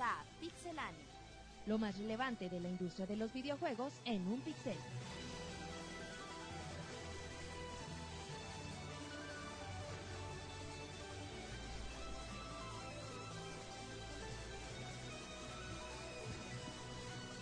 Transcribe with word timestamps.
A 0.00 0.22
Pixelania. 0.40 1.06
Lo 1.66 1.78
más 1.78 1.96
relevante 1.98 2.50
de 2.50 2.60
la 2.60 2.68
industria 2.68 3.06
de 3.06 3.16
los 3.16 3.32
videojuegos 3.32 3.94
en 4.04 4.26
un 4.26 4.40
pixel. 4.40 4.76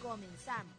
Comenzamos. 0.00 0.74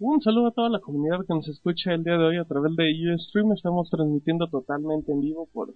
Un 0.00 0.20
saludo 0.20 0.48
a 0.48 0.50
toda 0.50 0.68
la 0.68 0.80
comunidad 0.80 1.24
que 1.24 1.34
nos 1.34 1.46
escucha 1.46 1.94
el 1.94 2.02
día 2.02 2.18
de 2.18 2.24
hoy 2.24 2.36
a 2.38 2.44
través 2.44 2.74
de 2.74 3.14
Ustream. 3.14 3.52
Estamos 3.52 3.88
transmitiendo 3.88 4.48
totalmente 4.48 5.12
en 5.12 5.20
vivo 5.20 5.48
por, 5.52 5.72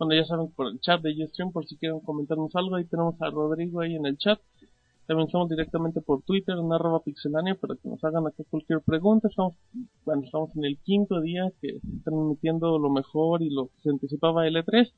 bueno, 0.00 0.14
ya 0.14 0.24
saben, 0.26 0.50
por 0.52 0.66
el 0.66 0.80
chat 0.80 1.00
de 1.02 1.12
Ustream, 1.24 1.52
por 1.52 1.66
si 1.66 1.76
quieren 1.76 2.00
comentarnos 2.00 2.56
algo. 2.56 2.74
Ahí 2.74 2.84
tenemos 2.86 3.20
a 3.20 3.28
Rodrigo 3.30 3.80
ahí 3.80 3.94
en 3.96 4.06
el 4.06 4.16
chat. 4.16 4.40
También 5.06 5.26
estamos 5.26 5.48
directamente 5.50 6.00
por 6.00 6.22
Twitter, 6.22 6.56
en 6.56 6.72
arroba 6.72 7.00
pixelania, 7.02 7.54
para 7.56 7.74
que 7.74 7.88
nos 7.88 8.02
hagan 8.02 8.26
aquí 8.26 8.44
cualquier 8.48 8.80
pregunta. 8.80 9.28
Estamos, 9.28 9.54
bueno, 10.06 10.22
estamos 10.24 10.56
en 10.56 10.64
el 10.64 10.78
quinto 10.78 11.20
día 11.20 11.52
que 11.60 11.80
transmitiendo 12.04 12.78
lo 12.78 12.88
mejor 12.90 13.42
y 13.42 13.50
lo 13.50 13.66
que 13.66 13.80
se 13.82 13.90
anticipaba 13.90 14.46
el 14.46 14.56
E3. 14.56 14.90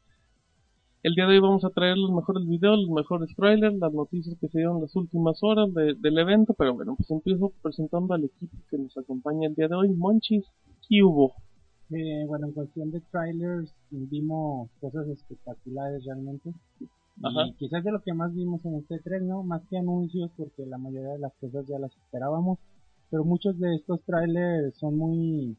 El 1.03 1.15
día 1.17 1.27
de 1.27 1.33
hoy 1.35 1.41
vamos 1.41 1.65
a 1.65 1.71
traer 1.71 1.99
los 1.99 2.13
mejores 2.13 2.47
videos, 2.47 2.79
los 2.79 2.91
mejores 2.91 3.35
trailers, 3.35 3.75
las 3.77 3.93
noticias 3.93 4.37
que 4.41 4.47
se 4.49 4.59
dieron 4.59 4.81
las 4.81 4.95
últimas 4.95 5.43
horas 5.43 5.75
de- 5.75 5.95
del 5.95 6.17
evento, 6.19 6.55
pero 6.55 6.75
bueno, 6.75 6.95
pues 6.97 7.11
empiezo 7.11 7.51
presentando 7.61 8.15
al 8.15 8.23
equipo 8.23 8.57
que 8.71 8.79
nos 8.79 8.97
acompaña 8.97 9.49
el 9.49 9.55
día 9.57 9.67
de 9.67 9.75
hoy. 9.75 9.89
Monchis, 9.89 10.45
¿qué 10.89 11.03
hubo? 11.03 11.33
Eh, 11.95 12.25
bueno, 12.27 12.47
en 12.47 12.53
cuestión 12.53 12.91
de 12.91 13.01
trailers, 13.11 13.75
vimos 13.91 14.71
cosas 14.81 15.07
espectaculares 15.09 16.05
realmente. 16.05 16.53
Ajá. 17.23 17.47
Y 17.47 17.53
quizás 17.55 17.85
de 17.85 17.93
lo 17.93 18.01
que 18.03 18.15
más 18.15 18.35
vimos 18.35 18.65
en 18.65 18.77
este 18.77 18.99
tren, 19.01 19.29
¿no? 19.29 19.43
Más 19.43 19.63
que 19.69 19.79
anuncios, 19.79 20.31
porque 20.37 20.65
la 20.67 20.79
mayoría 20.79 21.13
de 21.13 21.19
las 21.19 21.35
cosas 21.35 21.67
ya 21.67 21.79
las 21.79 21.95
esperábamos. 21.97 22.59
Pero 23.11 23.25
muchos 23.25 23.59
de 23.59 23.75
estos 23.75 24.01
trailers 24.05 24.75
son 24.79 24.97
muy 24.97 25.57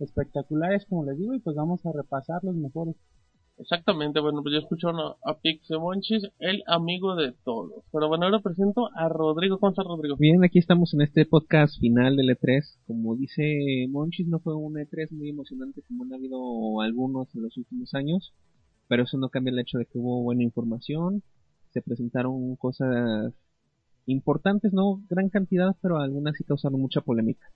espectaculares, 0.00 0.84
como 0.86 1.04
les 1.04 1.18
digo, 1.18 1.34
y 1.34 1.38
pues 1.38 1.54
vamos 1.54 1.84
a 1.86 1.92
repasar 1.92 2.42
los 2.42 2.56
mejores. 2.56 2.96
Exactamente, 3.60 4.20
bueno, 4.20 4.42
pues 4.42 4.54
ya 4.54 4.60
escucharon 4.60 4.98
a, 5.00 5.30
a 5.30 5.38
Pixie 5.38 5.78
Monchis, 5.78 6.26
el 6.38 6.62
amigo 6.66 7.14
de 7.14 7.34
todos. 7.44 7.84
Pero 7.92 8.08
bueno, 8.08 8.24
ahora 8.24 8.40
presento 8.40 8.88
a 8.96 9.10
Rodrigo. 9.10 9.58
¿Cómo 9.58 9.70
estás, 9.70 9.84
Rodrigo? 9.84 10.16
Bien, 10.18 10.42
aquí 10.42 10.58
estamos 10.58 10.94
en 10.94 11.02
este 11.02 11.26
podcast 11.26 11.78
final 11.78 12.16
del 12.16 12.30
E3. 12.30 12.62
Como 12.86 13.16
dice 13.16 13.86
Monchis, 13.90 14.28
no 14.28 14.38
fue 14.40 14.54
un 14.54 14.76
E3 14.76 15.10
muy 15.10 15.28
emocionante 15.28 15.82
como 15.82 16.04
han 16.04 16.14
habido 16.14 16.80
algunos 16.80 17.34
en 17.34 17.42
los 17.42 17.54
últimos 17.58 17.92
años, 17.92 18.32
pero 18.88 19.02
eso 19.02 19.18
no 19.18 19.28
cambia 19.28 19.52
el 19.52 19.58
hecho 19.58 19.76
de 19.76 19.84
que 19.84 19.98
hubo 19.98 20.22
buena 20.22 20.42
información, 20.42 21.22
se 21.68 21.82
presentaron 21.82 22.56
cosas 22.56 23.34
importantes, 24.06 24.72
no 24.72 25.02
gran 25.10 25.28
cantidad, 25.28 25.76
pero 25.82 25.98
algunas 25.98 26.34
sí 26.34 26.44
causaron 26.44 26.80
mucha 26.80 27.02
polémica. 27.02 27.46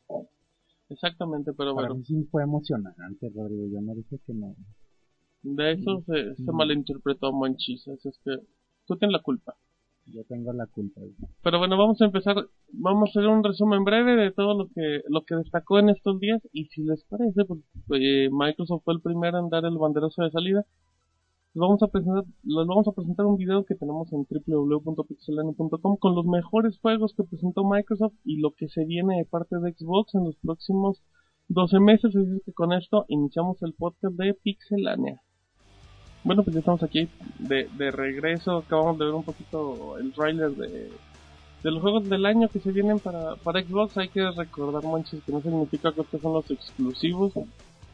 Exactamente, 0.91 1.55
pero 1.55 1.75
Para 1.75 1.89
bueno, 1.89 2.01
mí 2.01 2.05
sí 2.05 2.29
fue 2.31 2.43
emocionante, 2.43 3.33
Rodrigo. 3.35 3.69
Yo 3.73 3.81
no 3.81 3.95
dije 3.95 4.19
que 4.27 4.35
no. 4.35 4.55
De 5.45 5.73
eso 5.73 6.03
se, 6.06 6.34
se 6.37 6.50
Mm. 6.53 6.56
malinterpretó 6.56 7.33
Monchis, 7.33 7.87
así 7.89 8.09
es 8.09 8.19
que 8.25 8.37
tú 8.87 8.97
tienes 8.97 9.12
la 9.12 9.23
culpa. 9.23 9.55
Yo 10.06 10.23
tengo 10.25 10.53
la 10.53 10.67
culpa. 10.67 11.01
Pero 11.42 11.59
bueno, 11.59 11.78
vamos 11.78 11.98
a 12.03 12.05
empezar, 12.06 12.36
vamos 12.73 13.09
a 13.09 13.11
hacer 13.11 13.27
un 13.27 13.42
resumen 13.42 13.84
breve 13.84 14.17
de 14.17 14.33
todo 14.33 14.53
lo 14.55 14.69
que 14.69 15.01
lo 15.09 15.23
que 15.25 15.34
destacó 15.36 15.78
en 15.78 15.89
estos 15.89 16.20
días 16.20 16.42
y 16.53 16.67
si 16.67 16.83
les 16.83 17.05
parece, 17.05 17.45
pues 17.47 17.61
eh, 17.98 18.28
Microsoft 18.31 18.83
fue 18.84 18.95
el 18.95 19.01
primero 19.01 19.39
en 19.39 19.48
dar 19.48 19.64
el 19.64 19.78
banderazo 19.78 20.23
de 20.23 20.31
salida. 20.31 20.67
Les 21.55 21.61
vamos 21.61 21.83
a 21.83 21.86
presentar, 21.89 22.25
les 22.42 22.67
vamos 22.67 22.86
a 22.89 22.92
presentar 22.92 23.25
un 23.27 23.36
video 23.36 23.64
que 23.64 23.77
tenemos 23.77 24.12
en 24.12 24.27
www.pixelania.com 24.47 25.96
con 25.98 26.14
los 26.14 26.27
mejores 26.27 26.79
juegos 26.80 27.14
que 27.17 27.24
presentó 27.24 27.64
Microsoft 27.64 28.14
y 28.24 28.40
lo 28.40 28.51
que 28.52 28.69
se 28.69 28.85
viene 28.85 29.19
de 29.19 29.24
parte 29.24 29.57
de 29.58 29.73
Xbox 29.73 30.14
en 30.17 30.24
los 30.24 30.36
próximos 30.36 31.02
12 31.48 31.79
meses, 31.80 32.14
así 32.14 32.36
es 32.36 32.42
que 32.45 32.52
con 32.52 32.73
esto 32.73 33.05
iniciamos 33.08 33.63
el 33.63 33.73
podcast 33.74 34.17
de 34.17 34.35
Pixelania. 34.35 35.20
Bueno, 36.24 36.42
pues 36.42 36.55
ya 36.55 36.61
estamos 36.61 36.83
aquí 36.83 37.08
de, 37.39 37.68
de 37.77 37.90
regreso. 37.90 38.58
Acabamos 38.58 38.98
de 38.98 39.05
ver 39.05 39.14
un 39.14 39.23
poquito 39.24 39.98
el 39.98 40.12
trailer 40.12 40.51
de, 40.52 40.90
de 41.62 41.70
los 41.70 41.83
juegos 41.83 42.08
del 42.08 42.24
año 42.27 42.48
que 42.48 42.61
se 42.61 42.73
vienen 42.73 42.98
para, 42.98 43.36
para 43.36 43.62
Xbox. 43.62 43.96
Hay 43.98 44.08
que 44.08 44.30
recordar, 44.30 44.83
Monchis, 44.83 45.23
que 45.24 45.33
no 45.33 45.40
significa 45.42 45.92
que 45.92 46.01
estos 46.01 46.20
son 46.23 46.33
los 46.33 46.51
exclusivos, 46.51 47.33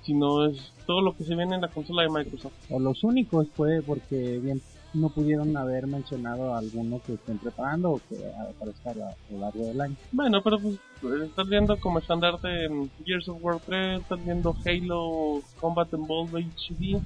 sino 0.03 0.47
es 0.47 0.73
todo 0.87 1.01
lo 1.03 1.17
que 1.17 1.25
se 1.25 1.35
viene 1.35 1.57
en 1.57 1.61
la 1.63 1.69
consola 1.69 2.03
de 2.03 2.09
Microsoft. 2.11 2.53
O 2.71 2.79
los 2.79 3.03
únicos 3.05 3.49
fue 3.55 3.83
porque 3.83 4.39
bien 4.39 4.63
no 4.93 5.09
pudieron 5.09 5.57
haber 5.57 5.87
mencionado 5.87 6.55
alguno 6.55 7.01
que 7.07 7.15
estén 7.15 7.39
preparando 7.39 7.91
o 7.93 8.01
que 8.09 8.17
aparezca 8.51 8.91
a 8.91 8.95
la- 8.95 9.09
a 9.11 9.33
lo 9.33 9.39
largo 9.39 9.65
del 9.67 9.81
año. 9.81 9.95
Bueno, 10.11 10.41
pero 10.43 10.59
pues 10.59 10.79
estás 11.23 11.49
viendo 11.49 11.79
como 11.79 11.99
estandarte 12.01 12.65
en 12.65 12.91
Gears 13.05 13.29
of 13.29 13.39
War 13.41 13.61
3, 13.65 14.01
estás 14.01 14.25
viendo 14.25 14.55
Halo 14.65 15.43
Combat 15.61 15.93
Evolved 15.93 16.45
HD. 16.57 17.01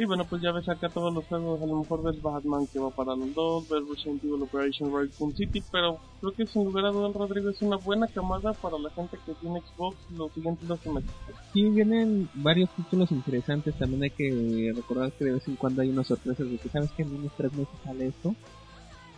Y 0.00 0.04
bueno, 0.04 0.24
pues 0.26 0.40
ya 0.40 0.52
ves 0.52 0.68
acá 0.68 0.88
todos 0.88 1.12
los 1.12 1.24
juegos, 1.26 1.60
a 1.60 1.66
lo 1.66 1.80
mejor 1.80 2.04
ves 2.04 2.22
Batman 2.22 2.68
que 2.68 2.78
va 2.78 2.90
para 2.90 3.16
los 3.16 3.34
dos, 3.34 3.68
ves 3.68 3.82
Resident 3.88 4.22
Evil 4.22 4.42
Operation 4.42 4.92
Raccoon 4.92 5.34
City, 5.34 5.60
pero 5.72 5.98
creo 6.20 6.32
que 6.34 6.46
sin 6.46 6.64
lugar 6.66 6.86
a 6.86 6.90
dudas 6.90 7.16
Rodrigo 7.16 7.50
es 7.50 7.60
una 7.62 7.78
buena 7.78 8.06
camada 8.06 8.52
para 8.52 8.78
la 8.78 8.90
gente 8.90 9.18
que 9.26 9.34
tiene 9.34 9.60
Xbox 9.60 9.96
los 10.16 10.30
siguientes 10.32 10.68
dos 10.68 10.86
meses. 10.86 11.10
Sí, 11.52 11.68
vienen 11.68 12.28
varios 12.34 12.70
títulos 12.76 13.10
interesantes. 13.10 13.74
También 13.74 14.04
hay 14.04 14.10
que 14.10 14.72
recordar 14.76 15.10
que 15.12 15.24
de 15.24 15.32
vez 15.32 15.48
en 15.48 15.56
cuando 15.56 15.82
hay 15.82 15.90
unas 15.90 16.06
sorpresas 16.06 16.48
de 16.48 16.58
que 16.58 16.68
sabes 16.68 16.92
que 16.92 17.02
en 17.02 17.16
unos 17.16 17.32
tres 17.36 17.52
meses 17.54 17.74
sale 17.82 18.06
esto 18.06 18.36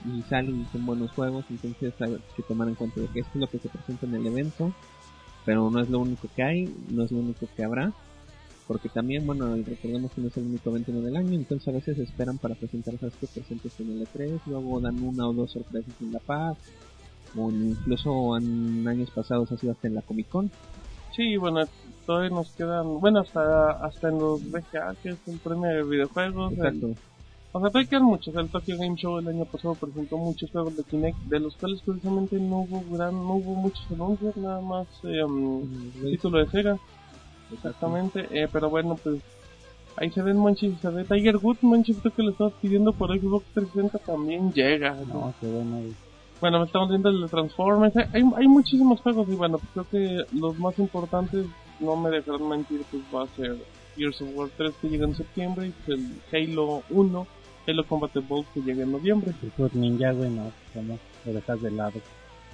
y 0.06 0.22
salen 0.22 0.62
y 0.62 0.64
son 0.72 0.86
buenos 0.86 1.10
juegos. 1.10 1.44
Entonces 1.50 1.92
hay 2.00 2.16
que 2.34 2.42
tomar 2.42 2.68
en 2.68 2.74
cuenta 2.74 3.02
de 3.02 3.08
que 3.08 3.20
esto 3.20 3.32
es 3.34 3.40
lo 3.40 3.48
que 3.48 3.58
se 3.58 3.68
presenta 3.68 4.06
en 4.06 4.14
el 4.14 4.26
evento, 4.26 4.72
pero 5.44 5.70
no 5.70 5.78
es 5.78 5.90
lo 5.90 5.98
único 5.98 6.26
que 6.34 6.42
hay, 6.42 6.74
no 6.88 7.04
es 7.04 7.12
lo 7.12 7.18
único 7.18 7.46
que 7.54 7.64
habrá. 7.64 7.92
Porque 8.70 8.88
también, 8.88 9.26
bueno, 9.26 9.56
recordemos 9.56 10.12
que 10.12 10.20
no 10.20 10.28
es 10.28 10.36
el 10.36 10.44
único 10.44 10.70
evento 10.70 10.92
del 10.92 11.16
año, 11.16 11.32
entonces 11.34 11.66
a 11.66 11.72
veces 11.72 11.98
esperan 11.98 12.38
para 12.38 12.54
presentar 12.54 12.94
esas 12.94 13.12
que 13.16 13.26
presentes 13.26 13.72
en 13.80 13.90
el 13.90 14.06
E3, 14.06 14.38
luego 14.46 14.78
dan 14.80 15.02
una 15.02 15.28
o 15.28 15.32
dos 15.32 15.50
sorpresas 15.50 15.92
en 16.00 16.12
La 16.12 16.20
Paz, 16.20 16.56
o 17.36 17.50
incluso 17.50 18.36
en 18.36 18.86
años 18.86 19.10
pasados 19.10 19.50
ha 19.50 19.56
sido 19.56 19.72
hasta 19.72 19.88
en 19.88 19.96
la 19.96 20.02
Comic 20.02 20.28
Con. 20.28 20.52
Sí, 21.16 21.36
bueno, 21.36 21.64
todavía 22.06 22.30
nos 22.30 22.48
quedan, 22.52 23.00
bueno, 23.00 23.18
hasta 23.18 23.72
hasta 23.84 24.08
en 24.08 24.18
los 24.20 24.48
BGA, 24.48 24.94
que 25.02 25.08
es 25.10 25.18
el 25.26 25.38
premio 25.40 25.68
de 25.68 25.82
videojuegos. 25.82 26.52
el- 26.52 26.58
Exacto. 26.58 26.86
o 27.50 27.60
sea, 27.60 27.70
todavía 27.70 27.90
quedan 27.90 28.04
muchos. 28.04 28.32
El 28.36 28.50
Tokyo 28.50 28.76
Game 28.78 28.94
Show 28.94 29.18
el 29.18 29.26
año 29.26 29.46
pasado 29.46 29.74
presentó 29.74 30.16
muchos 30.16 30.48
juegos 30.52 30.76
de 30.76 30.84
Kinect, 30.84 31.18
de 31.24 31.40
los 31.40 31.56
cuales 31.56 31.82
curiosamente 31.82 32.38
no 32.38 32.60
hubo 32.60 32.96
gran, 32.96 33.14
no 33.14 33.34
hubo 33.34 33.56
muchos 33.56 33.84
anuncios, 33.90 34.36
nada 34.36 34.60
más 34.60 34.86
eh, 35.02 35.24
um, 35.24 35.64
título 36.04 36.38
de 36.38 36.46
Sega. 36.52 36.78
Exactamente, 37.52 38.26
eh, 38.30 38.48
pero 38.52 38.70
bueno, 38.70 38.96
pues 39.02 39.20
ahí 39.96 40.10
se 40.10 40.22
ven 40.22 40.36
Monchis, 40.36 40.78
se 40.80 40.88
ve 40.88 41.04
Tiger 41.04 41.36
Woods, 41.36 41.62
Monchis, 41.62 41.98
creo 41.98 42.14
que 42.14 42.22
lo 42.22 42.30
estabas 42.30 42.54
pidiendo 42.60 42.92
por 42.92 43.16
Xbox 43.18 43.44
360 43.54 43.98
también 43.98 44.52
llega. 44.52 44.96
No, 45.06 45.34
qué 45.40 45.46
bueno. 45.46 45.82
Bueno, 46.40 46.64
estamos 46.64 46.88
viendo 46.88 47.10
el 47.10 47.28
Transformers, 47.28 47.94
hay, 47.96 48.22
hay 48.36 48.48
muchísimos 48.48 49.00
juegos 49.00 49.28
y 49.28 49.34
bueno, 49.34 49.58
pues 49.58 49.70
creo 49.72 49.88
que 49.90 50.38
los 50.38 50.58
más 50.58 50.78
importantes, 50.78 51.46
no 51.80 51.96
me 51.96 52.10
dejarán 52.10 52.48
mentir, 52.48 52.82
pues 52.90 53.02
va 53.14 53.24
a 53.24 53.36
ser 53.36 53.56
Gears 53.96 54.22
of 54.22 54.28
War 54.34 54.48
3 54.56 54.72
que 54.80 54.88
llega 54.88 55.04
en 55.04 55.14
septiembre 55.14 55.68
y 55.68 55.70
pues, 55.84 55.98
el 55.98 56.50
Halo 56.50 56.82
1, 56.90 57.26
Halo 57.66 57.86
Combat 57.86 58.16
Evolved 58.16 58.48
que 58.54 58.60
llega 58.60 58.84
en 58.84 58.92
noviembre. 58.92 59.34
El 59.42 59.50
Fruit 59.50 59.72
Ninja, 59.74 60.12
güey, 60.12 60.30
no, 60.30 60.50
como 60.72 60.98
lo 61.26 61.32
dejas 61.32 61.60
de 61.60 61.70
lado. 61.70 62.00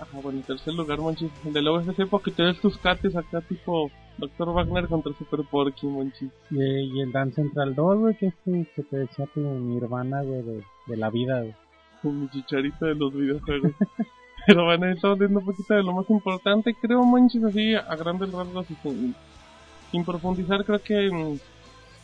Ajá, 0.00 0.18
bueno, 0.22 0.38
en 0.38 0.44
tercer 0.44 0.74
lugar, 0.74 0.98
Monchis, 1.00 1.30
el 1.46 1.52
de 1.54 1.62
la 1.62 1.72
UFC 1.72 2.06
porque 2.08 2.30
te 2.30 2.42
ves 2.42 2.60
tus 2.60 2.76
cates 2.78 3.16
acá 3.16 3.40
tipo 3.40 3.90
Dr. 4.18 4.52
Wagner 4.52 4.88
contra 4.88 5.12
Super 5.14 5.40
Porky, 5.50 5.86
Monchis. 5.86 6.30
Y, 6.50 6.60
y 6.62 7.00
el 7.00 7.12
Dance 7.12 7.36
Central 7.36 7.74
2, 7.74 7.98
güey, 7.98 8.14
que 8.16 8.26
es 8.26 8.34
tu- 8.44 8.66
que 8.74 8.82
te 8.82 8.96
decía 8.98 9.26
tu 9.32 9.40
nirvana, 9.40 10.22
güey, 10.22 10.42
de, 10.42 10.62
de 10.86 10.96
la 10.96 11.08
vida, 11.10 11.40
güey. 11.40 11.54
con 12.02 12.20
mi 12.20 12.28
chicharito 12.28 12.84
de 12.86 12.94
los 12.94 13.12
videojuegos. 13.14 13.72
Pero 14.46 14.64
bueno, 14.64 14.86
estamos 14.86 15.18
viendo 15.18 15.40
un 15.40 15.46
poquito 15.46 15.74
de 15.74 15.82
lo 15.82 15.92
más 15.92 16.08
importante, 16.10 16.74
creo, 16.80 17.02
manches, 17.04 17.42
así 17.42 17.74
a 17.74 17.96
grandes 17.96 18.30
rasgos 18.30 18.70
y 18.70 18.74
sin, 18.76 19.14
sin 19.90 20.04
profundizar, 20.04 20.64
creo 20.64 20.78
que 20.80 21.10
mm, 21.10 21.38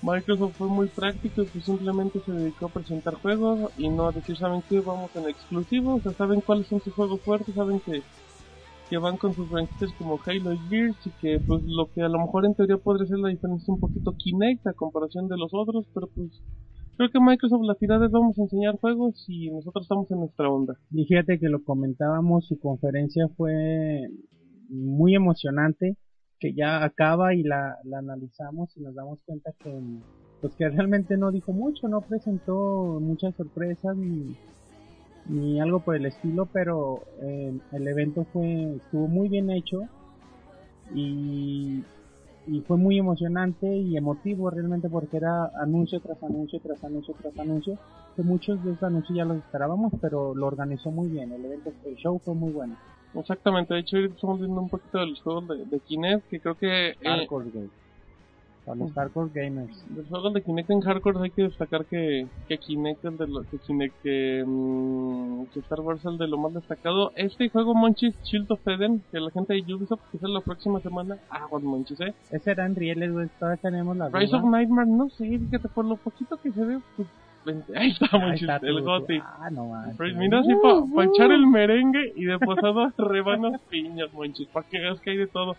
Microsoft 0.03 0.57
fue 0.57 0.67
muy 0.67 0.89
práctico 0.89 1.43
y 1.43 1.47
pues 1.47 1.65
simplemente 1.65 2.21
se 2.21 2.33
dedicó 2.33 2.67
a 2.67 2.71
presentar 2.71 3.15
juegos 3.15 3.71
y 3.79 3.89
no 3.89 4.09
a 4.09 4.13
decir, 4.13 4.37
¿saben 4.37 4.63
qué? 4.69 4.81
Vamos 4.81 5.15
en 5.15 5.29
exclusivo, 5.29 5.95
o 5.95 6.01
sea, 6.01 6.13
saben 6.13 6.41
cuáles 6.41 6.67
son 6.67 6.81
sus 6.81 6.93
juegos 6.93 7.21
fuertes, 7.21 7.55
saben 7.55 7.79
que, 7.79 8.03
que 8.91 8.99
van 8.99 9.17
con 9.17 9.33
sus 9.33 9.49
franquicias 9.49 9.93
como 9.99 10.19
Halo 10.27 10.59
Gears 10.69 10.97
y 11.07 11.11
que 11.21 11.41
pues 11.47 11.63
lo 11.65 11.87
que 11.93 12.03
a 12.03 12.09
lo 12.09 12.19
mejor 12.19 12.47
en 12.47 12.55
teoría 12.55 12.79
podría 12.79 13.07
ser 13.07 13.19
la 13.19 13.29
diferencia 13.29 13.73
un 13.73 13.79
poquito 13.79 14.13
Kinect 14.19 14.67
a 14.67 14.73
comparación 14.73 15.29
de 15.29 15.37
los 15.37 15.51
otros, 15.55 15.87
pero 15.95 16.09
pues 16.09 16.31
creo 16.97 17.11
que 17.11 17.21
Microsoft 17.21 17.63
la 17.65 17.77
tirada 17.77 18.09
vamos 18.09 18.37
a 18.39 18.43
enseñar 18.43 18.81
juegos 18.81 19.25
y 19.29 19.51
nosotros 19.51 19.85
estamos 19.85 20.11
en 20.11 20.19
nuestra 20.19 20.51
onda. 20.51 20.75
Y 20.91 21.05
fíjate 21.05 21.39
que 21.39 21.49
lo 21.49 21.63
comentábamos, 21.63 22.47
su 22.49 22.59
conferencia 22.59 23.29
fue 23.37 24.09
muy 24.69 25.15
emocionante, 25.15 25.97
que 26.43 26.53
ya 26.55 26.83
acaba 26.83 27.35
y 27.35 27.45
la, 27.45 27.79
la 27.85 27.99
analizamos 27.99 28.77
y 28.77 28.81
nos 28.81 28.97
damos 28.97 29.21
cuenta 29.25 29.53
que 29.61 29.81
pues 30.41 30.53
que 30.57 30.69
realmente 30.69 31.17
no 31.17 31.31
dijo 31.31 31.53
mucho, 31.53 31.87
no 31.87 32.01
presentó 32.01 32.99
muchas 33.01 33.33
sorpresas 33.37 33.97
ni, 33.97 34.37
ni 35.29 35.61
algo 35.61 35.79
por 35.85 35.95
el 35.95 36.05
estilo, 36.05 36.47
pero 36.47 37.05
eh, 37.21 37.57
el 37.71 37.87
evento 37.87 38.27
fue 38.33 38.75
estuvo 38.75 39.07
muy 39.07 39.29
bien 39.29 39.51
hecho 39.51 39.83
y, 40.93 41.85
y 42.49 42.61
fue 42.63 42.77
muy 42.77 42.99
emocionante 42.99 43.77
y 43.77 43.97
emotivo 43.97 44.51
realmente 44.51 44.89
porque 44.89 45.19
era 45.19 45.45
anuncio 45.63 46.01
tras 46.01 46.21
anuncio 46.25 46.59
tras 46.61 46.83
anuncio 46.83 47.15
tras 47.23 47.39
anuncio 47.39 47.79
que 48.17 48.23
muchos 48.23 48.63
de 48.65 48.73
esos 48.73 48.83
anuncios 48.83 49.17
ya 49.17 49.25
los 49.25 49.37
esperábamos 49.37 49.93
pero 50.01 50.35
lo 50.35 50.47
organizó 50.49 50.91
muy 50.91 51.09
bien 51.09 51.31
el 51.31 51.45
evento 51.45 51.73
el 51.85 51.95
show 51.95 52.19
fue 52.19 52.35
muy 52.35 52.53
bueno 52.53 52.77
Exactamente, 53.15 53.75
de 53.75 53.81
hecho 53.81 53.97
ahorita 53.97 54.15
estamos 54.15 54.39
viendo 54.41 54.61
un 54.61 54.69
poquito 54.69 54.99
de 54.99 55.07
los 55.07 55.21
juegos 55.21 55.49
de, 55.49 55.65
de 55.67 55.81
Kinect, 55.81 56.29
que 56.29 56.41
creo 56.41 56.55
que... 56.55 56.91
eh, 56.91 56.97
hardcore 57.05 57.51
game 57.53 57.69
para 58.65 58.77
los 58.77 58.93
hardcore 58.93 59.31
gamers 59.35 59.85
Los 59.95 60.07
juegos 60.09 60.35
de 60.35 60.43
Kinect 60.43 60.71
en 60.71 60.81
hardcore 60.81 61.19
hay 61.21 61.31
que 61.31 61.43
destacar 61.43 61.85
que, 61.85 62.27
que 62.49 62.59
Kinect 62.59 63.05
es 63.05 63.19
de 63.19 63.27
lo 63.27 63.43
que 63.43 63.59
Kinect 63.59 64.03
que, 64.03 64.45
mm, 64.47 65.45
que 65.47 65.61
Star 65.61 65.81
Wars 65.81 66.01
es 66.01 66.07
el 66.07 66.19
de 66.19 66.29
lo 66.29 66.39
más 66.39 66.55
destacado. 66.55 67.13
Este 67.17 67.49
juego 67.49 67.75
Monchis 67.75 68.15
Shield 68.23 68.51
of 68.51 68.67
Eden, 68.67 69.03
que 69.11 69.21
la 69.21 69.31
gente 69.31 69.55
de 69.55 69.75
Ubisoft 69.75 70.03
que 70.11 70.17
es 70.19 70.23
la 70.23 70.41
próxima 70.41 70.81
semana, 70.81 71.19
aguas 71.31 71.63
Monchis, 71.63 72.01
eh. 72.01 72.15
ese 72.31 72.53
era 72.53 72.67
en 72.67 72.77
rieles 72.77 73.13
güey 73.13 73.29
todavía 73.39 73.61
tenemos 73.61 73.97
la 73.97 74.09
Rise 74.09 74.37
of. 74.37 74.45
Nightmare, 74.45 74.89
no 74.89 75.09
sé, 75.11 75.27
fíjate 75.27 75.69
por 75.69 75.85
lo 75.85 75.97
poquito 75.97 76.37
que 76.37 76.53
se 76.53 76.65
ve, 76.65 76.79
pues, 76.97 77.09
ahí 77.77 77.91
está 77.91 78.07
Ahí 78.13 78.21
Monchis, 78.21 78.43
está 78.43 78.67
el 78.67 78.81
Goti. 78.83 79.19
ah 79.23 79.51
no 79.51 79.67
manches. 79.67 79.97
Pero 79.99 80.17
mira 80.17 80.41
así 80.41 80.53
para 80.95 81.09
echar 81.09 81.33
el 81.33 81.47
merengue 81.47 82.13
y 82.17 82.25
de 82.25 82.39
pasado 82.39 82.93
rebanas 82.99 83.61
piñas, 83.69 84.13
Monchis, 84.13 84.49
para 84.49 84.67
que 84.69 84.79
veas 84.79 85.01
que 85.01 85.11
hay 85.11 85.17
de 85.17 85.27
todo. 85.27 85.57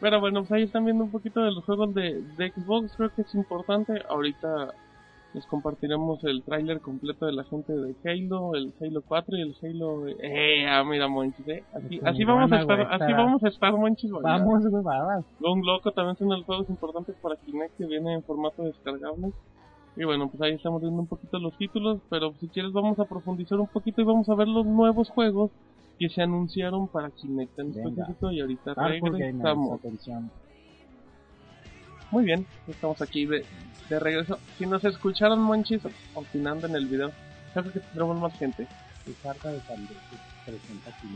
Pero 0.00 0.20
bueno, 0.20 0.40
pues 0.40 0.52
ahí 0.52 0.62
están 0.64 0.84
viendo 0.84 1.04
un 1.04 1.10
poquito 1.10 1.42
de 1.42 1.52
los 1.52 1.64
juegos 1.64 1.94
de, 1.94 2.22
de 2.36 2.50
Xbox, 2.50 2.92
creo 2.96 3.14
que 3.14 3.22
es 3.22 3.34
importante. 3.34 4.02
Ahorita 4.08 4.74
les 5.34 5.46
compartiremos 5.46 6.22
el 6.24 6.42
tráiler 6.42 6.80
completo 6.80 7.24
de 7.24 7.32
la 7.32 7.44
gente 7.44 7.72
de 7.72 7.94
Halo, 8.04 8.54
el 8.54 8.72
Halo 8.80 9.02
4 9.06 9.36
y 9.36 9.40
el 9.40 9.56
Halo... 9.62 10.08
Eh, 10.08 10.66
ah, 10.68 10.84
mira, 10.84 11.08
Monchis, 11.08 11.46
eh. 11.48 11.64
Así, 11.72 11.98
Pues, 11.98 12.12
así 12.12 12.24
vamos 12.24 12.52
a 12.52 12.60
estar, 12.60 12.76
güey, 12.76 12.88
así 12.90 13.12
vamos 13.12 13.44
a 13.44 13.48
estar, 13.48 13.72
Monchis. 13.72 14.10
vamos 14.10 14.68
güey 14.68 14.82
babas 14.82 15.24
Un 15.40 15.64
loco 15.64 15.90
también 15.92 16.16
son 16.16 16.28
los 16.28 16.44
juegos 16.44 16.68
importantes 16.68 17.14
para 17.22 17.36
Kinect 17.36 17.78
que 17.78 17.86
viene 17.86 18.14
en 18.14 18.22
formato 18.22 18.62
descargable. 18.64 19.32
Y 19.96 20.04
bueno, 20.04 20.28
pues 20.28 20.40
ahí 20.42 20.54
estamos 20.54 20.80
viendo 20.80 21.00
un 21.00 21.06
poquito 21.06 21.38
los 21.38 21.56
títulos, 21.58 22.00
pero 22.08 22.32
si 22.40 22.48
quieres 22.48 22.72
vamos 22.72 22.98
a 22.98 23.04
profundizar 23.04 23.60
un 23.60 23.66
poquito 23.66 24.00
y 24.00 24.04
vamos 24.04 24.28
a 24.28 24.34
ver 24.34 24.48
los 24.48 24.64
nuevos 24.64 25.10
juegos 25.10 25.50
que 25.98 26.08
se 26.08 26.22
anunciaron 26.22 26.88
para 26.88 27.10
Kinect 27.10 27.58
en 27.58 27.70
específico 27.70 28.30
y 28.30 28.40
ahorita 28.40 28.74
regresamos. 28.74 29.78
atención 29.78 30.30
Muy 32.10 32.24
bien, 32.24 32.46
estamos 32.66 33.02
aquí 33.02 33.26
de, 33.26 33.44
de 33.90 34.00
regreso. 34.00 34.38
Si 34.56 34.66
nos 34.66 34.82
escucharon 34.84 35.40
monchis 35.40 35.82
opinando 36.14 36.66
en 36.66 36.74
el 36.74 36.86
video, 36.86 37.12
creo 37.52 37.72
que 37.72 37.80
tendremos 37.80 38.18
más 38.18 38.38
gente. 38.38 38.66
y 39.06 39.10
de 39.10 39.16
presenta 40.46 40.90
aquí 40.90 41.08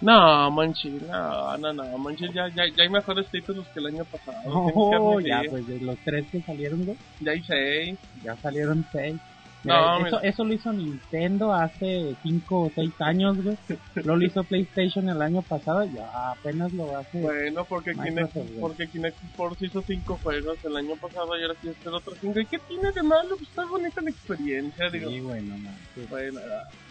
No, 0.00 0.50
Monchis, 0.50 1.02
no, 1.02 1.56
no, 1.56 1.72
no, 1.72 1.98
Monchis 1.98 2.30
ya, 2.34 2.48
ya, 2.48 2.66
ya 2.66 2.82
hay 2.82 2.88
mejores 2.90 3.26
títulos 3.28 3.66
que 3.68 3.80
el 3.80 3.86
año 3.86 4.04
pasado. 4.04 4.38
Oh, 4.44 5.20
ya, 5.20 5.42
pues 5.48 5.66
de 5.66 5.80
los 5.80 5.96
tres 6.04 6.26
que 6.30 6.42
salieron, 6.42 6.84
güey, 6.84 6.98
Ya 7.20 7.32
hay 7.32 7.42
seis. 7.42 7.98
ya 8.22 8.36
salieron 8.36 8.84
seis. 8.92 9.16
No, 9.64 10.06
eso, 10.06 10.20
eso 10.22 10.44
lo 10.44 10.54
hizo 10.54 10.72
Nintendo 10.72 11.52
hace 11.52 12.14
cinco 12.22 12.60
o 12.64 12.70
seis 12.72 12.92
años, 13.00 13.42
güey. 13.42 13.56
Lo 14.04 14.22
hizo 14.22 14.44
PlayStation 14.44 15.08
el 15.08 15.20
año 15.20 15.42
pasado 15.42 15.82
y 15.84 15.94
ya 15.94 16.30
apenas 16.30 16.72
lo 16.72 16.96
hace. 16.96 17.20
Bueno, 17.20 17.64
porque 17.64 17.92
Kinect, 17.92 18.34
güey. 18.34 18.60
porque 18.60 18.86
Kinect 18.86 19.16
Sports 19.24 19.62
hizo 19.62 19.82
cinco 19.82 20.20
juegos 20.22 20.58
el 20.64 20.76
año 20.76 20.94
pasado 20.96 21.36
y 21.36 21.42
ahora 21.42 21.54
quiere 21.60 21.76
hacer 21.80 21.92
otros 21.92 22.16
cinco. 22.20 22.38
¿Y 22.38 22.46
qué 22.46 22.58
tiene 22.68 22.92
de 22.92 23.02
malo? 23.02 23.30
Pues 23.30 23.48
está 23.48 23.64
bonita 23.64 24.00
la 24.02 24.10
experiencia, 24.10 24.88
digo. 24.90 25.10
sí, 25.10 25.20
güey, 25.20 25.42
no 25.42 25.56
manches. 25.58 26.10
Bueno, 26.10 26.40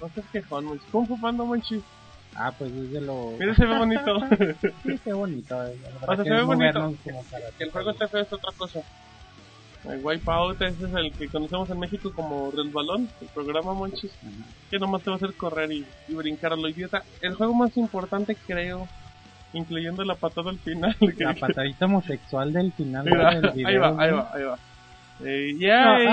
no 0.01 0.09
seas 0.09 0.25
quejón, 0.33 0.65
Monchis. 0.65 0.88
¿Cómo 0.91 1.06
fue 1.07 1.17
Panda, 1.21 1.44
Monchis? 1.45 1.81
Ah, 2.37 2.51
pues 2.57 2.71
es 2.71 2.91
de 2.91 3.01
lo. 3.01 3.31
Mira, 3.39 3.55
se 3.55 3.65
ve 3.65 3.77
bonito. 3.77 4.19
Sí, 4.83 4.99
qué 5.03 5.13
bonito. 5.13 5.65
eh. 5.67 5.75
O 6.05 6.15
sea, 6.15 6.23
se 6.23 6.29
ve 6.29 6.41
bonito. 6.43 6.93
que 7.57 7.63
el 7.63 7.71
juego 7.71 7.91
esté 7.91 8.07
feo 8.07 8.21
es 8.21 8.33
otra 8.33 8.51
cosa. 8.57 8.81
El 9.89 10.03
Wipeout, 10.03 10.59
ese 10.63 10.85
es 10.87 10.93
el 10.95 11.11
que 11.13 11.27
conocemos 11.27 11.69
en 11.69 11.79
México 11.79 12.11
como 12.15 12.49
Real 12.51 12.69
Balón, 12.69 13.07
el 13.21 13.27
programa 13.27 13.73
Monchis, 13.75 14.11
Ajá. 14.17 14.31
que 14.71 14.79
nomás 14.79 15.03
te 15.03 15.11
va 15.11 15.15
a 15.15 15.17
hacer 15.17 15.33
correr 15.35 15.71
y, 15.71 15.85
y 16.07 16.13
brincar 16.15 16.53
a 16.53 16.55
lo 16.55 16.67
idiota. 16.67 17.03
El 17.21 17.35
juego 17.35 17.53
más 17.53 17.77
importante, 17.77 18.35
creo, 18.47 18.88
incluyendo 19.53 20.03
la 20.03 20.15
patada 20.15 20.49
al 20.49 20.57
final. 20.57 20.95
que- 21.17 21.23
La 21.23 21.35
patadita 21.35 21.85
homosexual 21.85 22.51
del 22.51 22.73
final 22.73 23.05
Mira, 23.05 23.39
del 23.39 23.51
video. 23.51 23.67
ahí 23.67 23.77
va, 23.77 23.88
ahí 24.03 24.11
va, 24.11 24.31
ahí 24.33 24.43
va. 24.43 24.57
Eh, 25.23 25.51
No, 25.53 25.59
yay. 25.61 26.07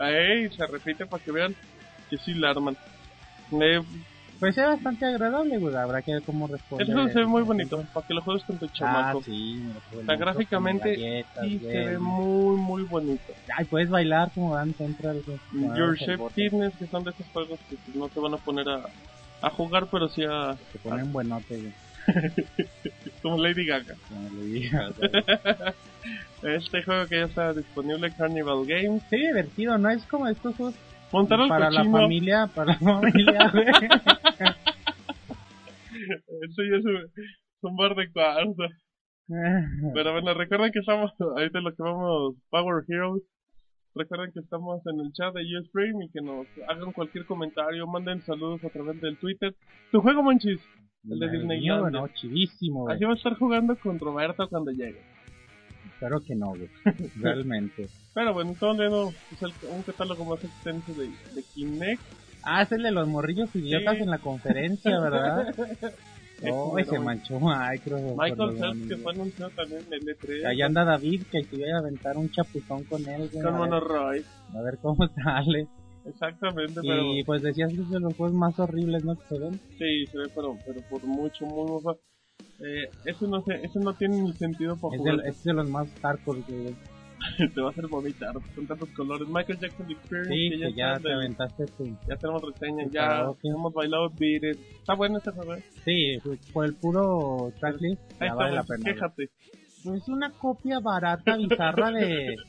ah. 0.00 0.10
Ey, 0.10 0.50
se 0.50 0.66
repite 0.66 1.06
para 1.06 1.22
que 1.22 1.30
vean 1.32 1.54
que 2.10 2.18
sí 2.18 2.34
la 2.34 2.50
arman. 2.50 2.76
Eh, 3.52 3.80
Pues 4.40 4.56
es 4.56 4.64
bastante 4.66 5.04
agradable, 5.06 5.58
güey. 5.58 5.74
Habrá 5.74 6.00
que 6.02 6.12
ver 6.12 6.22
cómo 6.22 6.46
responde. 6.46 6.84
el 6.84 6.92
juego 6.92 7.08
se 7.08 7.18
ve 7.18 7.26
muy 7.26 7.42
bonito, 7.42 7.82
para 7.92 8.06
que 8.06 8.14
lo 8.14 8.22
juegues 8.22 8.44
con 8.44 8.56
tu 8.58 8.66
Ah, 8.66 8.70
chamaco. 8.72 9.22
sí, 9.24 9.60
mira, 9.60 9.74
qué 9.74 9.78
O 9.78 9.90
sea, 9.90 9.96
bonito, 10.06 10.18
gráficamente 10.24 10.90
galletas, 10.90 11.44
sí 11.44 11.58
güey. 11.58 11.72
se 11.72 11.84
ve 11.86 11.98
muy, 11.98 12.56
muy 12.56 12.82
bonito. 12.84 13.32
Ay, 13.56 13.64
puedes 13.64 13.88
bailar 13.90 14.30
como 14.34 14.54
Dan 14.54 14.74
Central, 14.74 15.22
güey. 15.26 15.38
como 15.50 15.76
Your 15.76 15.90
das 15.92 16.00
el 16.00 16.06
Chef 16.06 16.18
bote. 16.18 16.34
Fitness, 16.34 16.72
que 16.78 16.86
son 16.86 17.04
de 17.04 17.10
esos 17.10 17.26
juegos 17.32 17.58
que 17.68 17.76
no 17.98 18.08
te 18.08 18.20
van 18.20 18.34
a 18.34 18.38
poner 18.38 18.68
a, 18.68 18.82
a 19.42 19.50
jugar, 19.50 19.86
pero 19.90 20.08
sí 20.08 20.22
a. 20.24 20.56
Te 20.72 20.78
ponen 20.78 21.12
buenote, 21.12 21.56
güey. 21.58 21.72
como 23.22 23.36
Lady 23.42 23.66
Gaga. 23.66 23.94
Como 24.08 24.28
digas, 24.44 24.92
güey. 24.96 25.10
Este 26.42 26.82
juego 26.84 27.06
que 27.06 27.16
ya 27.18 27.24
está 27.26 27.52
disponible 27.52 28.12
Carnival 28.12 28.64
Games. 28.64 29.02
Sí, 29.10 29.16
divertido, 29.18 29.76
¿no? 29.76 29.90
Es 29.90 30.04
como 30.04 30.28
estos 30.28 30.54
juegos 30.54 30.74
Montar 31.12 31.40
al 31.40 31.48
para 31.48 31.70
la 31.70 31.84
familia, 31.84 32.46
para 32.54 32.72
la 32.72 32.78
familia, 32.78 33.50
güey. 33.52 33.66
Eso 36.42 36.62
ya 36.62 36.76
es 36.76 36.84
un, 37.62 37.76
bar 37.76 37.94
de 37.94 38.10
cuarto. 38.12 38.64
Pero 39.94 40.12
bueno, 40.12 40.34
recuerden 40.34 40.72
que 40.72 40.80
estamos, 40.80 41.12
ahorita 41.18 41.60
lo 41.60 41.74
que 41.74 41.82
vamos, 41.82 42.34
Power 42.50 42.84
Heroes. 42.88 43.22
Recuerden 43.94 44.32
que 44.32 44.40
estamos 44.40 44.80
en 44.86 45.00
el 45.00 45.12
chat 45.12 45.34
de 45.34 45.42
Ustream 45.58 46.02
y 46.02 46.10
que 46.10 46.20
nos 46.20 46.46
hagan 46.68 46.92
cualquier 46.92 47.26
comentario, 47.26 47.86
manden 47.86 48.20
saludos 48.22 48.62
a 48.64 48.68
través 48.68 49.00
del 49.00 49.18
Twitter. 49.18 49.54
Tu 49.90 50.00
juego, 50.00 50.22
Monchis. 50.22 50.60
El 51.08 51.18
de 51.18 51.38
mío, 51.38 51.90
no, 51.90 52.08
chivísimo, 52.08 52.82
güey. 52.82 52.96
Así 52.96 53.04
va 53.04 53.12
a 53.12 53.16
estar 53.16 53.34
jugando 53.34 53.76
con 53.76 53.98
Roberto 53.98 54.48
cuando 54.48 54.70
llegue. 54.70 55.02
Espero 55.98 56.20
que 56.22 56.34
no, 56.36 56.50
güey. 56.50 56.68
Realmente. 57.20 57.88
Pero 58.14 58.32
bueno, 58.32 58.52
estamos 58.52 58.78
viendo 58.78 59.12
pues, 59.30 59.42
el- 59.42 59.68
un 59.70 59.82
catálogo 59.82 60.24
más 60.24 60.44
extenso 60.44 60.92
de, 60.94 61.08
de 61.34 61.42
Kinect. 61.54 62.00
Ah, 62.44 62.62
es 62.62 62.70
el 62.70 62.84
de 62.84 62.92
los 62.92 63.08
morrillos 63.08 63.54
idiotas 63.56 63.96
Sí. 63.96 64.02
en 64.04 64.10
la 64.10 64.18
conferencia, 64.18 65.00
¿verdad? 65.00 65.54
Oh, 66.52 66.72
Pero 66.72 66.88
se 66.90 66.98
manchó 67.00 67.40
Microsoft. 67.40 68.16
Michael 68.16 68.56
Phelps, 68.60 68.86
que 68.88 68.96
fue 68.98 69.12
anunciado 69.12 69.50
también 69.56 69.80
en 69.90 69.92
el 70.08 70.16
E3. 70.16 70.46
Allá 70.46 70.66
anda 70.66 70.84
David, 70.84 71.24
que 71.32 71.44
iba 71.50 71.74
a 71.74 71.80
aventar 71.80 72.16
un 72.16 72.30
chapuzón 72.30 72.84
con 72.84 73.04
él, 73.08 73.28
güey. 73.32 73.42
con 73.42 73.56
Monoroy. 73.56 74.24
a 74.54 74.62
ver 74.62 74.78
cómo 74.80 75.04
sale. 75.24 75.66
Exactamente, 76.06 76.80
pero 76.80 77.12
Y 77.16 77.24
pues 77.24 77.42
decías 77.42 77.72
que 77.72 77.80
es 77.80 77.90
de 77.90 77.98
los 77.98 78.14
juegos 78.14 78.36
más 78.36 78.56
horribles, 78.60 79.04
¿no? 79.04 79.16
Que 79.16 79.24
se 79.34 79.38
ven. 79.40 79.60
sí, 79.78 80.06
se 80.12 80.16
ve, 80.16 80.24
pero, 80.32 80.56
pero 80.64 80.80
por 80.88 81.02
mucho, 81.02 81.44
muy, 81.44 81.82
eh, 82.60 82.90
ese 83.04 83.26
no 83.28 83.40
sé, 83.42 83.60
ese 83.62 83.78
no 83.80 83.94
tiene 83.94 84.20
ni 84.20 84.32
sentido 84.32 84.76
para 84.76 84.94
Es 84.94 85.00
jugar. 85.00 85.16
de, 85.22 85.28
es 85.28 85.44
de 85.44 85.52
los 85.52 85.68
más 85.68 85.88
hardcore, 86.02 86.40
güey. 86.48 86.74
Te 87.54 87.60
va 87.60 87.68
a 87.68 87.70
hacer 87.70 87.86
vomitar 87.88 88.32
con 88.54 88.66
tantos 88.66 88.88
colores. 88.90 89.26
Michael 89.28 89.58
Jackson 89.58 89.90
Experience, 89.90 90.32
Sí, 90.32 90.50
que 90.50 90.72
ya, 90.72 90.94
que 90.96 91.02
te 91.02 91.12
aventaste 91.12 91.66
tu... 91.66 91.84
ya 92.08 92.16
tenemos 92.16 92.42
reseña, 92.42 92.84
tu 92.84 92.90
ya 92.92 93.26
hemos 93.42 93.72
bailado 93.74 94.08
Beat 94.10 94.44
It. 94.44 94.58
Está 94.78 94.94
bueno 94.94 95.18
este 95.18 95.32
juego, 95.32 95.54
eh. 95.54 95.64
Sí, 95.84 96.18
por 96.52 96.64
el 96.64 96.74
puro 96.74 97.52
tracklist 97.58 98.00
Ahí 98.20 98.28
está, 98.28 98.34
vale 98.34 98.54
la 98.54 98.62
pena. 98.62 98.84
quéjate. 98.84 99.24
Es 99.94 100.08
una 100.08 100.30
copia 100.30 100.78
barata, 100.80 101.36
bizarra 101.36 101.90
de... 101.90 102.36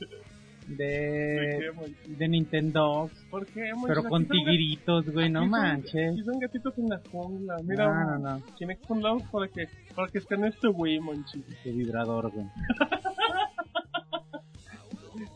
¿De 0.76 1.72
De... 2.06 2.28
Nintendo, 2.28 3.10
¿Por 3.30 3.46
qué, 3.46 3.72
Monchis? 3.74 3.88
pero 3.88 4.04
con 4.08 4.26
tigritos, 4.26 5.08
güey, 5.10 5.28
no 5.30 5.40
son- 5.40 5.50
manches. 5.50 6.24
Son 6.24 6.38
gatitos 6.38 6.76
en 6.78 6.88
la 6.88 7.00
jungla. 7.10 7.56
Mira, 7.64 7.86
No, 7.86 8.18
no, 8.18 8.38
no. 8.38 8.42
Kinect 8.56 8.86
con 8.86 9.02
lados 9.02 9.22
para 9.32 9.48
que, 9.48 9.66
para 9.94 10.08
que 10.08 10.18
estén 10.18 10.44
este 10.44 10.68
Wii, 10.68 11.00
Monchis. 11.00 11.44
Qué 11.64 11.72
vibrador, 11.72 12.30
güey. 12.30 12.46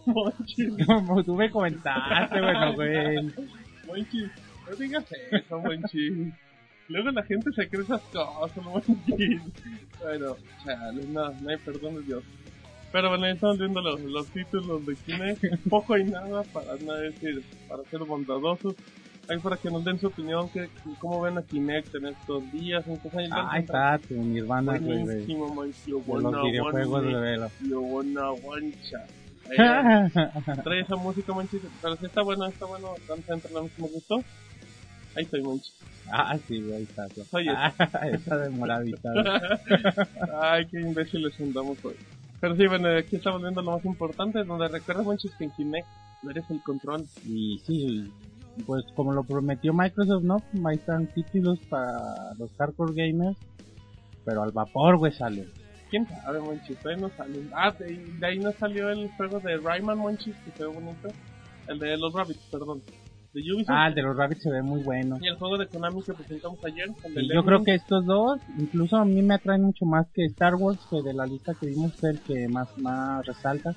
Monchis. 0.07 0.87
Como 0.87 1.23
tú 1.25 1.35
me 1.35 1.51
comentaste, 1.51 2.41
bueno, 2.41 2.75
güey. 2.75 3.17
Monchis, 3.87 4.31
no 4.69 4.77
digas 4.77 5.05
eso, 5.31 5.59
Monchis. 5.61 6.33
Luego 6.89 7.11
la 7.13 7.23
gente 7.23 7.51
se 7.53 7.69
cree 7.69 7.83
esas 7.83 8.03
cosas, 8.03 8.57
Monchis. 8.63 9.41
Bueno, 10.03 10.37
chale, 10.65 11.07
no, 11.07 11.31
no 11.31 11.49
hay 11.51 11.57
perdón 11.59 11.95
de 11.97 12.03
Dios. 12.03 12.25
Pero 12.95 13.09
bueno, 13.09 13.27
ya 13.27 13.33
estamos 13.33 13.59
viendo 13.59 13.81
los, 13.81 14.01
los 14.03 14.29
títulos 14.29 14.87
de 14.87 14.95
Kinect. 14.95 15.43
Poco 15.69 15.99
y 15.99 16.05
nada 16.05 16.45
para 16.53 16.77
no 16.77 16.93
decir, 16.93 17.43
para 17.69 17.83
ser 17.91 17.99
bondadosos. 18.05 18.77
Ahí 19.29 19.37
para 19.41 19.57
que 19.57 19.69
nos 19.69 19.85
den 19.85 19.99
su 19.99 20.07
opinión, 20.07 20.49
que, 20.51 20.69
cómo 21.01 21.23
ven 21.23 21.37
a 21.37 21.43
Kinect 21.43 21.93
en 21.97 22.07
estos 22.07 22.53
días. 22.53 22.87
Entonces, 22.87 23.19
ahí 23.19 23.29
Ah, 23.33 23.49
ahí 23.51 23.63
está 23.63 23.99
tu 23.99 24.15
Nirvana. 24.15 24.79
Buenísimo. 24.79 25.65
Yo 25.89 25.99
wanna 26.07 26.31
los 26.31 26.45
videojuegos, 26.45 27.03
de 27.03 27.15
velo. 27.15 27.51
Yo 27.69 27.81
wanna 27.81 28.31
trae 30.63 30.83
esa 30.83 30.95
música, 30.95 31.33
Monchis. 31.33 31.63
Pero 31.83 31.97
sí 31.97 32.07
está 32.07 32.23
bueno, 32.23 32.47
está 32.47 32.65
bueno. 32.65 32.95
Gustó. 33.77 34.23
Ahí 35.17 35.25
estoy. 35.25 35.43
Ah, 36.13 36.39
sí, 36.47 36.65
ahí 36.73 36.85
está. 36.85 37.09
Soy 37.09 37.49
Ah, 37.49 37.73
esa 38.13 38.39
de 38.39 38.51
moradita. 38.51 39.11
Ay, 40.41 40.67
qué 40.67 40.81
imbéciles 40.81 41.35
andamos 41.41 41.85
hoy. 41.85 41.97
Pero 42.41 42.57
sí, 42.57 42.67
bueno, 42.67 42.89
aquí 42.99 43.17
estamos 43.17 43.41
viendo 43.41 43.63
lo 43.63 43.73
más 43.73 43.85
importante, 43.85 44.45
donde 44.45 44.69
recuerda, 44.69 45.03
Monchis, 45.03 45.35
que 45.37 45.45
en 45.45 45.51
Kinect 45.53 45.89
no 46.23 46.31
eres 46.31 46.45
el 46.51 46.63
control. 46.63 47.05
Y 47.27 47.59
sí, 47.67 48.13
pues 48.67 48.85
como 48.95 49.13
lo 49.13 49.25
prometió 49.25 49.73
Microsoft, 49.73 50.25
¿no? 50.25 50.43
Ahí 50.67 50.77
están 50.77 51.07
títulos 51.09 51.59
para 51.69 52.35
los 52.39 52.51
hardcore 52.59 52.95
gamers. 52.95 53.39
Pero 54.25 54.43
al 54.43 54.53
vapor, 54.53 54.97
güey, 54.97 55.13
sale. 55.13 55.47
¿Quién 55.91 56.07
sabe, 56.09 56.41
Monchis? 56.41 56.79
No 56.99 57.11
salió. 57.11 57.41
Ah, 57.55 57.71
de, 57.71 57.97
de 57.97 58.27
ahí 58.27 58.39
no 58.39 58.53
salió 58.53 58.91
el 58.91 59.11
juego 59.17 59.39
de 59.41 59.59
Rayman, 59.59 59.99
Monchis, 59.99 60.35
que 60.37 60.65
ve 60.65 60.67
bonito. 60.67 61.09
El 61.69 61.79
de 61.79 61.97
los 61.97 62.13
Rabbits, 62.13 62.47
perdón. 62.51 62.83
De 63.35 63.41
Ubisoft. 63.53 63.75
Ah, 63.77 63.89
el 63.89 63.95
de 63.95 64.03
los 64.03 64.17
Rabbits 64.17 64.43
se 64.43 64.51
ve 64.51 64.63
muy 64.63 64.81
bueno. 64.83 65.19
Y 65.21 65.27
el 65.27 65.35
juego 65.37 65.59
de 65.59 65.67
Konami 65.67 66.03
que 66.03 66.13
presentamos 66.15 66.65
ayer. 66.65 66.89
De 67.13 67.23
Y 67.23 67.35
yo 67.35 67.45
creo 67.45 67.65
que 67.65 67.75
estos 67.75 68.07
dos, 68.07 68.41
incluso 68.59 68.97
a 68.97 69.05
mí 69.05 69.21
me 69.23 69.35
atraen 69.35 69.63
mucho 69.63 69.85
más 69.85 70.07
que 70.15 70.25
Star 70.27 70.55
Wars, 70.55 70.79
que 70.89 71.03
de 71.03 71.13
la 71.13 71.27
lista 71.27 71.53
que 71.61 71.67
vimos 71.67 71.93
fue 71.95 72.11
el 72.11 72.21
que 72.21 72.47
más, 72.49 72.69
más 72.79 73.27
resalta. 73.27 73.75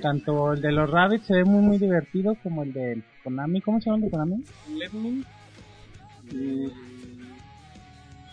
Tanto 0.00 0.52
el 0.54 0.60
de 0.62 0.72
los 0.72 0.88
Rabbits 0.90 1.26
se 1.26 1.34
ve 1.34 1.44
muy 1.44 1.60
muy 1.60 1.78
divertido 1.78 2.34
como 2.42 2.62
el 2.62 2.72
de 2.72 3.02
Konami. 3.24 3.60
¿Cómo 3.60 3.78
se 3.80 3.86
llama 3.90 3.96
el 3.98 4.04
de 4.04 4.10
Konami? 4.10 4.44
Lemmings. 4.78 5.26
Mm, 6.32 6.68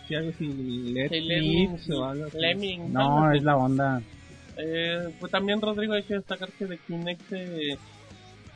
Sí, 0.08 0.14
algo 0.14 0.30
así, 0.30 0.46
Let 0.92 1.08
Sí, 1.08 1.92
o 1.92 2.04
algo 2.04 2.24
así. 2.26 2.38
Lemmings. 2.38 2.94
algo 2.96 3.18
No, 3.18 3.24
así. 3.24 3.38
es 3.38 3.44
la 3.44 3.56
onda. 3.56 4.02
Eh, 4.56 5.08
pues 5.18 5.32
también 5.32 5.60
Rodrigo 5.60 5.94
hay 5.94 6.04
que 6.04 6.14
destacar 6.14 6.48
que 6.52 6.64
de 6.66 6.78
Kinect 6.78 7.20
se, 7.28 7.46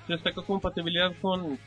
se 0.07 0.13
destacó 0.13 0.45
compatibilidad 0.45 1.13
con 1.21 1.59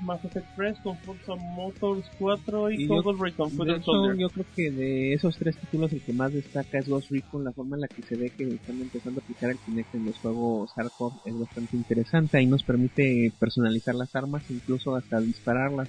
Mass 0.00 0.24
Effect 0.24 0.46
3, 0.56 0.78
con 0.82 0.96
Forza 0.98 1.34
Motors 1.34 2.06
4 2.18 2.70
y, 2.70 2.84
Y 2.84 2.86
con 2.86 2.98
yo- 2.98 3.02
Ghost 3.02 3.20
Recon 3.20 3.56
De 3.56 3.72
hecho, 3.72 3.82
Soldier. 3.84 4.16
yo 4.16 4.28
creo 4.30 4.46
que 4.54 4.70
de 4.70 5.12
esos 5.14 5.36
tres 5.36 5.56
títulos 5.56 5.92
el 5.92 6.00
que 6.02 6.12
más 6.12 6.32
destaca 6.32 6.78
es 6.78 6.88
Ghost 6.88 7.10
Recon, 7.10 7.44
la 7.44 7.52
forma 7.52 7.76
en 7.76 7.80
la 7.82 7.88
que 7.88 8.02
se 8.02 8.14
ve 8.16 8.30
que 8.30 8.44
están 8.54 8.80
empezando 8.80 9.20
a 9.20 9.22
aplicar 9.24 9.50
el 9.50 9.58
Kinect 9.58 9.94
en 9.96 10.06
los 10.06 10.18
juegos 10.20 10.72
hardcore 10.74 11.16
es 11.24 11.38
bastante 11.38 11.76
interesante, 11.76 12.38
ahí 12.38 12.46
nos 12.46 12.62
permite 12.62 13.32
personalizar 13.40 13.94
las 13.94 14.14
armas, 14.14 14.42
incluso 14.50 14.94
hasta 14.94 15.20
dispararlas, 15.20 15.88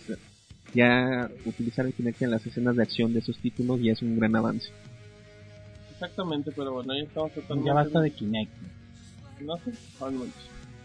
ya 0.73 1.29
utilizar 1.45 1.85
el 1.85 1.93
Kinect 1.93 2.21
en 2.23 2.31
las 2.31 2.45
escenas 2.45 2.75
de 2.75 2.83
acción 2.83 3.13
de 3.13 3.19
esos 3.19 3.37
títulos 3.37 3.79
ya 3.81 3.91
es 3.91 4.01
un 4.01 4.17
gran 4.17 4.35
avance. 4.35 4.69
Exactamente, 5.91 6.51
pero 6.55 6.73
bueno, 6.73 6.95
ya 6.95 7.03
estamos 7.03 7.31
totalmente... 7.33 7.67
Ya 7.67 7.73
basta 7.73 7.99
de 8.01 8.11
Kinect. 8.11 8.51
No 9.41 9.57
sé, 9.57 9.71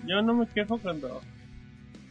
Yo 0.07 0.23
no 0.23 0.35
me 0.35 0.47
quejo 0.49 0.79
cuando... 0.79 1.21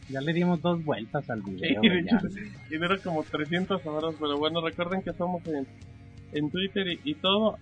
Ya 0.08 0.20
le 0.20 0.32
dimos 0.32 0.60
dos 0.60 0.84
vueltas 0.84 1.28
al 1.30 1.42
Sí, 1.42 1.50
video. 1.52 1.82
ya. 1.82 2.16
hecho, 2.18 2.28
y 2.70 2.76
dura 2.76 2.98
como 2.98 3.22
300 3.22 3.84
horas, 3.86 4.14
pero 4.20 4.36
bueno, 4.38 4.60
recuerden 4.60 5.02
que 5.02 5.10
estamos 5.10 5.44
en, 5.46 5.66
en 6.32 6.50
Twitter 6.50 6.86
y, 6.88 7.00
y 7.04 7.14
todo. 7.14 7.56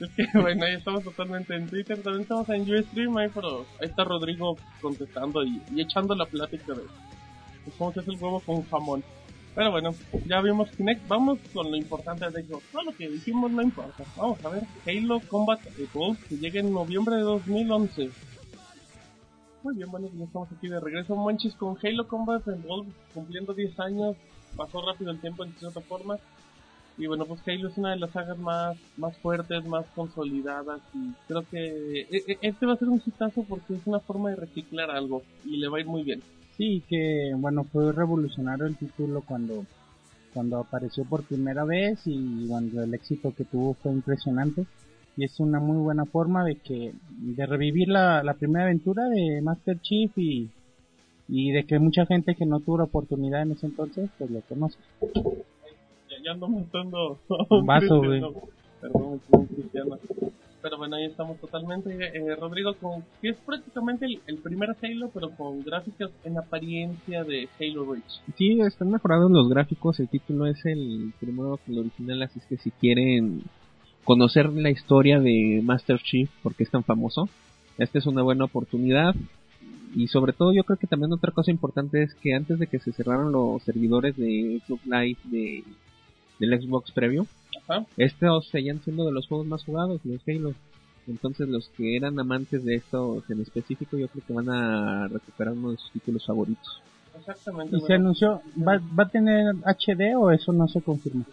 Es 0.00 0.10
que, 0.10 0.26
bueno, 0.40 0.64
ahí 0.64 0.74
estamos 0.74 1.04
totalmente 1.04 1.54
en 1.54 1.68
Twitter, 1.68 1.98
también 2.02 2.22
estamos 2.22 2.48
en 2.48 2.62
Ustream, 2.62 3.16
ahí, 3.18 3.28
pero 3.34 3.60
ahí 3.80 3.88
está 3.88 4.04
Rodrigo 4.04 4.56
contestando 4.80 5.44
y, 5.44 5.60
y 5.74 5.80
echando 5.82 6.14
la 6.14 6.26
plática 6.26 6.72
de, 6.74 6.82
cómo 7.78 7.92
se 7.92 8.00
hace 8.00 8.10
el 8.12 8.16
huevo 8.22 8.40
con 8.40 8.62
jamón. 8.68 9.02
Pero 9.54 9.70
bueno, 9.70 9.94
ya 10.26 10.42
vimos 10.42 10.70
Kinect, 10.72 11.08
vamos 11.08 11.38
con 11.54 11.70
lo 11.70 11.76
importante 11.78 12.28
de 12.30 12.42
Xbox. 12.42 12.62
Todo 12.72 12.82
lo 12.82 12.92
que 12.92 13.08
dijimos 13.08 13.50
no 13.50 13.62
importa. 13.62 14.04
Vamos 14.16 14.42
a 14.44 14.50
ver, 14.50 14.62
Halo 14.86 15.18
Combat 15.28 15.60
Evolved 15.78 16.22
que 16.28 16.36
llega 16.36 16.60
en 16.60 16.72
noviembre 16.74 17.16
de 17.16 17.22
2011. 17.22 18.10
Muy 19.66 19.74
bien, 19.74 19.90
bueno, 19.90 20.08
ya 20.16 20.24
estamos 20.24 20.48
aquí 20.52 20.68
de 20.68 20.78
regreso. 20.78 21.16
Monchis 21.16 21.56
con 21.56 21.76
Halo 21.82 22.06
Combat 22.06 22.46
Evolved 22.46 22.92
cumpliendo 23.12 23.52
10 23.52 23.76
años. 23.80 24.14
Pasó 24.56 24.80
rápido 24.80 25.10
el 25.10 25.18
tiempo 25.18 25.42
en 25.42 25.52
cierta 25.54 25.80
forma. 25.80 26.18
Y 26.96 27.08
bueno, 27.08 27.26
pues 27.26 27.40
Halo 27.48 27.68
es 27.68 27.76
una 27.76 27.90
de 27.90 27.96
las 27.96 28.12
sagas 28.12 28.38
más, 28.38 28.76
más 28.96 29.18
fuertes, 29.18 29.66
más 29.66 29.84
consolidadas. 29.96 30.80
Y 30.94 31.10
creo 31.26 31.42
que 31.50 32.02
e- 32.02 32.22
e- 32.28 32.38
este 32.42 32.64
va 32.64 32.74
a 32.74 32.76
ser 32.76 32.88
un 32.88 33.02
hitazo 33.04 33.42
porque 33.42 33.74
es 33.74 33.80
una 33.86 33.98
forma 33.98 34.30
de 34.30 34.36
reciclar 34.36 34.88
algo. 34.88 35.24
Y 35.44 35.56
le 35.56 35.66
va 35.66 35.78
a 35.78 35.80
ir 35.80 35.86
muy 35.86 36.04
bien. 36.04 36.22
Sí, 36.56 36.84
que 36.88 37.32
bueno, 37.36 37.64
fue 37.64 37.90
revolucionario 37.90 38.66
el 38.66 38.76
título 38.76 39.22
cuando, 39.22 39.66
cuando 40.32 40.58
apareció 40.58 41.04
por 41.04 41.24
primera 41.24 41.64
vez 41.64 42.02
y 42.04 42.46
cuando 42.46 42.84
el 42.84 42.94
éxito 42.94 43.34
que 43.36 43.42
tuvo 43.42 43.74
fue 43.74 43.90
impresionante. 43.90 44.64
Y 45.16 45.24
es 45.24 45.40
una 45.40 45.60
muy 45.60 45.78
buena 45.78 46.04
forma 46.04 46.44
de 46.44 46.56
que, 46.56 46.92
de 47.08 47.46
revivir 47.46 47.88
la, 47.88 48.22
la 48.22 48.34
primera 48.34 48.66
aventura 48.66 49.08
de 49.08 49.40
Master 49.40 49.80
Chief 49.80 50.10
y, 50.16 50.50
y 51.28 51.52
de 51.52 51.64
que 51.64 51.78
mucha 51.78 52.06
gente 52.06 52.34
que 52.34 52.46
no 52.46 52.60
tuvo 52.60 52.78
la 52.78 52.84
oportunidad 52.84 53.42
en 53.42 53.52
ese 53.52 53.66
entonces, 53.66 54.10
pues 54.18 54.30
lo 54.30 54.40
conoce. 54.42 54.78
Ya, 56.10 56.16
ya 56.24 56.32
ando 56.32 56.48
matando 56.48 57.18
Un 57.50 57.66
vaso, 57.66 57.98
güey. 57.98 58.22
Perdón, 58.80 59.20
cristiano. 59.54 59.98
Pero 60.62 60.78
bueno, 60.78 60.96
ahí 60.96 61.04
estamos 61.04 61.38
totalmente. 61.38 61.90
Eh, 61.92 62.34
Rodrigo, 62.36 62.74
con, 62.74 63.04
que 63.22 63.30
es 63.30 63.36
prácticamente 63.38 64.06
el, 64.06 64.20
el 64.26 64.38
primer 64.38 64.76
Halo, 64.82 65.10
pero 65.14 65.30
con 65.30 65.62
gráficas 65.62 66.10
en 66.24 66.38
apariencia 66.38 67.24
de 67.24 67.48
Halo 67.60 67.92
Reach. 67.92 68.20
Sí, 68.36 68.60
están 68.60 68.90
mejorados 68.90 69.30
los 69.30 69.48
gráficos, 69.48 70.00
el 70.00 70.08
título 70.08 70.46
es 70.46 70.64
el 70.66 71.12
primero 71.20 71.58
que 71.64 71.72
el 71.72 71.78
original, 71.78 72.22
así 72.22 72.40
es 72.40 72.46
que 72.46 72.56
si 72.56 72.70
quieren 72.72 73.44
conocer 74.06 74.50
la 74.50 74.70
historia 74.70 75.20
de 75.20 75.60
Master 75.62 76.00
Chief, 76.00 76.30
porque 76.42 76.62
es 76.62 76.70
tan 76.70 76.84
famoso, 76.84 77.28
esta 77.76 77.98
es 77.98 78.06
una 78.06 78.22
buena 78.22 78.44
oportunidad. 78.44 79.14
Y 79.94 80.08
sobre 80.08 80.32
todo 80.32 80.52
yo 80.52 80.62
creo 80.64 80.78
que 80.78 80.86
también 80.86 81.12
otra 81.12 81.32
cosa 81.32 81.50
importante 81.50 82.02
es 82.02 82.14
que 82.14 82.34
antes 82.34 82.58
de 82.58 82.66
que 82.68 82.78
se 82.78 82.92
cerraran 82.92 83.32
los 83.32 83.62
servidores 83.64 84.16
de 84.16 84.60
Xbox 84.64 84.86
Live 84.86 85.18
de, 85.24 85.64
del 86.38 86.62
Xbox 86.62 86.92
previo, 86.92 87.26
Ajá. 87.66 87.84
estos 87.96 88.48
seguían 88.48 88.80
siendo 88.82 89.04
de 89.04 89.12
los 89.12 89.26
juegos 89.26 89.46
más 89.46 89.64
jugados, 89.64 90.00
los 90.04 90.20
Halo. 90.26 90.54
Entonces 91.08 91.48
los 91.48 91.68
que 91.70 91.96
eran 91.96 92.18
amantes 92.18 92.64
de 92.64 92.76
estos 92.76 93.28
en 93.30 93.40
específico 93.40 93.96
yo 93.96 94.08
creo 94.08 94.24
que 94.26 94.32
van 94.32 94.50
a 94.50 95.08
recuperar 95.08 95.54
uno 95.54 95.72
de 95.72 95.78
sus 95.78 95.90
títulos 95.92 96.24
favoritos. 96.26 96.80
Exactamente. 97.18 97.76
Y 97.76 97.80
se 97.80 97.94
anunció, 97.94 98.40
¿va, 98.56 98.78
¿va 98.78 99.04
a 99.04 99.08
tener 99.08 99.54
HD 99.64 100.16
o 100.16 100.30
eso 100.30 100.52
no 100.52 100.68
se 100.68 100.80
confirma? 100.80 101.24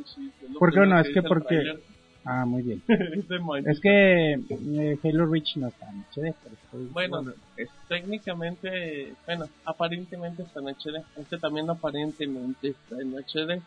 Es 0.00 0.16
lo 0.50 0.58
Porque, 0.58 0.78
bueno, 0.78 0.98
es 1.00 1.08
que 1.12 1.22
porque-. 1.22 1.93
Ah, 2.24 2.44
muy 2.46 2.62
bien. 2.62 2.82
Es 3.66 3.80
que 3.80 4.32
eh, 4.32 4.98
Halo 5.04 5.26
Reach 5.26 5.56
no 5.56 5.68
está 5.68 5.90
en 5.90 6.04
HD, 6.10 6.34
pero 6.42 6.54
estoy- 6.54 6.88
Bueno, 6.92 7.32
es- 7.56 7.68
técnicamente, 7.88 9.14
bueno, 9.26 9.46
aparentemente 9.64 10.42
está 10.42 10.60
en 10.60 10.68
HD. 10.68 11.02
Este 11.20 11.38
también 11.38 11.68
aparentemente 11.70 12.68
está 12.68 13.00
en 13.00 13.14
HD. 13.14 13.60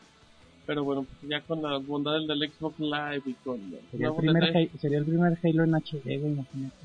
Pero 0.66 0.84
bueno, 0.84 1.04
pues 1.04 1.30
ya 1.32 1.42
con 1.42 1.62
las 1.62 1.86
bondades 1.86 2.28
del 2.28 2.52
Xbox 2.52 2.78
Live 2.80 3.22
y 3.26 3.34
con 3.36 3.60
Sería 3.92 4.08
el, 4.10 4.16
primer 4.16 4.70
sería 4.80 4.98
el 4.98 5.06
primer 5.06 5.38
Halo 5.42 5.64
en 5.64 5.76
HD, 5.76 6.18
güey, 6.20 6.34
imagínate. 6.34 6.76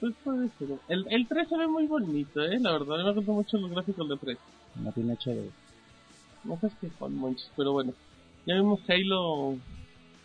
pues 0.00 0.14
puede 0.24 0.48
ser. 0.58 0.68
El, 0.88 1.06
el 1.10 1.28
3 1.28 1.48
se 1.48 1.56
ve 1.56 1.68
muy 1.68 1.86
bonito, 1.86 2.42
eh, 2.44 2.58
la 2.60 2.72
verdad. 2.72 3.04
Me 3.04 3.12
gustan 3.12 3.34
mucho 3.34 3.58
los 3.58 3.70
gráficos 3.70 4.08
del 4.08 4.18
3. 4.18 4.38
No 4.82 4.90
tiene 4.92 5.12
HD. 5.14 5.50
No 6.44 6.58
sé 6.60 6.68
qué 6.80 6.88
con 6.98 7.14
Monchis, 7.14 7.50
pero 7.56 7.72
bueno. 7.72 7.92
Ya 8.46 8.54
vimos 8.54 8.80
Halo, 8.88 9.56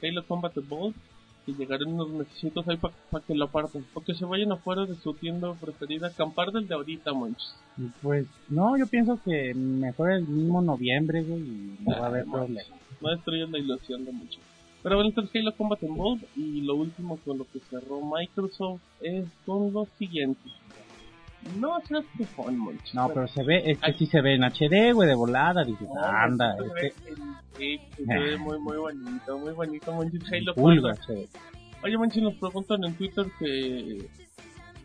Halo 0.03 0.25
Combat 0.25 0.55
Evolved. 0.57 0.95
Que 1.45 1.51
llegarán 1.53 1.89
unos 1.89 2.09
necesitos 2.09 2.65
ahí 2.69 2.77
para 2.77 3.25
que 3.25 3.35
lo 3.35 3.45
aparten. 3.45 3.85
O 3.93 3.99
que 4.01 4.13
se 4.13 4.23
vayan 4.23 4.51
afuera 4.53 4.85
de 4.85 4.95
su 4.95 5.13
tienda 5.13 5.53
preferida. 5.55 6.07
Acampar 6.07 6.51
del 6.53 6.67
de 6.67 6.75
ahorita, 6.75 7.11
Monchis. 7.13 7.53
Y 7.77 7.87
Pues, 8.01 8.27
no, 8.47 8.77
yo 8.77 8.87
pienso 8.87 9.19
que 9.25 9.53
mejor 9.53 10.11
el 10.11 10.25
mismo 10.25 10.61
noviembre, 10.61 11.21
güey, 11.21 11.41
y 11.41 11.77
no 11.81 11.91
va 11.99 12.05
a 12.05 12.07
haber 12.07 12.23
problema. 12.31 12.61
no 13.01 13.09
destruyes 13.09 13.49
la 13.49 13.59
ilusión 13.59 14.05
de 14.05 14.13
mucho. 14.13 14.39
Pero 14.83 14.95
bueno, 14.95 15.09
esto 15.09 15.21
es 15.21 15.29
Halo 15.35 15.53
Combat 15.55 15.81
Evolved 15.83 16.25
y 16.37 16.61
lo 16.61 16.75
último 16.75 17.17
con 17.25 17.37
lo 17.37 17.45
que 17.45 17.59
cerró 17.69 17.99
Microsoft 18.01 18.81
es 19.01 19.25
con 19.45 19.71
lo 19.73 19.87
siguiente. 19.97 20.41
No 21.59 21.79
seas 21.87 22.05
quejón, 22.17 22.57
Monch. 22.57 22.93
No, 22.93 23.09
pero 23.09 23.27
se 23.27 23.43
ve, 23.43 23.63
es 23.65 23.79
que 23.79 23.93
sí 23.93 24.05
se 24.05 24.21
ve 24.21 24.35
en 24.35 24.43
HD, 24.43 24.93
güey, 24.93 25.07
de 25.07 25.15
volada, 25.15 25.63
dices, 25.63 25.87
No, 25.93 26.03
anda, 26.03 26.55
se 26.57 26.63
es 26.65 26.73
ve 26.73 26.93
sí, 27.57 27.79
se 27.97 28.19
ve 28.19 28.37
muy, 28.37 28.59
muy 28.59 28.77
bonito, 28.77 29.37
muy 29.37 29.53
bonito, 29.53 29.93
Monchis. 29.93 30.23
Halo 30.31 30.55
pulga 30.55 30.91
Combat. 30.91 31.05
se 31.05 31.13
ve. 31.13 31.29
Oye, 31.83 31.97
Monchis, 31.97 32.23
nos 32.23 32.35
preguntan 32.35 32.83
en 32.83 32.95
Twitter 32.95 33.25
que 33.39 34.07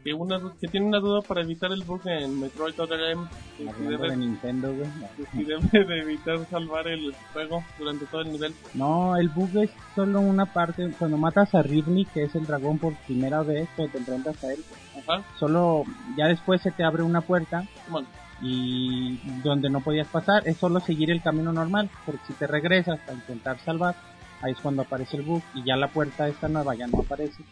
que, 0.04 0.14
una, 0.14 0.40
que 0.60 0.68
tiene 0.68 0.86
una 0.86 1.00
duda 1.00 1.20
para 1.22 1.42
evitar 1.42 1.72
el 1.72 1.82
bug 1.82 2.00
en 2.06 2.40
Metroid 2.40 2.78
Other 2.80 3.00
M. 3.12 3.26
Que 3.56 3.64
si 3.64 3.82
debe, 3.82 4.10
de 4.10 4.16
Nintendo, 4.16 4.72
güey. 4.74 4.88
que 5.16 5.26
si 5.26 5.44
debe 5.44 5.84
de 5.84 6.00
evitar 6.00 6.38
salvar 6.46 6.86
el 6.88 7.14
juego 7.32 7.64
durante 7.78 8.06
todo 8.06 8.22
el 8.22 8.32
nivel. 8.32 8.54
No, 8.74 9.16
el 9.16 9.28
bug 9.28 9.56
es 9.58 9.70
solo 9.94 10.20
una 10.20 10.46
parte, 10.46 10.90
cuando 10.98 11.16
matas 11.16 11.54
a 11.54 11.62
Ridley, 11.62 12.04
que 12.06 12.24
es 12.24 12.34
el 12.34 12.46
dragón 12.46 12.78
por 12.78 12.94
primera 13.06 13.42
vez, 13.42 13.68
cuando 13.76 13.92
te 13.92 13.98
enfrentas 13.98 14.44
a 14.44 14.52
él, 14.52 14.64
Ajá, 15.08 15.24
solo, 15.38 15.84
ya 16.16 16.26
después 16.26 16.60
se 16.60 16.70
te 16.70 16.84
abre 16.84 17.02
una 17.02 17.22
puerta 17.22 17.64
bueno, 17.88 18.06
y 18.42 19.16
donde 19.42 19.70
no 19.70 19.80
podías 19.80 20.06
pasar, 20.08 20.46
es 20.46 20.58
solo 20.58 20.80
seguir 20.80 21.10
el 21.10 21.22
camino 21.22 21.52
normal, 21.52 21.88
porque 22.04 22.20
si 22.26 22.32
te 22.34 22.46
regresas 22.46 23.00
a 23.08 23.12
intentar 23.12 23.58
salvar, 23.60 23.96
ahí 24.42 24.52
es 24.52 24.60
cuando 24.60 24.82
aparece 24.82 25.16
el 25.16 25.22
bug 25.22 25.42
y 25.54 25.64
ya 25.64 25.76
la 25.76 25.88
puerta 25.88 26.28
esta 26.28 26.48
nueva 26.48 26.74
ya 26.74 26.86
no 26.86 27.00
aparece. 27.00 27.42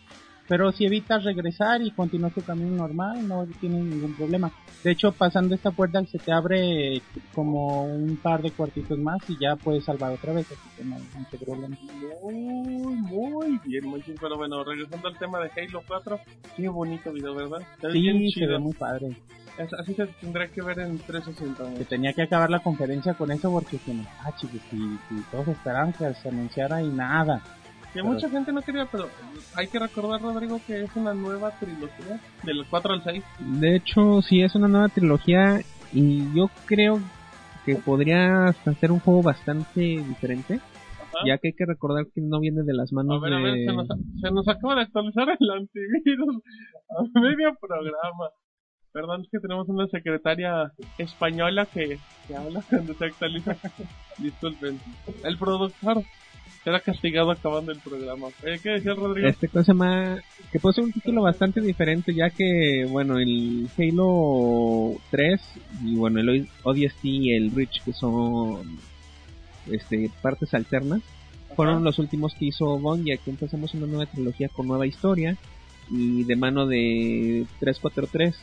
Pero 0.48 0.70
si 0.72 0.84
evitas 0.86 1.24
regresar 1.24 1.82
y 1.82 1.90
continúas 1.90 2.32
tu 2.32 2.42
camino 2.42 2.76
normal, 2.76 3.26
no 3.26 3.46
tienes 3.60 3.82
ningún 3.84 4.14
problema. 4.14 4.52
De 4.84 4.92
hecho, 4.92 5.10
pasando 5.12 5.54
esta 5.54 5.72
puerta 5.72 6.04
se 6.06 6.18
te 6.20 6.32
abre 6.32 7.02
como 7.34 7.84
un 7.84 8.16
par 8.16 8.42
de 8.42 8.52
cuartitos 8.52 8.96
más 8.98 9.18
y 9.28 9.36
ya 9.40 9.56
puedes 9.56 9.84
salvar 9.84 10.12
otra 10.12 10.32
vez, 10.32 10.46
así 10.46 10.60
que 10.76 10.84
no 10.84 10.94
hay 10.96 11.02
mucho 11.18 11.44
problema. 11.44 11.76
Muy, 12.22 12.94
muy 12.94 13.60
bien, 13.64 13.86
muy 13.86 14.00
bien. 14.02 14.16
Pero 14.20 14.36
bueno, 14.36 14.62
regresando 14.62 15.08
al 15.08 15.18
tema 15.18 15.40
de 15.40 15.50
Halo 15.60 15.82
4, 15.86 16.20
qué 16.56 16.68
bonito 16.68 17.12
video, 17.12 17.34
¿verdad? 17.34 17.58
Ve 17.82 17.92
bien 17.92 18.18
Sí, 18.18 18.28
se 18.30 18.40
chido. 18.40 18.52
ve 18.52 18.58
muy 18.60 18.72
padre. 18.74 19.16
Es- 19.58 19.72
así 19.72 19.94
se 19.94 20.06
tendrá 20.20 20.46
que 20.48 20.62
ver 20.62 20.78
en 20.80 20.98
360. 20.98 21.64
¿no? 21.70 21.74
Que 21.78 21.84
tenía 21.86 22.12
que 22.12 22.22
acabar 22.22 22.50
la 22.50 22.60
conferencia 22.60 23.14
con 23.14 23.30
eso 23.32 23.50
porque 23.50 23.78
ah, 24.22 24.30
chicos, 24.36 24.60
si, 24.70 24.76
si 24.76 25.22
todos 25.32 25.48
esperaban 25.48 25.92
que 25.92 26.12
se 26.14 26.28
anunciara 26.28 26.82
y 26.82 26.88
nada. 26.88 27.42
Que 27.96 28.02
Pero- 28.02 28.12
mucha 28.12 28.28
gente 28.28 28.52
no 28.52 28.60
quería, 28.60 28.84
pero 28.92 29.08
hay 29.54 29.68
que 29.68 29.78
recordar, 29.78 30.20
Rodrigo, 30.20 30.60
que 30.66 30.82
es 30.82 30.94
una 30.96 31.14
nueva 31.14 31.50
trilogía 31.58 32.20
del 32.42 32.66
4 32.68 32.92
al 32.92 33.02
6. 33.02 33.24
De 33.40 33.74
hecho, 33.76 34.20
sí 34.20 34.42
es 34.42 34.54
una 34.54 34.68
nueva 34.68 34.90
trilogía 34.90 35.62
y 35.94 36.30
yo 36.34 36.50
creo 36.66 37.00
que 37.64 37.76
podría 37.76 38.48
hasta 38.48 38.74
ser 38.74 38.92
un 38.92 39.00
juego 39.00 39.22
bastante 39.22 39.80
diferente, 39.80 40.60
Ajá. 41.00 41.24
ya 41.26 41.38
que 41.38 41.48
hay 41.48 41.54
que 41.54 41.64
recordar 41.64 42.04
que 42.14 42.20
no 42.20 42.38
viene 42.38 42.64
de 42.64 42.74
las 42.74 42.92
A 42.92 42.96
manos 42.96 43.18
ver, 43.22 43.32
a 43.32 43.38
ver, 43.40 43.64
se 43.64 43.72
nos, 43.72 43.88
se 44.20 44.30
nos 44.30 44.46
acaba 44.46 44.74
de 44.74 44.82
actualizar 44.82 45.28
el 45.30 45.50
antivirus 45.50 46.42
a 46.90 47.18
medio 47.20 47.54
programa. 47.58 48.28
Perdón, 48.92 49.22
es 49.22 49.28
que 49.30 49.38
tenemos 49.40 49.66
una 49.70 49.86
secretaria 49.86 50.70
española 50.98 51.64
que, 51.64 51.98
que 52.28 52.36
habla 52.36 52.60
cuando 52.68 52.92
se 52.92 53.06
actualiza. 53.06 53.56
Disculpen. 54.18 54.78
El 55.24 55.38
productor 55.38 56.02
será 56.66 56.80
castigado 56.80 57.30
acabando 57.30 57.70
el 57.70 57.78
programa. 57.78 58.26
Eh, 58.42 58.58
¿Qué 58.60 58.70
decía 58.70 58.92
Rodrigo? 58.92 59.28
Este 59.28 59.46
cosa 59.46 59.72
más 59.72 60.20
que 60.50 60.58
puede 60.58 60.74
ser 60.74 60.82
un 60.82 60.90
título 60.90 61.22
bastante 61.22 61.60
diferente, 61.60 62.12
ya 62.12 62.28
que, 62.30 62.84
bueno, 62.90 63.20
el 63.20 63.68
Halo 63.78 64.96
3 65.12 65.40
y 65.84 65.94
bueno, 65.94 66.18
el 66.18 66.48
ODST 66.64 67.04
y 67.04 67.36
el 67.36 67.52
Reach, 67.52 67.84
que 67.84 67.92
son 67.92 68.80
este 69.70 70.10
partes 70.20 70.54
alternas, 70.54 71.02
fueron 71.54 71.84
los 71.84 72.00
últimos 72.00 72.34
que 72.34 72.46
hizo 72.46 72.76
Bungie. 72.80 73.14
Aquí 73.14 73.30
empezamos 73.30 73.72
una 73.74 73.86
nueva 73.86 74.06
trilogía 74.06 74.48
con 74.48 74.66
nueva 74.66 74.88
historia 74.88 75.36
y 75.88 76.24
de 76.24 76.34
mano 76.34 76.66
de 76.66 77.46
343. 77.60 78.34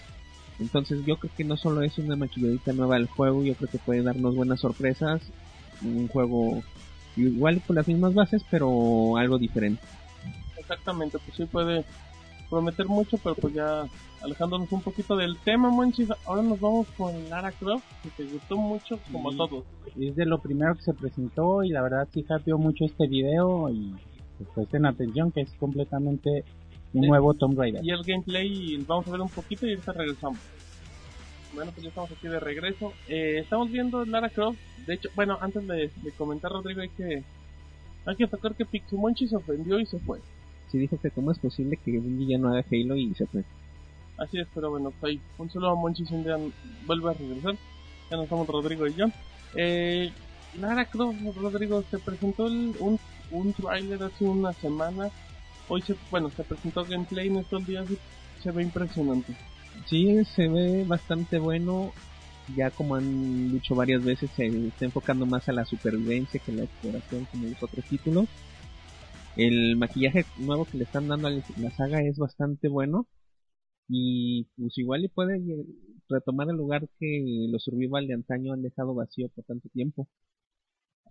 Entonces 0.62 1.06
yo 1.06 1.18
creo 1.18 1.32
que 1.36 1.44
no 1.44 1.58
solo 1.58 1.82
es 1.82 1.98
una 1.98 2.16
maquilladita 2.16 2.72
nueva 2.72 2.96
al 2.96 3.08
juego, 3.08 3.44
yo 3.44 3.54
creo 3.56 3.70
que 3.70 3.80
puede 3.80 4.02
darnos 4.02 4.34
buenas 4.34 4.62
sorpresas. 4.62 5.22
Un 5.82 6.08
juego 6.08 6.64
igual 7.16 7.62
con 7.66 7.76
las 7.76 7.88
mismas 7.88 8.14
bases, 8.14 8.44
pero 8.50 9.18
algo 9.18 9.38
diferente. 9.38 9.82
Exactamente, 10.58 11.18
pues 11.20 11.36
sí 11.36 11.46
puede 11.46 11.84
prometer 12.50 12.88
mucho, 12.88 13.18
pero 13.18 13.36
pues 13.36 13.54
ya 13.54 13.84
alejándonos 14.22 14.72
un 14.72 14.82
poquito 14.82 15.16
del 15.18 15.38
tema, 15.40 15.70
Monchis, 15.70 16.10
ahora 16.26 16.42
nos 16.44 16.60
vamos 16.60 16.88
con 16.96 17.12
Lara 17.30 17.52
Croft, 17.52 17.84
que 18.04 18.10
te 18.12 18.24
gustó 18.32 18.58
mucho 18.58 18.98
como 19.12 19.30
Sí. 19.32 19.36
a 19.36 19.38
todos. 19.38 19.64
Es 20.00 20.16
de 20.16 20.26
lo 20.26 20.40
primero 20.40 20.76
que 20.76 20.82
se 20.84 20.94
presentó 20.94 21.64
y 21.64 21.70
la 21.70 21.82
verdad 21.82 22.08
sí 22.14 22.26
hypeó 22.28 22.58
mucho 22.58 22.86
este 22.86 23.08
video 23.08 23.70
y 23.70 23.94
pues 24.38 24.50
presten 24.56 24.86
atención 24.86 25.32
que 25.32 25.42
es 25.42 25.52
completamente 25.60 26.46
un 26.94 27.02
Sí. 27.02 27.08
nuevo 27.08 27.34
Tomb 27.34 27.58
Raider. 27.60 27.84
Y 27.84 27.90
el 27.92 28.04
gameplay 28.04 28.78
vamos 28.88 29.08
a 29.08 29.12
ver 29.12 29.22
un 29.22 29.30
poquito 29.30 29.66
y 29.68 29.72
ahorita 29.72 29.92
regresamos. 29.94 30.38
Bueno, 31.54 31.72
pues 31.72 31.84
ya 31.84 31.90
estamos 31.90 32.12
aquí 32.12 32.28
de 32.28 32.40
regreso. 32.40 32.94
Eh, 33.08 33.40
estamos 33.40 33.70
viendo 33.72 34.06
Lara 34.06 34.30
Croft. 34.30 34.58
De 34.88 34.96
hecho, 34.96 35.10
bueno, 35.16 35.38
antes 35.40 35.66
de, 35.68 35.92
de 35.96 36.12
comentar, 36.18 36.52
Rodrigo, 36.52 36.82
hay 36.82 36.90
que 36.90 37.24
hay 38.06 38.16
que 38.18 38.28
tocar 38.28 38.54
que 38.56 38.66
Pixumonchi 38.66 39.28
se 39.28 39.36
ofendió 39.38 39.80
y 39.80 39.86
se 39.86 40.00
fue. 40.00 40.20
Sí 40.70 40.78
dijo 40.78 40.98
que 40.98 41.12
cómo 41.12 41.32
es 41.32 41.40
posible 41.40 41.78
que 41.78 42.00
Bungie 42.00 42.28
ya 42.34 42.38
no 42.38 42.50
haga 42.50 42.66
Halo 42.70 42.96
y 42.98 43.14
se 43.14 43.28
fue. 43.28 43.44
Así 44.18 44.40
es, 44.40 44.48
pero 44.54 44.72
bueno, 44.72 44.92
pues 45.00 45.12
ahí 45.14 45.22
un 45.38 45.50
saludo 45.50 45.70
a 45.72 45.76
Monchis 45.76 46.12
un 46.12 46.24
día 46.24 46.38
vuelve 46.86 47.12
a 47.12 47.14
regresar. 47.14 47.56
Ya 48.10 48.18
no 48.18 48.24
estamos 48.24 48.48
Rodrigo 48.48 48.88
y 48.88 48.94
yo. 48.96 49.06
Eh, 49.56 50.12
Lara 50.60 50.86
Croft, 50.86 51.18
Rodrigo, 51.38 51.84
se 51.90 52.00
presentó 52.00 52.48
el- 52.48 52.76
un, 52.80 53.00
un 53.32 53.54
trailer 53.54 54.04
hace 54.04 54.26
una 54.26 54.54
semana. 54.54 55.10
Hoy 55.70 55.82
se, 55.84 55.96
bueno, 56.12 56.30
se 56.36 56.44
presentó 56.44 56.84
gameplay 56.84 57.28
en 57.28 57.38
estos 57.38 57.66
días 57.66 57.90
y 57.90 57.98
se 58.42 58.52
ve 58.52 58.64
impresionante. 58.64 59.34
Sí, 59.88 60.24
se 60.26 60.48
ve 60.48 60.84
bastante 60.88 61.40
bueno. 61.40 61.92
Ya 62.56 62.72
como 62.72 62.96
han 62.96 63.52
dicho 63.52 63.76
varias 63.76 64.04
veces, 64.04 64.30
se 64.36 64.48
está 64.48 64.86
enfocando 64.86 65.26
más 65.26 65.48
a 65.48 65.54
la 65.54 65.66
supervivencia 65.66 66.42
que 66.44 66.52
a 66.52 66.56
la 66.56 66.64
exploración 66.64 67.26
como 67.26 67.48
los 67.48 67.64
otros 67.64 67.86
títulos. 67.86 68.26
El 69.36 69.78
maquillaje 69.78 70.26
nuevo 70.40 70.66
que 70.66 70.78
le 70.78 70.84
están 70.86 71.08
dando 71.08 71.28
a 71.28 71.32
la 71.32 71.72
saga 71.78 72.02
es 72.02 72.18
bastante 72.18 72.68
bueno. 72.68 73.08
Y 73.90 74.46
pues 74.58 74.78
igual 74.78 75.06
y 75.06 75.10
puede 75.10 75.42
retomar 76.10 76.50
el 76.50 76.58
lugar 76.58 76.88
que 77.00 77.48
los 77.50 77.64
survival 77.64 78.08
de 78.08 78.16
antaño 78.16 78.54
han 78.54 78.62
dejado 78.62 78.94
vacío 78.96 79.30
por 79.30 79.44
tanto 79.46 79.70
tiempo. 79.70 80.08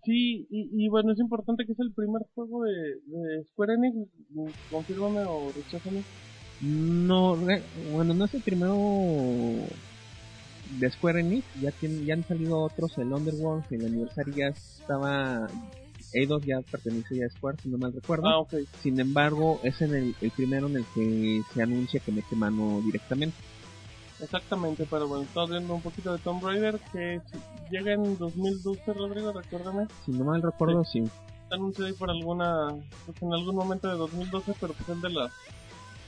Sí, 0.05 0.47
y, 0.51 0.85
y 0.85 0.89
bueno, 0.89 1.13
es 1.13 1.19
importante 1.21 1.65
que 1.65 1.73
es 1.73 1.81
el 1.81 1.93
primer 1.93 2.23
juego 2.35 2.65
de, 2.65 2.73
de 3.07 3.45
Square 3.45 3.75
Enix. 3.75 3.97
Confírmame 4.69 5.21
o 5.29 5.53
recházame. 5.55 6.05
No, 6.63 7.37
bueno, 7.91 8.15
no 8.15 8.25
es 8.25 8.35
el 8.35 8.43
primero 8.43 8.77
de 10.79 10.91
Square 10.91 11.21
Enix, 11.21 11.45
ya, 11.61 11.73
ya 11.81 12.15
han 12.15 12.25
salido 12.25 12.61
otros, 12.61 12.97
el 12.99 13.13
Underworld, 13.13 13.65
el 13.71 13.85
aniversario 13.85 14.35
ya 14.35 14.47
estaba, 14.47 15.49
Eidos 16.13 16.45
ya 16.45 16.61
pertenecía 16.61 17.27
a 17.27 17.31
Square, 17.31 17.59
si 17.63 17.69
no 17.69 17.79
mal 17.79 17.93
recuerdo. 17.93 18.29
Ah, 18.29 18.39
ok. 18.39 18.55
Sin 18.81 19.01
embargo, 19.01 19.61
es 19.65 19.83
en 19.83 19.95
el, 19.95 20.15
el 20.21 20.31
primero 20.31 20.69
en 20.69 20.77
el 20.77 20.85
que 20.95 21.43
se 21.53 21.63
anuncia 21.63 22.01
que 22.01 22.13
mete 22.13 22.37
mano 22.37 22.81
directamente. 22.85 23.37
Exactamente, 24.21 24.87
pero 24.89 25.09
bueno, 25.09 25.25
estamos 25.25 25.51
viendo 25.51 25.75
un 25.75 25.83
poquito 25.83 26.13
de 26.13 26.19
Tomb 26.21 26.45
Raider 26.45 26.79
que 26.93 27.21
llega 27.71 27.95
en 27.95 28.17
2012, 28.17 28.93
Rodrigo, 28.93 29.33
recuérdame. 29.33 29.89
Si 30.05 30.13
no 30.13 30.25
mal 30.25 30.41
recuerdo, 30.41 30.85
sí. 30.85 31.01
Está 31.01 31.57
anunciado 31.57 31.89
ahí 31.89 31.93
por 31.95 32.09
alguna, 32.09 32.69
pues 33.05 33.21
en 33.21 33.33
algún 33.33 33.57
momento 33.57 33.89
de 33.89 33.97
2012, 33.97 34.55
pero 34.61 34.75
pues 34.75 34.89
es 34.89 35.03
de 35.03 35.11
las, 35.11 35.33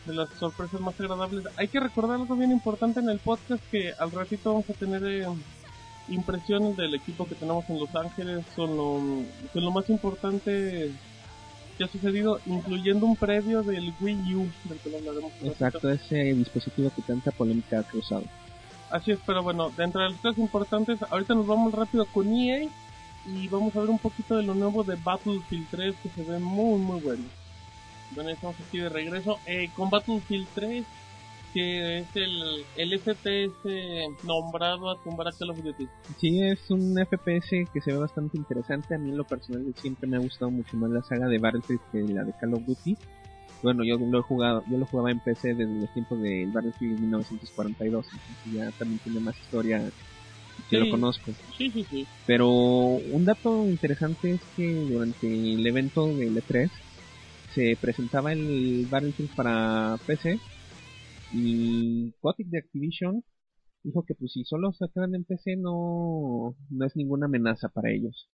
de 0.06 0.14
las 0.14 0.28
sorpresas 0.38 0.80
más 0.80 0.98
agradables. 1.00 1.44
Hay 1.56 1.68
que 1.68 1.80
recordar 1.80 2.20
algo 2.20 2.36
bien 2.36 2.50
importante 2.50 3.00
en 3.00 3.08
el 3.08 3.18
podcast 3.18 3.62
que 3.70 3.92
al 3.98 4.10
ratito 4.10 4.52
vamos 4.52 4.68
a 4.70 4.74
tener 4.74 5.04
eh, 5.04 5.26
impresiones 6.08 6.76
del 6.76 6.94
equipo 6.94 7.26
que 7.26 7.34
tenemos 7.34 7.68
en 7.68 7.80
Los 7.80 7.94
Ángeles, 7.94 8.44
son 8.54 8.76
lo, 8.76 9.00
son 9.52 9.64
lo 9.64 9.70
más 9.70 9.88
importante 9.90 10.90
que 11.76 11.84
ha 11.84 11.88
sucedido, 11.88 12.40
incluyendo 12.46 13.06
un 13.06 13.16
previo 13.16 13.62
del 13.62 13.92
Wii 14.00 14.34
U, 14.34 14.48
del 14.64 14.78
que 14.78 14.96
hablaremos. 14.96 15.32
Exacto, 15.42 15.90
ese 15.90 16.34
dispositivo 16.34 16.90
que 16.94 17.02
tanta 17.02 17.30
polémica 17.30 17.80
ha 17.80 17.82
causado. 17.82 18.24
Así 18.90 19.10
es, 19.10 19.18
pero 19.26 19.42
bueno, 19.42 19.70
dentro 19.76 20.02
de 20.02 20.10
las 20.10 20.20
cosas 20.20 20.38
importantes, 20.38 21.00
ahorita 21.10 21.34
nos 21.34 21.46
vamos 21.46 21.74
rápido 21.74 22.06
con 22.06 22.32
EA 22.32 22.68
y 23.26 23.48
vamos 23.48 23.74
a 23.74 23.80
ver 23.80 23.90
un 23.90 23.98
poquito 23.98 24.36
de 24.36 24.42
lo 24.42 24.54
nuevo 24.54 24.84
de 24.84 24.96
Battlefield 24.96 25.66
3 25.70 25.94
que 26.02 26.08
se 26.10 26.22
ve 26.22 26.38
muy 26.38 26.78
muy 26.78 27.00
bueno. 27.00 27.24
Bueno, 28.14 28.30
estamos 28.30 28.56
aquí 28.66 28.78
de 28.78 28.88
regreso 28.88 29.38
eh, 29.46 29.68
con 29.74 29.90
Battlefield 29.90 30.46
3 30.54 30.84
que 31.52 31.98
es 31.98 32.06
el, 32.16 32.64
el 32.76 32.98
FPS 32.98 33.54
nombrado 34.24 34.90
a 34.90 34.98
tumbar 34.98 35.28
a 35.28 35.32
Call 35.32 35.50
of 35.50 35.62
Duty. 35.62 35.86
Sí, 36.18 36.42
es 36.42 36.68
un 36.68 36.96
FPS 36.96 37.68
que 37.72 37.80
se 37.80 37.92
ve 37.92 37.98
bastante 37.98 38.36
interesante. 38.36 38.96
A 38.96 38.98
mí 38.98 39.10
en 39.10 39.16
lo 39.16 39.22
personal 39.22 39.64
siempre 39.80 40.08
me 40.08 40.16
ha 40.16 40.20
gustado 40.20 40.50
mucho 40.50 40.76
más 40.76 40.90
la 40.90 41.00
saga 41.02 41.28
de 41.28 41.38
Battlefield 41.38 41.80
que 41.92 42.02
la 42.12 42.24
de 42.24 42.32
Call 42.40 42.54
of 42.54 42.66
Duty. 42.66 42.96
Bueno, 43.62 43.84
yo 43.84 43.96
lo 43.98 44.18
he 44.18 44.22
jugado, 44.22 44.64
yo 44.68 44.78
lo 44.78 44.84
jugaba 44.86 45.12
en 45.12 45.20
PC 45.20 45.54
desde 45.54 45.72
los 45.80 45.92
tiempos 45.94 46.20
del 46.20 46.50
Battlefield 46.50 46.98
1942, 47.00 48.04
entonces 48.12 48.52
ya 48.52 48.70
también 48.76 48.98
tiene 49.04 49.20
más 49.20 49.38
historia 49.40 49.78
que 50.68 50.76
Sí. 50.78 50.84
lo 50.84 50.90
conozco. 50.90 51.30
Sí, 51.56 51.70
sí, 51.70 51.86
sí. 51.88 52.06
Pero 52.26 52.48
un 52.50 53.24
dato 53.24 53.64
interesante 53.64 54.32
es 54.32 54.40
que 54.56 54.74
durante 54.74 55.28
el 55.28 55.64
evento 55.64 56.08
del 56.08 56.36
E3 56.36 56.68
se 57.54 57.76
presentaba 57.80 58.32
el 58.32 58.86
Battlefield 58.90 59.34
para 59.34 59.96
PC 60.06 60.38
y 61.32 62.12
Kotick 62.20 62.48
de 62.48 62.58
Activision 62.58 63.22
dijo 63.84 64.02
que 64.02 64.14
pues 64.14 64.32
si 64.32 64.44
solo 64.44 64.72
se 64.72 64.88
quedan 64.88 65.14
en 65.14 65.24
PC 65.24 65.56
no, 65.56 66.56
no 66.70 66.84
es 66.84 66.96
ninguna 66.96 67.26
amenaza 67.26 67.68
para 67.68 67.90
ellos. 67.90 68.28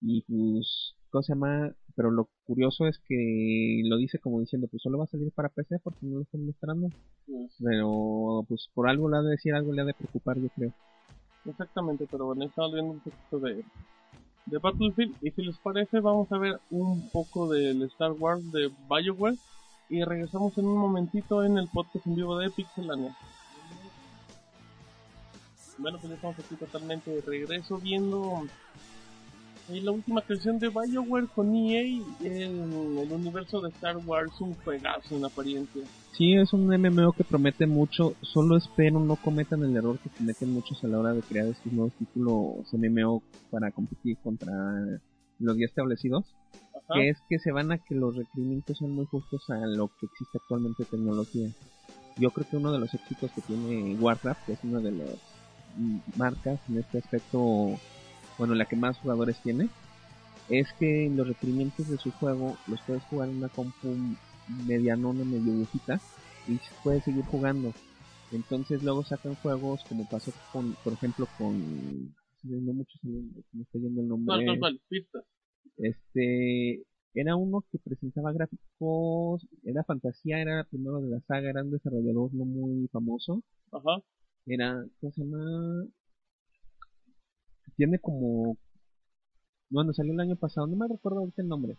Y 0.00 0.22
pues, 0.22 0.94
¿cómo 1.10 1.22
se 1.22 1.32
llama? 1.32 1.74
Pero 1.94 2.10
lo 2.10 2.28
curioso 2.44 2.86
es 2.86 2.98
que 3.06 3.82
lo 3.84 3.96
dice 3.96 4.18
como 4.18 4.40
diciendo, 4.40 4.68
pues 4.68 4.82
solo 4.82 4.98
va 4.98 5.04
a 5.04 5.08
salir 5.08 5.32
para 5.32 5.48
PC 5.48 5.78
porque 5.82 6.00
no 6.02 6.16
lo 6.16 6.22
están 6.22 6.44
mostrando. 6.44 6.88
Pero 7.58 8.44
pues 8.48 8.68
por 8.74 8.88
algo 8.88 9.08
le 9.08 9.18
ha 9.18 9.22
de 9.22 9.30
decir, 9.30 9.54
algo 9.54 9.72
le 9.72 9.82
ha 9.82 9.86
de 9.86 9.94
preocupar 9.94 10.38
yo 10.38 10.48
creo. 10.50 10.72
Exactamente, 11.44 12.06
pero 12.10 12.26
bueno, 12.26 12.44
estamos 12.44 12.72
viendo 12.72 12.92
un 12.92 13.00
poquito 13.00 13.38
de, 13.40 13.64
de 14.46 14.58
Battlefield 14.58 15.16
y 15.22 15.30
si 15.30 15.42
les 15.42 15.56
parece 15.58 16.00
vamos 16.00 16.30
a 16.32 16.38
ver 16.38 16.60
un 16.70 17.08
poco 17.10 17.48
del 17.48 17.82
Star 17.82 18.12
Wars 18.12 18.52
de 18.52 18.70
Bioware 18.88 19.36
y 19.88 20.02
regresamos 20.02 20.56
en 20.58 20.66
un 20.66 20.78
momentito 20.78 21.44
en 21.44 21.58
el 21.58 21.68
podcast 21.68 22.06
en 22.06 22.16
vivo 22.16 22.38
de 22.38 22.50
Pixelania. 22.50 23.16
Bueno, 25.78 25.98
pues 25.98 26.10
ya 26.10 26.14
estamos 26.14 26.38
aquí 26.38 26.54
totalmente 26.54 27.10
de 27.10 27.20
regreso 27.20 27.78
viendo 27.78 28.46
Y 29.68 29.80
la 29.80 29.92
última 29.92 30.20
creación 30.20 30.58
de 30.58 30.68
BioWare 30.68 31.26
con 31.28 31.54
EA 31.54 31.82
en 32.20 32.98
el 32.98 33.12
universo 33.12 33.62
de 33.62 33.70
Star 33.70 33.96
Wars, 33.96 34.38
un 34.40 34.54
juegazo 34.56 35.16
en 35.16 35.24
apariencia. 35.24 35.82
Sí, 36.12 36.34
es 36.34 36.52
un 36.52 36.66
MMO 36.66 37.12
que 37.12 37.24
promete 37.24 37.66
mucho, 37.66 38.14
solo 38.20 38.56
espero 38.56 39.00
no 39.00 39.16
cometan 39.16 39.64
el 39.64 39.74
error 39.74 39.98
que 39.98 40.10
cometen 40.10 40.52
muchos 40.52 40.84
a 40.84 40.88
la 40.88 40.98
hora 40.98 41.12
de 41.12 41.22
crear 41.22 41.46
estos 41.46 41.72
nuevos 41.72 41.92
títulos 41.94 42.72
MMO 42.72 43.22
para 43.50 43.70
competir 43.70 44.18
contra 44.18 44.52
los 45.38 45.56
ya 45.56 45.64
establecidos, 45.64 46.24
Ajá. 46.52 46.94
que 46.94 47.08
es 47.08 47.18
que 47.28 47.38
se 47.38 47.50
van 47.50 47.72
a 47.72 47.78
que 47.78 47.94
los 47.94 48.14
requerimientos 48.14 48.78
sean 48.78 48.92
muy 48.92 49.06
justos 49.06 49.48
a 49.48 49.66
lo 49.66 49.88
que 49.88 50.06
existe 50.06 50.38
actualmente 50.38 50.84
tecnología. 50.84 51.48
Yo 52.18 52.30
creo 52.30 52.46
que 52.48 52.58
uno 52.58 52.70
de 52.70 52.78
los 52.78 52.94
éxitos 52.94 53.32
que 53.32 53.40
tiene 53.40 53.96
Warcraft, 53.96 54.46
que 54.46 54.52
es 54.52 54.62
una 54.62 54.78
de 54.80 54.92
las 54.92 55.16
marcas 56.16 56.60
en 56.68 56.78
este 56.78 56.98
aspecto, 56.98 57.76
bueno, 58.38 58.54
la 58.54 58.66
que 58.66 58.76
más 58.76 58.98
jugadores 58.98 59.38
tiene, 59.42 59.68
es 60.48 60.72
que 60.74 61.10
los 61.14 61.26
requerimientos 61.26 61.88
de 61.88 61.96
su 61.98 62.10
juego 62.12 62.56
los 62.66 62.80
puedes 62.82 63.02
jugar 63.04 63.28
en 63.28 63.38
una 63.38 63.48
compu 63.48 63.94
medianona, 64.66 65.24
medio 65.24 65.54
viejita, 65.54 66.00
y 66.48 66.58
puedes 66.82 67.04
seguir 67.04 67.24
jugando. 67.24 67.72
Entonces 68.32 68.82
luego 68.82 69.04
sacan 69.04 69.34
juegos 69.36 69.84
como 69.84 70.04
pasó 70.08 70.32
con, 70.52 70.74
por 70.84 70.92
ejemplo, 70.92 71.26
con... 71.38 72.14
No 72.42 72.74
mucho, 72.74 72.98
me 73.02 73.22
me 73.52 73.62
está 73.62 73.78
yendo 73.78 74.02
el 74.02 74.08
nombre. 74.08 74.26
¿Cuál, 74.26 74.44
cuál, 74.44 74.58
cuál? 74.58 74.80
Pistas. 74.88 75.24
Este 75.78 76.84
era 77.14 77.36
uno 77.36 77.64
que 77.70 77.78
presentaba 77.78 78.32
gráficos, 78.32 79.46
era 79.62 79.84
fantasía, 79.84 80.40
era 80.40 80.64
primero 80.64 81.00
de 81.00 81.10
la 81.10 81.20
saga, 81.20 81.48
era 81.48 81.62
un 81.62 81.70
desarrollador 81.70 82.34
no 82.34 82.44
muy 82.44 82.88
famoso. 82.88 83.42
Ajá. 83.72 84.02
Era, 84.46 84.84
¿cómo 85.00 85.12
se 85.12 85.22
llama? 85.22 85.86
Tiene 87.76 87.98
como, 87.98 88.56
bueno, 89.70 89.92
salió 89.92 90.12
el 90.12 90.20
año 90.20 90.36
pasado, 90.36 90.66
no 90.66 90.76
me 90.76 90.88
recuerdo 90.88 91.20
ahorita 91.20 91.42
el 91.42 91.48
nombre, 91.48 91.76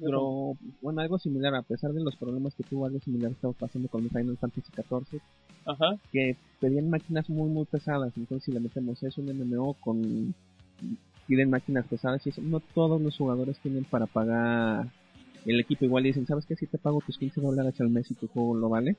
pero 0.00 0.56
bueno, 0.80 1.00
algo 1.00 1.18
similar, 1.18 1.54
a 1.54 1.62
pesar 1.62 1.92
de 1.92 2.02
los 2.02 2.16
problemas 2.16 2.54
que 2.54 2.64
tuvo, 2.64 2.86
algo 2.86 3.00
similar 3.00 3.32
estaba 3.32 3.54
pasando 3.54 3.88
con 3.88 4.02
el 4.02 4.10
Final 4.10 4.36
Fantasy 4.36 4.70
XIV, 4.74 5.20
Ajá. 5.64 5.96
que 6.10 6.36
pedían 6.60 6.90
máquinas 6.90 7.30
muy 7.30 7.48
muy 7.48 7.64
pesadas, 7.64 8.12
entonces 8.16 8.44
si 8.44 8.52
le 8.52 8.60
metemos 8.60 9.02
eso, 9.02 9.20
un 9.20 9.30
MMO 9.30 9.74
con 9.74 10.34
piden 11.26 11.50
máquinas 11.50 11.86
pesadas 11.86 12.26
y 12.26 12.30
eso, 12.30 12.42
no 12.42 12.60
todos 12.60 13.00
los 13.00 13.16
jugadores 13.16 13.58
tienen 13.60 13.84
para 13.84 14.06
pagar 14.06 14.88
el 15.46 15.60
equipo, 15.60 15.84
igual 15.84 16.04
dicen, 16.04 16.26
¿sabes 16.26 16.46
qué? 16.46 16.56
Si 16.56 16.66
te 16.66 16.78
pago 16.78 17.00
tus 17.00 17.18
15 17.18 17.40
dólares 17.40 17.80
al 17.80 17.88
mes 17.88 18.10
y 18.10 18.14
tu 18.14 18.28
juego 18.28 18.54
lo 18.54 18.68
vale, 18.68 18.96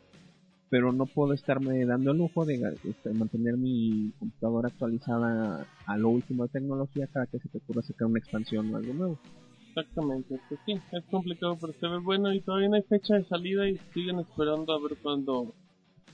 pero 0.73 0.91
no 0.91 1.05
puedo 1.05 1.33
estarme 1.33 1.85
dando 1.85 2.13
el 2.13 2.17
lujo 2.17 2.45
de 2.45 2.55
este, 2.83 3.13
mantener 3.13 3.57
mi 3.57 4.11
computadora 4.17 4.69
actualizada 4.69 5.67
a 5.85 5.97
lo 5.97 6.09
último 6.09 6.45
de 6.45 6.49
tecnología 6.49 7.05
cada 7.13 7.27
que 7.27 7.37
se 7.37 7.47
te 7.47 7.59
ocurra 7.59 7.83
sacar 7.83 8.07
una 8.07 8.17
expansión 8.17 8.73
o 8.73 8.77
algo 8.77 8.91
nuevo. 8.91 9.19
Exactamente, 9.67 10.39
pues 10.49 10.59
sí, 10.65 10.73
es 10.91 11.03
complicado, 11.11 11.59
pero 11.61 11.73
se 11.79 11.87
ve 11.87 11.99
bueno 11.99 12.33
y 12.33 12.41
todavía 12.41 12.69
no 12.69 12.75
hay 12.77 12.81
fecha 12.81 13.13
de 13.13 13.23
salida 13.25 13.69
y 13.69 13.77
siguen 13.93 14.19
esperando 14.21 14.73
a 14.73 14.79
ver 14.79 14.97
cuándo, 15.03 15.53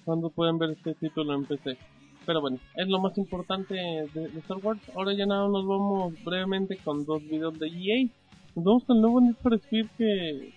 cuándo 0.04 0.30
pueden 0.30 0.58
ver 0.58 0.72
este 0.72 0.94
título 0.96 1.36
en 1.36 1.46
PC. 1.46 1.78
Pero 2.26 2.42
bueno, 2.42 2.60
es 2.76 2.90
lo 2.90 3.00
más 3.00 3.18
importante 3.18 3.76
de, 3.76 4.26
Star 4.40 4.58
Wars. 4.58 4.82
Ahora 4.94 5.14
ya 5.14 5.26
nada, 5.26 5.48
nos 5.48 5.66
vamos 5.66 6.22
brevemente 6.26 6.76
con 6.84 7.06
dos 7.06 7.24
videos 7.24 7.58
de 7.58 7.68
EA. 7.68 8.10
Nos 8.58 8.66
vamos 8.66 8.84
con 8.84 8.98
el 8.98 9.04
nuevo 9.04 9.22
Need 9.22 9.36
for 9.36 9.58
que, 9.62 10.54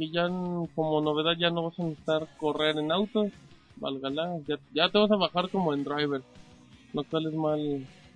que 0.00 0.10
ya 0.10 0.26
como 0.74 1.02
novedad 1.02 1.34
ya 1.38 1.50
no 1.50 1.64
vas 1.64 1.78
a 1.78 1.82
necesitar 1.84 2.22
correr 2.38 2.78
en 2.78 2.90
autos. 2.90 3.32
Válgala, 3.76 4.38
ya, 4.48 4.56
ya 4.72 4.90
te 4.90 4.98
vas 4.98 5.10
a 5.10 5.16
bajar 5.16 5.50
como 5.50 5.74
en 5.74 5.84
driver, 5.84 6.22
lo 6.94 7.04
cual 7.04 7.26
es 7.26 7.34
mal 7.34 7.60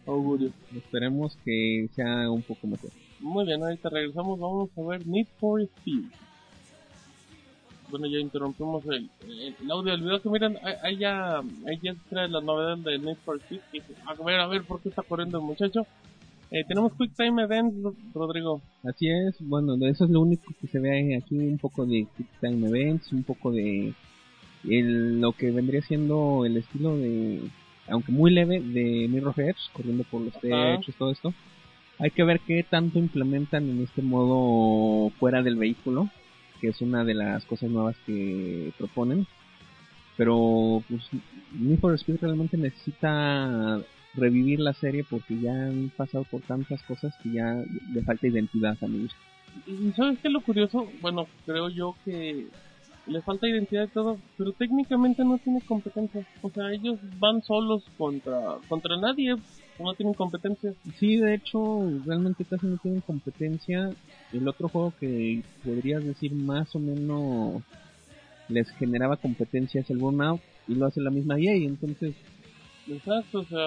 augurio. 0.07 0.51
Esperemos 0.75 1.39
que 1.45 1.87
sea 1.95 2.31
un 2.31 2.43
poco 2.43 2.67
mejor. 2.67 2.91
Muy 3.21 3.45
bien, 3.45 3.63
ahorita 3.63 3.91
regresamos, 3.91 4.39
vamos 4.39 4.71
a 4.79 4.83
ver 4.89 5.07
Need 5.07 5.29
for 5.39 5.61
Speed. 5.61 6.05
Bueno, 7.89 8.07
ya 8.07 8.19
interrumpimos 8.19 8.83
el, 8.87 9.11
el, 9.21 9.57
el 9.61 9.71
audio 9.71 9.93
del 9.93 10.03
video, 10.03 10.23
que 10.23 10.31
miren, 10.31 10.55
ahí- 10.83 10.99
ya, 10.99 11.39
ahí 11.39 11.79
ya 11.83 11.95
trae 12.09 12.29
la 12.29 12.41
novedad 12.41 12.79
de 12.79 12.99
Need 12.99 13.19
for 13.25 13.37
Speed. 13.43 13.61
dije, 13.71 13.95
a 14.07 14.25
ver, 14.25 14.41
a 14.41 14.47
ver, 14.49 14.65
¿por 14.65 14.83
qué 14.83 14.89
está 14.89 15.03
corriendo 15.03 15.39
el 15.39 15.45
muchacho? 15.45 15.87
Eh, 16.57 16.65
tenemos 16.69 16.93
Quick 16.97 17.15
Time 17.17 17.43
Events, 17.43 17.83
Ro- 17.83 17.97
Rodrigo. 18.15 18.63
Así 18.85 19.09
es, 19.09 19.35
bueno, 19.41 19.75
eso 19.89 20.05
es 20.05 20.11
lo 20.11 20.21
único 20.21 20.53
que 20.61 20.69
se 20.69 20.79
ve 20.79 21.17
aquí, 21.17 21.37
un 21.37 21.59
poco 21.59 21.85
de 21.85 22.07
Quick 22.17 22.29
Time 22.41 22.69
Events, 22.69 23.13
un 23.13 23.25
poco 23.25 23.51
de 23.51 23.93
el- 24.63 25.21
lo 25.21 25.33
que 25.33 25.51
vendría 25.51 25.83
siendo 25.83 26.45
el 26.47 26.57
estilo 26.57 26.97
de, 26.97 27.41
aunque 27.89 28.13
muy 28.13 28.31
leve, 28.31 28.61
de 28.61 29.09
Mirror 29.09 29.35
Edge, 29.41 29.59
corriendo 29.73 30.05
por 30.05 30.21
los 30.21 30.33
techos, 30.41 30.95
todo 30.97 31.11
esto. 31.11 31.35
Hay 31.99 32.13
que 32.13 32.23
ver 32.23 32.39
qué 32.47 32.63
tanto 32.63 33.01
implementan 33.01 33.69
en 33.69 33.83
este 33.83 34.03
modo 34.03 35.11
fuera 35.19 35.43
del 35.43 35.57
vehículo, 35.57 36.09
que 36.61 36.69
es 36.69 36.81
una 36.81 37.05
de 37.05 37.15
las 37.15 37.45
cosas 37.47 37.69
nuevas 37.69 37.97
que 38.07 38.73
proponen. 38.79 39.27
Pero 40.17 40.85
pues 40.89 41.03
Need 41.59 41.81
for 41.81 41.95
Speed 41.95 42.19
realmente 42.21 42.57
necesita 42.57 43.81
revivir 44.17 44.61
la 44.61 44.73
serie 44.75 45.05
porque 45.09 45.39
ya 45.41 45.53
han 45.53 45.91
pasado 45.97 46.25
por 46.25 46.41
tantas 46.43 46.83
cosas 46.83 47.15
que 47.23 47.33
ya 47.33 47.65
le 47.93 48.03
falta 48.03 48.27
identidad 48.27 48.77
a 48.81 48.87
mi 48.87 49.03
gusto. 49.03 49.19
¿Y 49.67 49.93
sabes 49.93 50.19
qué 50.19 50.29
es 50.29 50.35
lo 50.35 50.41
curioso? 50.41 50.89
Bueno, 51.01 51.27
creo 51.47 51.69
yo 51.69 51.95
que 52.05 52.47
le 53.07 53.23
falta 53.23 53.49
identidad 53.49 53.85
y 53.85 53.93
todo, 53.93 54.19
pero 54.37 54.53
técnicamente 54.53 55.25
no 55.25 55.39
tiene 55.39 55.61
competencia. 55.61 56.27
O 56.43 56.51
sea, 56.51 56.73
ellos 56.73 56.99
van 57.19 57.43
solos 57.43 57.85
contra, 57.99 58.57
contra 58.69 58.97
nadie, 58.97 59.37
no 59.79 59.95
tienen 59.95 60.15
competencia. 60.15 60.73
Sí, 60.99 61.17
de 61.17 61.35
hecho, 61.35 61.89
realmente 62.05 62.45
casi 62.45 62.67
no 62.67 62.79
tienen 62.79 63.01
competencia. 63.01 63.91
El 64.33 64.49
otro 64.49 64.69
juego 64.69 64.93
que 64.99 65.43
podrías 65.65 66.05
decir 66.05 66.33
más 66.35 66.75
o 66.75 66.79
menos 66.79 67.63
les 68.49 68.71
generaba 68.73 69.17
competencia 69.17 69.81
es 69.81 69.91
el 69.91 69.99
Burnout 69.99 70.41
y 70.69 70.75
lo 70.75 70.87
hace 70.87 71.01
la 71.01 71.11
misma 71.11 71.39
EA, 71.39 71.55
entonces 71.55 72.15
Exacto, 72.87 73.41
o 73.41 73.45
sea, 73.47 73.59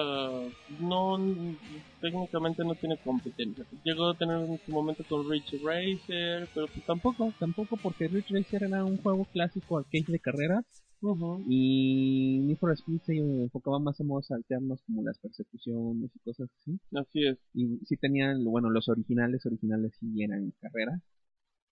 no, 0.80 1.56
técnicamente 2.00 2.64
no 2.64 2.74
tiene 2.76 2.96
competencia. 2.98 3.64
Llegó 3.82 4.10
a 4.10 4.16
tener 4.16 4.36
en 4.36 4.58
su 4.64 4.70
momento 4.72 5.04
con 5.08 5.28
Rich 5.28 5.54
Racer, 5.62 6.48
pero 6.54 6.66
pues 6.68 6.86
tampoco. 6.86 7.34
tampoco 7.38 7.76
porque 7.76 8.06
Ridge 8.08 8.30
Racer 8.30 8.62
era 8.62 8.84
un 8.84 8.96
juego 8.98 9.24
clásico 9.32 9.78
arcade 9.78 10.04
de 10.06 10.20
carreras 10.20 10.64
Ujú. 11.00 11.44
y 11.48 12.40
Need 12.44 12.58
for 12.58 12.72
Speed 12.72 13.00
se 13.02 13.16
enfocaba 13.16 13.78
más 13.80 13.98
en 14.00 14.06
modos 14.06 14.30
alternos 14.30 14.80
como 14.86 15.02
las 15.02 15.18
persecuciones 15.18 16.10
y 16.14 16.18
cosas 16.20 16.48
así. 16.60 16.78
Así 16.94 17.26
es. 17.26 17.38
y 17.54 17.78
sí 17.86 17.96
tenían, 17.96 18.44
bueno, 18.44 18.70
los 18.70 18.88
originales, 18.88 19.44
originales 19.46 19.92
sí 19.98 20.22
eran 20.22 20.52
carreras, 20.60 21.00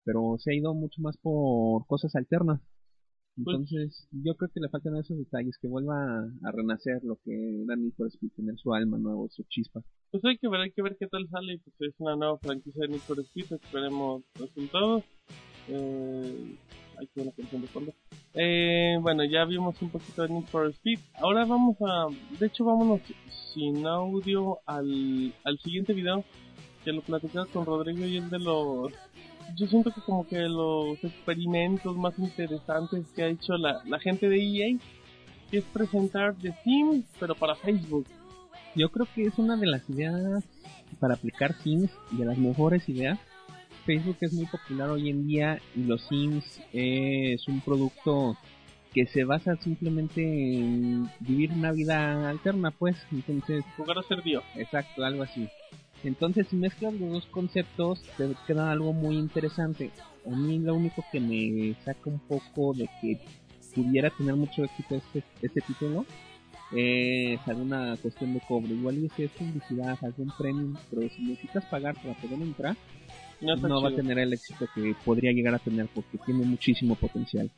pero 0.04 0.36
se 0.38 0.50
ha 0.50 0.54
ido 0.54 0.74
mucho 0.74 1.00
más 1.02 1.16
por 1.16 1.86
cosas 1.86 2.14
alternas. 2.16 2.60
Pues- 3.44 3.54
Entonces, 3.54 4.08
yo 4.12 4.34
creo 4.34 4.50
que 4.52 4.60
le 4.60 4.68
faltan 4.70 4.96
esos 4.96 5.18
detalles, 5.18 5.58
que 5.60 5.68
vuelva 5.68 5.94
a, 5.94 6.48
a 6.48 6.52
renacer 6.52 7.02
lo 7.04 7.16
que 7.24 7.62
era 7.64 7.76
Need 7.76 7.92
for 7.96 8.06
Speed, 8.08 8.30
tener 8.34 8.56
su 8.56 8.72
alma 8.72 8.96
nueva, 8.98 9.28
su 9.30 9.42
chispa. 9.44 9.82
Pues 10.10 10.24
hay 10.24 10.38
que 10.38 10.48
ver, 10.48 10.60
hay 10.62 10.70
que 10.72 10.82
ver 10.82 10.96
qué 10.98 11.06
tal 11.06 11.28
sale. 11.28 11.60
Pues 11.78 11.92
es 11.92 12.00
una 12.00 12.16
nueva 12.16 12.38
franquicia 12.38 12.82
de 12.82 12.88
Need 12.88 13.00
for 13.00 13.18
Speed, 13.20 13.52
esperemos 13.52 14.22
resultados. 14.38 15.04
Eh, 15.68 16.56
hay 16.98 17.06
que 17.08 17.12
ver 17.16 17.26
la 17.26 17.32
canción 17.32 17.60
de 17.62 17.68
fondo. 17.68 17.92
Eh, 18.34 18.96
bueno, 19.02 19.22
ya 19.24 19.44
vimos 19.44 19.80
un 19.82 19.90
poquito 19.90 20.22
de 20.22 20.28
Need 20.30 20.44
for 20.46 20.66
Speed. 20.70 20.98
Ahora 21.20 21.44
vamos 21.44 21.76
a, 21.80 22.06
de 22.38 22.46
hecho, 22.46 22.64
vámonos 22.64 23.00
sin 23.52 23.86
audio 23.86 24.58
al, 24.66 25.34
al 25.44 25.58
siguiente 25.58 25.92
video 25.92 26.24
que 26.84 26.92
lo 26.92 27.02
platicaba 27.02 27.46
con 27.46 27.66
Rodrigo 27.66 28.04
y 28.06 28.16
es 28.18 28.30
de 28.30 28.38
los 28.38 28.92
yo 29.54 29.66
siento 29.66 29.92
que 29.92 30.00
como 30.00 30.26
que 30.26 30.38
los 30.40 31.02
experimentos 31.04 31.96
más 31.96 32.18
interesantes 32.18 33.06
que 33.14 33.22
ha 33.22 33.28
hecho 33.28 33.56
la, 33.56 33.82
la 33.84 33.98
gente 33.98 34.28
de 34.28 34.42
EA 34.42 34.78
es 35.52 35.64
presentar 35.64 36.34
The 36.34 36.52
Sims 36.64 37.04
pero 37.20 37.34
para 37.34 37.54
Facebook 37.54 38.06
Yo 38.74 38.90
creo 38.90 39.06
que 39.14 39.22
es 39.22 39.38
una 39.38 39.56
de 39.56 39.66
las 39.66 39.88
ideas 39.88 40.44
para 40.98 41.14
aplicar 41.14 41.54
Sims, 41.62 41.90
de 42.10 42.24
las 42.24 42.38
mejores 42.38 42.88
ideas. 42.88 43.18
Facebook 43.84 44.16
es 44.20 44.32
muy 44.32 44.46
popular 44.46 44.90
hoy 44.90 45.10
en 45.10 45.26
día 45.26 45.60
y 45.74 45.84
los 45.84 46.02
Sims 46.02 46.60
es 46.72 47.46
un 47.48 47.60
producto 47.60 48.36
que 48.92 49.06
se 49.06 49.24
basa 49.24 49.56
simplemente 49.56 50.22
en 50.22 51.08
vivir 51.20 51.52
una 51.52 51.70
vida 51.70 52.30
alterna, 52.30 52.70
pues. 52.70 52.96
Entonces, 53.12 53.64
jugar 53.76 53.98
a 53.98 54.02
ser 54.02 54.22
Dios 54.22 54.42
Exacto, 54.56 55.04
algo 55.04 55.22
así. 55.22 55.48
Entonces, 56.06 56.46
si 56.48 56.56
mezclas 56.56 56.94
los 56.94 57.12
dos 57.12 57.26
conceptos, 57.26 58.00
te 58.16 58.30
queda 58.46 58.70
algo 58.70 58.92
muy 58.92 59.16
interesante. 59.16 59.90
A 60.24 60.36
mí 60.36 60.58
lo 60.58 60.74
único 60.74 61.04
que 61.10 61.20
me 61.20 61.74
saca 61.84 62.10
un 62.10 62.20
poco 62.20 62.72
de 62.74 62.88
que 63.00 63.18
pudiera 63.74 64.10
tener 64.10 64.36
mucho 64.36 64.64
éxito 64.64 64.94
este, 64.94 65.22
este 65.42 65.60
título 65.60 66.06
es 66.72 67.40
alguna 67.46 67.96
cuestión 68.00 68.34
de 68.34 68.40
cobre. 68.40 68.72
Igual 68.72 68.98
y 68.98 69.08
si 69.10 69.24
es 69.24 69.30
publicidad, 69.32 69.98
algún 70.02 70.32
premium, 70.38 70.76
pero 70.90 71.08
si 71.08 71.22
necesitas 71.22 71.64
pagar 71.66 71.94
para 71.96 72.14
poder 72.14 72.40
entrar, 72.40 72.76
no, 73.40 73.82
va 73.82 73.88
a 73.88 73.94
tener 73.94 74.18
el 74.18 74.32
éxito 74.32 74.66
que 74.74 74.94
podría 75.04 75.32
llegar 75.32 75.54
a 75.54 75.58
tener 75.58 75.88
porque 75.94 76.18
tiene 76.24 76.44
muchísimo 76.44 76.94
potencial. 76.94 77.50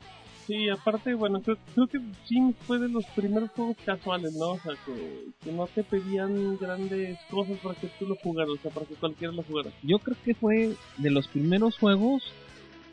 Sí, 0.49 0.67
aparte, 0.71 1.13
bueno, 1.13 1.43
creo, 1.43 1.59
creo 1.75 1.87
que 1.87 2.01
Sims 2.27 2.57
fue 2.67 2.79
de 2.79 2.89
los 2.89 3.05
primeros 3.09 3.51
juegos 3.51 3.77
casuales, 3.85 4.33
¿no? 4.33 4.53
O 4.53 4.59
sea, 4.59 4.73
que, 4.87 5.27
que 5.45 5.53
no 5.53 5.67
te 5.67 5.85
pedían 5.85 6.57
grandes 6.57 7.19
cosas 7.31 7.59
para 7.59 7.75
que 7.75 7.89
tú 7.99 8.07
lo 8.07 8.17
jugaras, 8.17 8.53
o 8.53 8.57
sea, 8.57 8.71
para 8.71 8.87
que 8.87 8.95
cualquiera 8.95 9.35
lo 9.35 9.43
jugara. 9.43 9.69
Yo 9.83 9.99
creo 9.99 10.17
que 10.25 10.35
fue 10.35 10.75
de 10.97 11.11
los 11.11 11.29
primeros 11.29 11.77
juegos 11.77 12.23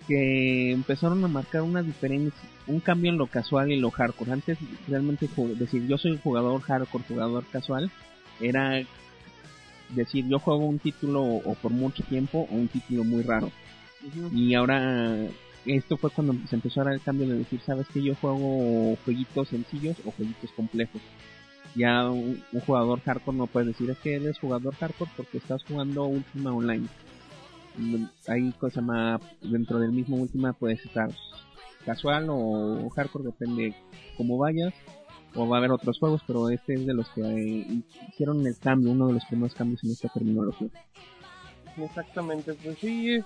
que 0.06 0.74
empezaron 0.74 1.24
a 1.24 1.30
marcar 1.30 1.62
una 1.62 1.82
diferencia, 1.82 2.38
un 2.68 2.82
cambio 2.82 3.10
en 3.10 3.18
lo 3.18 3.28
casual 3.28 3.72
y 3.72 3.80
lo 3.80 3.90
hardcore. 3.90 4.34
Antes 4.34 4.58
realmente 4.90 5.30
decir 5.58 5.88
yo 5.88 5.98
soy 5.98 6.12
un 6.12 6.20
jugador 6.20 6.60
hardcore, 6.60 7.06
jugador 7.08 7.46
casual, 7.46 7.90
era 8.42 8.84
decir 9.92 10.28
yo 10.28 10.40
juego 10.40 10.66
un 10.66 10.80
título 10.80 11.24
o 11.24 11.56
por 11.56 11.72
mucho 11.72 12.04
tiempo 12.04 12.50
o 12.52 12.54
un 12.54 12.68
título 12.68 13.06
muy 13.06 13.24
raro. 13.24 13.50
Y 14.34 14.54
ahora 14.56 15.16
esto 15.66 15.98
fue 15.98 16.12
cuando 16.12 16.36
se 16.48 16.56
empezó 16.56 16.82
a 16.82 16.86
dar 16.86 16.94
el 16.94 17.02
cambio 17.02 17.28
de 17.28 17.40
decir, 17.40 17.60
sabes 17.62 17.88
que 17.88 18.02
yo 18.02 18.16
juego 18.16 18.98
jueguitos 19.04 19.50
sencillos 19.50 19.98
o 20.06 20.12
jueguitos 20.12 20.52
complejos. 20.52 21.02
Ya 21.76 22.10
un, 22.10 22.42
jugador 22.66 23.02
hardcore 23.02 23.38
no 23.38 23.48
puede 23.48 23.68
decir 23.68 23.90
es 23.90 23.98
que 24.00 24.16
eres 24.16 24.40
jugador 24.40 24.76
hardcore 24.76 25.12
porque 25.18 25.40
estás 25.40 25.64
jugando 25.64 26.06
Ultima 26.06 26.54
Online. 26.54 26.88
Hay 28.28 28.52
cosa 28.54 28.82
más 28.82 29.22
dentro 29.42 29.80
del 29.80 29.92
mismo 29.92 30.16
Ultima 30.18 30.54
puedes 30.54 30.86
estar 30.86 31.10
casual 31.86 32.28
o 32.30 32.90
hardcore 32.90 33.26
depende 33.26 33.76
cómo 34.18 34.38
vayas 34.38 34.74
o 35.36 35.48
va 35.48 35.58
a 35.58 35.60
haber 35.60 35.72
otros 35.72 36.00
juegos 36.00 36.22
pero 36.26 36.50
este 36.50 36.74
es 36.74 36.86
de 36.86 36.94
los 36.94 37.08
que 37.10 37.22
eh, 37.22 37.84
hicieron 38.10 38.46
el 38.48 38.58
cambio 38.58 38.92
uno 38.92 39.08
de 39.08 39.14
los 39.14 39.26
primeros 39.26 39.54
cambios 39.54 39.84
en 39.84 39.92
esta 39.92 40.10
terminología 40.10 40.70
Exactamente, 41.78 42.54
pues 42.54 42.78
sí, 42.80 43.20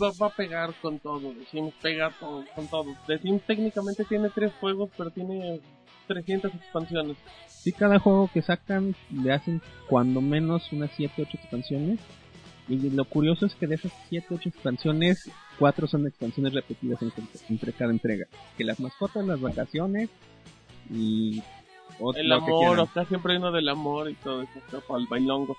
va, 0.00 0.10
va 0.20 0.26
a 0.26 0.34
pegar 0.36 0.74
con 0.82 0.98
todo, 0.98 1.32
The 1.32 1.44
Sims 1.50 1.74
pega 1.80 2.10
todo, 2.18 2.44
con 2.54 2.66
todo. 2.68 2.86
The 3.06 3.18
Sims 3.18 3.42
técnicamente 3.42 4.04
tiene 4.04 4.28
tres 4.30 4.52
juegos, 4.60 4.90
pero 4.96 5.10
tiene 5.10 5.60
300 6.08 6.52
expansiones. 6.54 7.16
Sí, 7.62 7.72
cada 7.72 7.98
juego 7.98 8.28
que 8.32 8.42
sacan 8.42 8.94
le 9.12 9.32
hacen 9.32 9.60
cuando 9.88 10.20
menos 10.20 10.72
unas 10.72 10.90
7, 10.96 11.22
8 11.22 11.30
expansiones. 11.34 12.00
Y 12.68 12.90
lo 12.90 13.04
curioso 13.04 13.46
es 13.46 13.54
que 13.54 13.66
de 13.66 13.74
esas 13.76 13.92
7, 14.08 14.26
8 14.34 14.48
expansiones, 14.48 15.30
4 15.58 15.86
son 15.88 16.06
expansiones 16.06 16.52
repetidas 16.54 17.02
entre, 17.02 17.24
entre 17.48 17.72
cada 17.72 17.90
entrega. 17.92 18.26
Que 18.56 18.64
las 18.64 18.80
mascotas, 18.80 19.24
las 19.26 19.40
vacaciones 19.40 20.08
y... 20.88 21.42
ot- 21.98 22.16
El 22.16 22.32
amor, 22.32 22.58
quieran. 22.58 22.80
acá 22.80 23.04
siempre 23.06 23.36
uno 23.36 23.52
del 23.52 23.68
amor 23.68 24.10
y 24.10 24.14
todo 24.14 24.42
eso, 24.42 24.96
el 24.96 25.06
bailongo. 25.06 25.56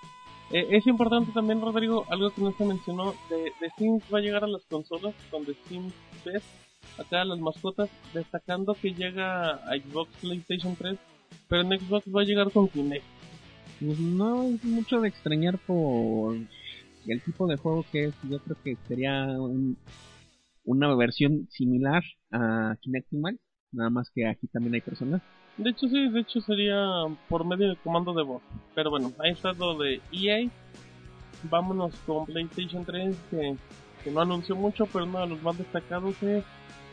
Eh, 0.54 0.68
es 0.72 0.86
importante 0.88 1.32
también, 1.32 1.62
Rodrigo, 1.62 2.06
algo 2.10 2.30
que 2.32 2.42
no 2.42 2.52
se 2.52 2.66
mencionó, 2.66 3.14
de, 3.30 3.38
de 3.60 3.72
Sims 3.78 4.04
va 4.14 4.18
a 4.18 4.22
llegar 4.22 4.44
a 4.44 4.48
las 4.48 4.64
consolas 4.66 5.16
con 5.30 5.46
The 5.46 5.54
Sims 5.68 5.94
Best, 6.26 6.46
acá 7.00 7.24
las 7.24 7.40
mascotas, 7.40 7.90
destacando 8.14 8.74
que 8.74 8.94
llega 8.94 9.52
a 9.52 9.78
Xbox 9.80 10.10
PlayStation 10.20 10.76
3, 10.76 10.98
pero 11.48 11.62
en 11.62 11.80
Xbox 11.80 12.06
va 12.14 12.22
a 12.22 12.26
llegar 12.26 12.52
con 12.52 12.68
Kinect. 12.68 13.04
Pues 13.80 14.00
no 14.00 14.44
es 14.44 14.64
mucho 14.64 15.00
de 15.02 15.08
extrañar 15.08 15.58
por 15.60 16.36
el 17.08 17.22
tipo 17.24 17.48
de 17.48 17.56
juego 17.58 17.86
que 17.92 18.06
es. 18.06 18.14
Yo 18.30 18.38
creo 18.40 18.58
que 18.64 18.76
sería 18.88 19.24
un- 19.40 19.78
una 20.66 20.94
versión 20.96 21.48
similar 21.50 22.04
a 22.32 22.76
Kinectimal, 22.82 23.40
nada 23.72 23.90
más 23.90 24.10
que 24.14 24.28
aquí 24.28 24.48
también 24.48 24.76
hay 24.76 24.82
personas. 24.82 25.22
De 25.58 25.70
hecho, 25.70 25.88
sí, 25.88 26.10
de 26.10 26.20
hecho 26.22 26.42
sería 26.42 26.76
por 27.30 27.46
medio 27.46 27.70
de 27.70 27.76
comando 27.78 28.14
de 28.14 28.24
voz. 28.24 28.42
Pero 28.74 28.90
bueno, 28.90 29.12
ahí 29.20 29.32
está 29.32 29.54
lo 29.54 29.78
de 29.78 30.02
EA. 30.12 30.50
Vámonos 31.44 31.94
con 32.06 32.26
PlayStation 32.26 32.86
3, 32.86 33.16
que, 33.30 33.56
que 34.04 34.12
no 34.12 34.22
anunció 34.22 34.56
mucho, 34.56 34.86
pero 34.88 35.06
uno 35.06 35.20
de 35.22 35.28
los 35.28 35.42
más 35.44 35.58
destacados 35.58 36.22
es 36.24 36.44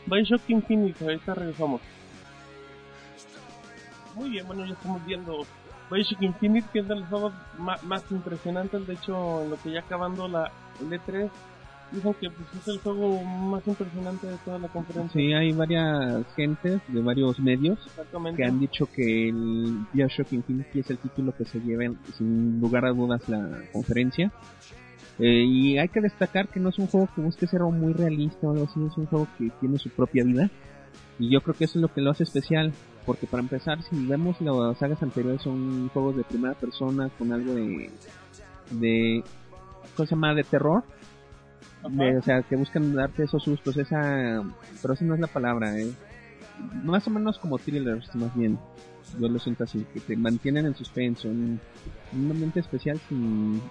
Bioshock 0.05 0.41
Infinite. 0.49 1.03
Ahorita 1.03 1.33
regresamos. 1.35 1.81
Muy 4.15 4.29
bien, 4.31 4.45
bueno, 4.47 4.65
ya 4.65 4.73
estamos 4.73 5.05
viendo 5.05 5.45
Bioshock 5.91 6.21
Infinite, 6.21 6.67
que 6.73 6.79
es 6.79 6.87
de 6.87 6.95
los 6.95 7.07
juegos 7.07 7.33
ma- 7.57 7.77
más 7.83 8.03
impresionantes. 8.11 8.85
De 8.87 8.93
hecho, 8.93 9.43
en 9.43 9.51
lo 9.51 9.57
que 9.61 9.71
ya 9.71 9.79
acabando 9.81 10.27
la 10.27 10.51
el 10.81 10.89
E3, 10.91 11.29
dicen 11.91 12.13
que 12.15 12.29
pues, 12.29 12.47
es 12.61 12.67
el 12.67 12.79
juego 12.79 13.23
más 13.23 13.65
impresionante 13.67 14.27
de 14.27 14.37
toda 14.45 14.59
la 14.59 14.67
conferencia. 14.67 15.19
Sí, 15.19 15.33
hay 15.33 15.51
varias 15.51 16.25
gentes 16.35 16.81
de 16.87 17.01
varios 17.01 17.39
medios 17.39 17.79
que 18.35 18.43
han 18.43 18.59
dicho 18.59 18.87
que 18.93 19.29
el 19.29 19.85
Bioshock 19.93 20.33
Infinity 20.33 20.79
es 20.79 20.89
el 20.89 20.97
título 20.97 21.33
que 21.35 21.45
se 21.45 21.59
lleva 21.59 21.93
sin 22.17 22.59
lugar 22.59 22.85
a 22.85 22.91
dudas 22.91 23.27
la 23.27 23.61
conferencia. 23.71 24.31
Eh, 25.19 25.43
y 25.43 25.77
hay 25.77 25.89
que 25.89 25.99
destacar 25.99 26.47
que 26.47 26.61
no 26.61 26.69
es 26.69 26.79
un 26.79 26.87
juego 26.87 27.09
que 27.13 27.21
busque 27.21 27.45
ser 27.45 27.61
muy 27.61 27.91
realista 27.91 28.47
o 28.47 28.51
algo 28.51 28.65
así, 28.65 28.79
es 28.85 28.97
un 28.97 29.05
juego 29.07 29.27
que 29.37 29.51
tiene 29.59 29.77
su 29.77 29.89
propia 29.89 30.23
vida. 30.23 30.49
Y 31.19 31.29
yo 31.29 31.41
creo 31.41 31.53
que 31.53 31.65
eso 31.65 31.77
es 31.77 31.81
lo 31.81 31.93
que 31.93 31.99
lo 31.99 32.11
hace 32.11 32.23
especial, 32.23 32.71
porque 33.05 33.27
para 33.27 33.43
empezar, 33.43 33.83
si 33.83 34.05
vemos 34.05 34.39
las 34.39 34.77
sagas 34.77 35.03
anteriores 35.03 35.41
son 35.41 35.89
juegos 35.89 36.15
de 36.15 36.23
primera 36.23 36.53
persona 36.53 37.09
con 37.17 37.33
algo 37.33 37.53
de... 37.53 37.89
de 38.71 39.23
¿Cómo 39.95 40.07
se 40.07 40.15
llama? 40.15 40.33
De 40.33 40.43
terror. 40.43 40.83
De- 41.87 42.17
o 42.17 42.21
sea, 42.21 42.41
que 42.41 42.55
buscan 42.55 42.93
darte 42.93 43.23
esos 43.23 43.43
sustos, 43.43 43.77
esa... 43.77 44.43
Pero 44.81 44.93
esa 44.93 45.05
no 45.05 45.13
es 45.13 45.19
la 45.19 45.27
palabra, 45.27 45.77
¿eh? 45.79 45.91
Más 46.83 47.07
o 47.07 47.09
menos 47.09 47.39
como 47.39 47.57
thrillers, 47.57 48.13
más 48.15 48.35
bien. 48.35 48.59
Yo 49.19 49.27
lo 49.29 49.39
siento 49.39 49.63
así, 49.63 49.85
que 49.93 49.99
te 50.01 50.15
mantienen 50.17 50.65
en 50.65 50.75
suspenso, 50.75 51.29
en 51.29 51.59
un 52.13 52.31
ambiente 52.31 52.59
especial 52.59 52.99
sin 53.07 53.61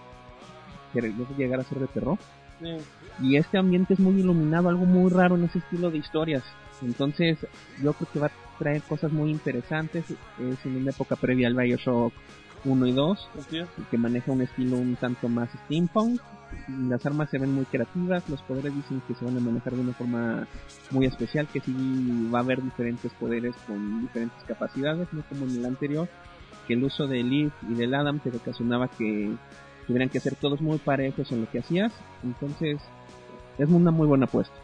querer 0.92 1.12
llegar 1.36 1.60
a 1.60 1.64
ser 1.64 1.78
de 1.78 1.86
terror. 1.86 2.18
Sí. 2.60 2.76
Y 3.22 3.36
este 3.36 3.58
ambiente 3.58 3.94
es 3.94 4.00
muy 4.00 4.18
iluminado, 4.20 4.68
algo 4.68 4.84
muy 4.86 5.10
raro 5.10 5.36
en 5.36 5.44
ese 5.44 5.58
estilo 5.58 5.90
de 5.90 5.98
historias. 5.98 6.42
Entonces, 6.82 7.38
yo 7.82 7.92
creo 7.92 8.08
que 8.12 8.18
va 8.20 8.26
a 8.28 8.58
traer 8.58 8.82
cosas 8.82 9.12
muy 9.12 9.30
interesantes. 9.30 10.04
Es 10.10 10.66
en 10.66 10.76
una 10.76 10.90
época 10.90 11.14
previa 11.16 11.46
al 11.48 11.54
Bioshock 11.54 12.12
1 12.64 12.86
y 12.86 12.92
2, 12.92 13.28
Así 13.38 13.58
es. 13.58 13.66
que 13.90 13.98
maneja 13.98 14.32
un 14.32 14.42
estilo 14.42 14.76
un 14.76 14.96
tanto 14.96 15.28
más 15.28 15.50
steampunk. 15.66 16.20
Las 16.88 17.04
armas 17.06 17.30
se 17.30 17.38
ven 17.38 17.54
muy 17.54 17.64
creativas, 17.64 18.28
los 18.28 18.42
poderes 18.42 18.74
dicen 18.74 19.02
que 19.06 19.14
se 19.14 19.24
van 19.24 19.36
a 19.36 19.40
manejar 19.40 19.74
de 19.74 19.80
una 19.80 19.92
forma 19.92 20.46
muy 20.90 21.06
especial, 21.06 21.46
que 21.46 21.60
sí 21.60 22.30
va 22.32 22.38
a 22.38 22.42
haber 22.42 22.62
diferentes 22.62 23.12
poderes 23.14 23.54
con 23.66 24.02
diferentes 24.02 24.42
capacidades, 24.44 25.08
no 25.12 25.22
como 25.28 25.46
en 25.46 25.56
el 25.56 25.64
anterior, 25.64 26.08
que 26.66 26.74
el 26.74 26.84
uso 26.84 27.06
del 27.06 27.30
Leaf 27.30 27.52
y 27.68 27.74
del 27.74 27.94
Adam 27.94 28.18
te 28.18 28.30
ocasionaba 28.30 28.88
que 28.88 29.32
tuvieran 29.86 30.10
que 30.10 30.20
ser 30.20 30.34
todos 30.36 30.60
muy 30.60 30.78
parejos 30.78 31.32
en 31.32 31.40
lo 31.42 31.50
que 31.50 31.60
hacías. 31.60 31.92
Entonces, 32.22 32.78
es 33.58 33.68
una 33.68 33.90
muy 33.90 34.06
buena 34.06 34.26
apuesta. 34.26 34.54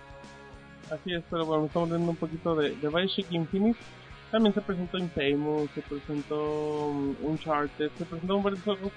Así 0.91 1.15
es, 1.15 1.25
pero 1.31 1.47
bueno, 1.47 1.67
estamos 1.67 1.89
viendo 1.89 2.11
un 2.11 2.17
poquito 2.17 2.55
de, 2.55 2.77
de 2.77 2.89
Bioshock 2.89 3.33
Infinite. 3.33 3.79
También 4.31 4.55
se 4.55 4.61
presentó 4.61 4.99
Infamous, 4.99 5.71
se 5.71 5.81
presentó 5.83 6.89
um, 6.89 7.15
Uncharted, 7.23 7.91
se 7.97 8.05
presentaron 8.05 8.43
varios 8.43 8.63
juegos, 8.63 8.93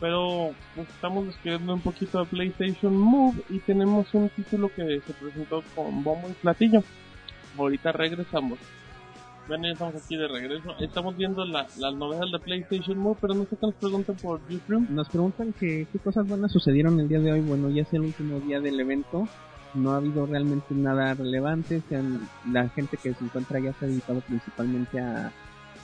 pero 0.00 0.52
pues, 0.74 0.88
estamos 0.88 1.26
describiendo 1.26 1.74
un 1.74 1.80
poquito 1.80 2.20
de 2.20 2.24
PlayStation 2.26 2.96
Move 2.96 3.42
y 3.50 3.58
tenemos 3.60 4.12
un 4.14 4.28
título 4.30 4.68
que 4.74 5.00
se 5.06 5.12
presentó 5.12 5.62
con 5.74 6.02
bombo 6.02 6.28
y 6.28 6.32
platillo. 6.32 6.82
Ahorita 7.58 7.92
regresamos. 7.92 8.58
Bueno, 9.48 9.64
ya 9.66 9.72
estamos 9.72 9.94
aquí 9.96 10.16
de 10.16 10.28
regreso. 10.28 10.74
Estamos 10.78 11.16
viendo 11.16 11.44
la, 11.44 11.66
las 11.78 11.94
novedades 11.94 12.30
de 12.32 12.38
PlayStation 12.38 12.96
Move, 12.98 13.18
pero 13.20 13.34
no 13.34 13.44
sé 13.44 13.56
qué 13.56 13.66
nos 13.66 13.74
preguntan 13.74 14.16
por 14.16 14.40
YouTube. 14.48 14.88
Nos 14.90 15.08
preguntan 15.08 15.52
que 15.52 15.86
qué 15.92 15.98
cosas 15.98 16.26
buenas 16.28 16.52
sucedieron 16.52 16.98
el 17.00 17.08
día 17.08 17.18
de 17.20 17.32
hoy. 17.32 17.40
Bueno, 17.40 17.68
ya 17.70 17.82
es 17.82 17.92
el 17.92 18.02
último 18.02 18.38
día 18.40 18.60
del 18.60 18.78
evento. 18.78 19.28
No 19.74 19.92
ha 19.92 19.96
habido 19.96 20.24
realmente 20.26 20.74
nada 20.74 21.14
relevante. 21.14 21.82
Se 21.88 21.96
han- 21.96 22.28
la 22.52 22.68
gente 22.68 22.96
que 22.96 23.12
se 23.12 23.24
encuentra 23.24 23.58
ya 23.60 23.72
se 23.74 23.84
ha 23.84 23.88
dedicado 23.88 24.20
principalmente 24.20 25.00
a 25.00 25.32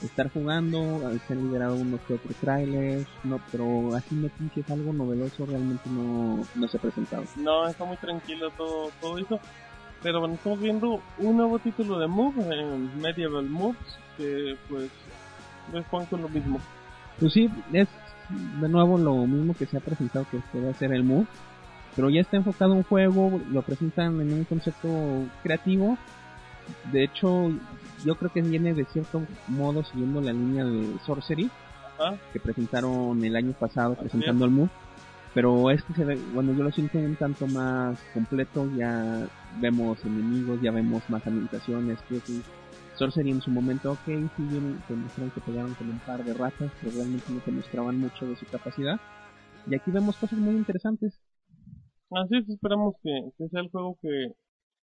estar 0.02 0.30
jugando. 0.32 1.00
Se 1.26 1.32
han 1.32 1.42
liberado 1.42 1.76
unos 1.76 2.00
que 2.02 2.14
otros 2.14 2.36
trailers. 2.36 3.06
No, 3.24 3.40
pero 3.50 3.94
así 3.94 4.14
noticias, 4.14 4.70
algo 4.70 4.92
novedoso 4.92 5.46
realmente 5.46 5.88
no, 5.90 6.44
no 6.54 6.68
se 6.68 6.76
ha 6.76 6.80
presentado. 6.80 7.24
No, 7.36 7.66
está 7.66 7.84
muy 7.84 7.96
tranquilo 7.96 8.50
todo, 8.56 8.90
todo 9.00 9.18
eso. 9.18 9.40
Pero 10.02 10.20
bueno, 10.20 10.34
estamos 10.34 10.60
viendo 10.60 11.00
un 11.18 11.36
nuevo 11.36 11.58
título 11.58 11.98
de 11.98 12.06
Move, 12.06 12.42
eh, 12.42 12.88
Medieval 13.00 13.48
Moves, 13.48 13.98
que 14.16 14.56
pues 14.68 14.90
es 15.72 15.86
Juan 15.86 16.06
con 16.06 16.22
lo 16.22 16.28
mismo. 16.28 16.60
Pues 17.18 17.32
sí, 17.32 17.50
es 17.72 17.88
de 18.60 18.68
nuevo 18.68 18.98
lo 18.98 19.26
mismo 19.26 19.54
que 19.54 19.66
se 19.66 19.76
ha 19.76 19.80
presentado 19.80 20.26
que 20.30 20.60
va 20.60 20.70
a 20.70 20.74
ser 20.74 20.92
el 20.92 21.02
Move. 21.02 21.26
Pero 21.94 22.10
ya 22.10 22.20
está 22.20 22.36
enfocado 22.36 22.72
en 22.72 22.78
un 22.78 22.84
juego, 22.84 23.40
lo 23.50 23.62
presentan 23.62 24.20
en 24.20 24.32
un 24.32 24.44
concepto 24.44 25.24
creativo. 25.42 25.96
De 26.92 27.04
hecho, 27.04 27.50
yo 28.06 28.14
creo 28.14 28.32
que 28.32 28.40
viene 28.40 28.72
de 28.72 28.84
cierto 28.86 29.22
modo 29.48 29.82
siguiendo 29.84 30.20
la 30.20 30.32
línea 30.32 30.64
de 30.64 30.98
Sorcery 31.04 31.50
Ajá. 31.98 32.16
que 32.32 32.40
presentaron 32.40 33.22
el 33.24 33.36
año 33.36 33.52
pasado 33.52 33.92
Así 33.92 34.02
presentando 34.02 34.44
el 34.44 34.50
Move. 34.52 34.70
Pero 35.34 35.70
este 35.70 35.92
se 35.92 36.04
ve, 36.04 36.18
bueno, 36.32 36.54
yo 36.54 36.64
lo 36.64 36.70
siento 36.70 36.96
un 36.96 37.16
tanto 37.16 37.46
más 37.46 37.98
completo, 38.14 38.66
ya 38.74 39.28
vemos 39.60 40.02
enemigos, 40.06 40.62
ya 40.62 40.70
vemos 40.70 41.02
más 41.10 41.26
ambientaciones, 41.26 42.00
que 42.08 42.20
sí. 42.20 42.42
Sorcery 42.94 43.32
en 43.32 43.42
su 43.42 43.50
momento, 43.50 43.92
ok, 43.92 44.06
sí, 44.06 44.22
bien, 44.38 44.82
te 44.88 44.94
mostraron 44.94 45.30
que 45.32 45.42
pegaron 45.42 45.74
con 45.74 45.90
un 45.90 45.98
par 45.98 46.24
de 46.24 46.32
ratas, 46.32 46.72
pero 46.80 46.96
realmente 46.96 47.30
no 47.30 47.40
te 47.40 47.50
mostraban 47.50 47.98
mucho 47.98 48.26
de 48.26 48.36
su 48.36 48.46
capacidad. 48.46 48.98
Y 49.66 49.74
aquí 49.74 49.90
vemos 49.90 50.16
cosas 50.16 50.38
muy 50.38 50.54
interesantes. 50.54 51.20
Así 52.10 52.36
es, 52.38 52.48
esperamos 52.48 52.94
que, 53.02 53.10
que 53.36 53.48
sea 53.48 53.60
el 53.60 53.68
juego 53.68 53.98
que, 54.00 54.32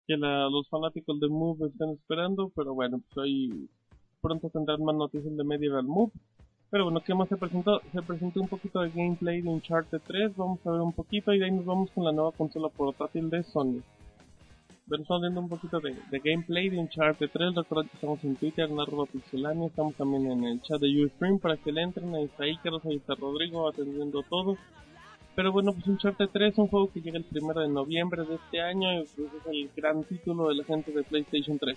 que 0.06 0.16
la- 0.16 0.48
los 0.48 0.68
fanáticos 0.68 1.18
de 1.20 1.28
Move 1.28 1.68
están 1.68 1.90
esperando, 1.90 2.50
pero 2.54 2.74
bueno, 2.74 3.00
pues 3.12 3.26
ahí 3.26 3.68
pronto 4.20 4.48
tendrán 4.50 4.82
más 4.84 4.96
noticias 4.96 5.36
de 5.36 5.44
Medieval 5.44 5.84
Move. 5.84 6.12
Pero 6.70 6.84
bueno, 6.84 7.00
¿qué 7.00 7.14
más 7.14 7.28
se 7.28 7.36
presentó? 7.36 7.80
Se 7.92 8.02
presentó 8.02 8.40
un 8.40 8.48
poquito 8.48 8.80
de 8.80 8.90
gameplay 8.90 9.40
de 9.40 9.48
Uncharted 9.48 10.00
3, 10.06 10.36
vamos 10.36 10.58
a 10.66 10.70
ver 10.72 10.80
un 10.80 10.92
poquito 10.92 11.32
y 11.32 11.38
de 11.38 11.44
ahí 11.44 11.52
nos 11.52 11.64
vamos 11.64 11.90
con 11.92 12.04
la 12.04 12.12
nueva 12.12 12.32
consola 12.32 12.68
portátil 12.68 13.30
de 13.30 13.42
Sony. 13.44 13.82
Bueno, 14.88 15.02
estamos 15.02 15.22
viendo 15.22 15.40
un 15.40 15.48
poquito 15.48 15.80
de, 15.80 15.96
gameplay 16.22 16.68
de 16.68 16.78
Uncharted 16.78 17.30
3, 17.32 17.54
recuerden 17.54 17.88
que 17.88 17.96
estamos 17.96 18.22
en 18.24 18.36
Twitter, 18.36 18.68
en 18.70 18.78
arroba 18.80 19.06
estamos 19.66 19.94
también 19.94 20.30
en 20.30 20.44
el 20.44 20.62
chat 20.62 20.80
de 20.80 21.04
Ustream 21.04 21.38
para 21.38 21.56
que 21.56 21.72
le 21.72 21.82
entren, 21.82 22.14
ahí 22.14 22.24
está 22.24 22.46
Icaros, 22.46 22.84
ahí 22.84 22.96
está 22.96 23.14
Rodrigo 23.14 23.68
atendiendo 23.68 24.22
todo. 24.28 24.56
Pero 25.36 25.52
bueno, 25.52 25.72
pues 25.74 25.86
Uncharted 25.86 26.28
3 26.32 26.52
es 26.52 26.58
un 26.58 26.66
juego 26.68 26.90
que 26.90 27.00
llega 27.00 27.18
el 27.18 27.24
primero 27.24 27.60
de 27.60 27.68
noviembre 27.68 28.24
de 28.24 28.34
este 28.36 28.60
año 28.60 28.92
y 28.94 29.04
pues 29.14 29.28
es 29.34 29.46
el 29.52 29.70
gran 29.76 30.02
título 30.04 30.48
de 30.48 30.54
la 30.56 30.64
gente 30.64 30.90
de 30.92 31.02
PlayStation 31.04 31.58
3. 31.58 31.76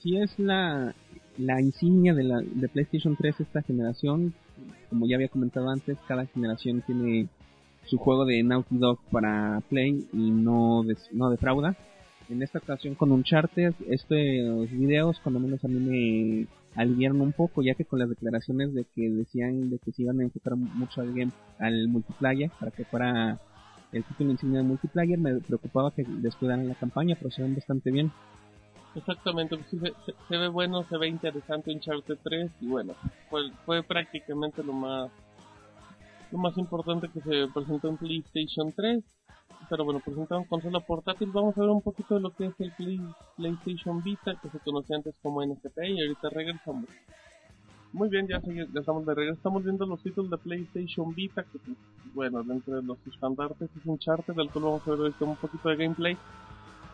Sí 0.00 0.16
es 0.16 0.36
la, 0.38 0.94
la 1.38 1.60
insignia 1.60 2.14
de, 2.14 2.24
la, 2.24 2.40
de 2.40 2.68
PlayStation 2.68 3.14
3 3.14 3.40
esta 3.40 3.62
generación. 3.62 4.32
Como 4.88 5.06
ya 5.06 5.16
había 5.16 5.28
comentado 5.28 5.68
antes, 5.68 5.98
cada 6.08 6.24
generación 6.26 6.82
tiene 6.86 7.28
su 7.84 7.98
juego 7.98 8.24
de 8.24 8.42
Naughty 8.42 8.78
Dog 8.78 8.98
para 9.12 9.60
Play 9.68 10.06
y 10.12 10.30
no, 10.30 10.82
des- 10.82 11.08
no 11.12 11.28
defrauda. 11.30 11.76
En 12.30 12.42
esta 12.42 12.58
ocasión 12.58 12.94
con 12.96 13.12
Uncharted, 13.12 13.74
estos 13.90 14.70
videos 14.72 15.20
cuando 15.20 15.38
menos 15.38 15.62
a 15.64 15.68
mí 15.68 15.78
me 15.78 16.46
aliviaron 16.76 17.20
un 17.20 17.32
poco, 17.32 17.62
ya 17.62 17.74
que 17.74 17.84
con 17.84 17.98
las 17.98 18.08
declaraciones 18.08 18.74
de 18.74 18.84
que 18.84 19.08
decían 19.08 19.70
de 19.70 19.78
que 19.78 19.92
se 19.92 20.02
iban 20.02 20.20
a 20.20 20.24
enfocar 20.24 20.56
mucho 20.56 21.00
al 21.00 21.12
game, 21.12 21.32
al 21.58 21.88
multiplayer, 21.88 22.50
para 22.60 22.70
que 22.70 22.84
fuera 22.84 23.38
el 23.92 24.04
título 24.04 24.32
insignia 24.32 24.60
de 24.60 24.66
multiplayer, 24.66 25.18
me 25.18 25.40
preocupaba 25.40 25.90
que 25.90 26.04
descuidaran 26.04 26.68
la 26.68 26.74
campaña, 26.74 27.16
pero 27.18 27.30
se 27.30 27.42
ven 27.42 27.54
bastante 27.54 27.90
bien. 27.90 28.12
Exactamente, 28.94 29.56
pues 29.56 29.94
se 30.28 30.36
ve 30.36 30.48
bueno, 30.48 30.82
se 30.84 30.96
ve 30.96 31.08
interesante 31.08 31.70
Uncharted 31.70 32.18
3 32.22 32.50
y 32.62 32.66
bueno, 32.66 32.94
fue, 33.28 33.50
fue 33.64 33.82
prácticamente 33.82 34.62
lo 34.62 34.72
más 34.72 35.10
lo 36.32 36.38
más 36.38 36.56
importante 36.58 37.08
que 37.08 37.20
se 37.20 37.46
presentó 37.52 37.88
en 37.88 37.96
PlayStation 37.96 38.72
3. 38.72 39.04
Pero 39.68 39.84
bueno, 39.84 40.00
presentaron 40.00 40.44
consola 40.44 40.80
portátil, 40.80 41.30
vamos 41.32 41.56
a 41.56 41.60
ver 41.62 41.70
un 41.70 41.82
poquito 41.82 42.14
de 42.14 42.20
lo 42.20 42.30
que 42.30 42.46
es 42.46 42.60
el 42.60 42.72
Play- 42.72 43.14
PlayStation 43.36 44.02
Vita, 44.02 44.34
que 44.40 44.48
se 44.48 44.60
conocía 44.60 44.96
antes 44.96 45.14
como 45.22 45.42
NFP 45.42 45.88
y 45.90 46.00
ahorita 46.00 46.28
regresamos. 46.30 46.86
Muy 47.92 48.08
bien, 48.08 48.26
ya, 48.28 48.40
segui- 48.42 48.68
ya 48.72 48.80
estamos 48.80 49.06
de 49.06 49.14
regreso, 49.14 49.36
estamos 49.36 49.64
viendo 49.64 49.86
los 49.86 50.00
títulos 50.02 50.30
de 50.30 50.38
PlayStation 50.38 51.14
Vita, 51.14 51.42
que 51.44 51.58
bueno, 52.14 52.42
dentro 52.44 52.76
de 52.76 52.82
los 52.82 52.98
estandartes 53.06 53.70
es 53.74 53.86
Uncharted, 53.86 54.34
del 54.34 54.50
cual 54.50 54.64
vamos 54.64 54.86
a 54.86 54.90
ver 54.90 55.12
un 55.20 55.36
poquito 55.36 55.68
de 55.68 55.76
gameplay. 55.76 56.16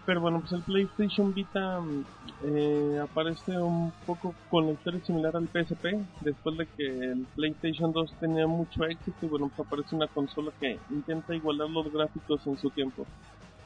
Pero 0.04 0.20
bueno, 0.20 0.40
pues 0.40 0.52
el 0.52 0.62
PlayStation 0.62 1.32
Vita 1.32 1.80
mm, 1.80 2.04
eh, 2.44 2.98
aparece 3.00 3.56
un 3.58 3.92
poco 4.04 4.34
con 4.50 4.66
la 4.66 4.72
historia 4.72 5.00
similar 5.04 5.36
al 5.36 5.48
PSP, 5.48 5.96
después 6.22 6.58
de 6.58 6.66
que 6.76 6.86
el 6.86 7.26
PlayStation 7.36 7.92
2 7.92 8.14
tenía 8.18 8.46
mucho 8.46 8.84
éxito 8.84 9.26
y 9.26 9.28
bueno, 9.28 9.50
pues 9.54 9.66
aparece 9.66 9.94
una 9.94 10.08
consola 10.08 10.50
que 10.58 10.78
intenta 10.90 11.34
igualar 11.34 11.70
los 11.70 11.92
gráficos 11.92 12.44
en 12.46 12.58
su 12.58 12.70
tiempo. 12.70 13.06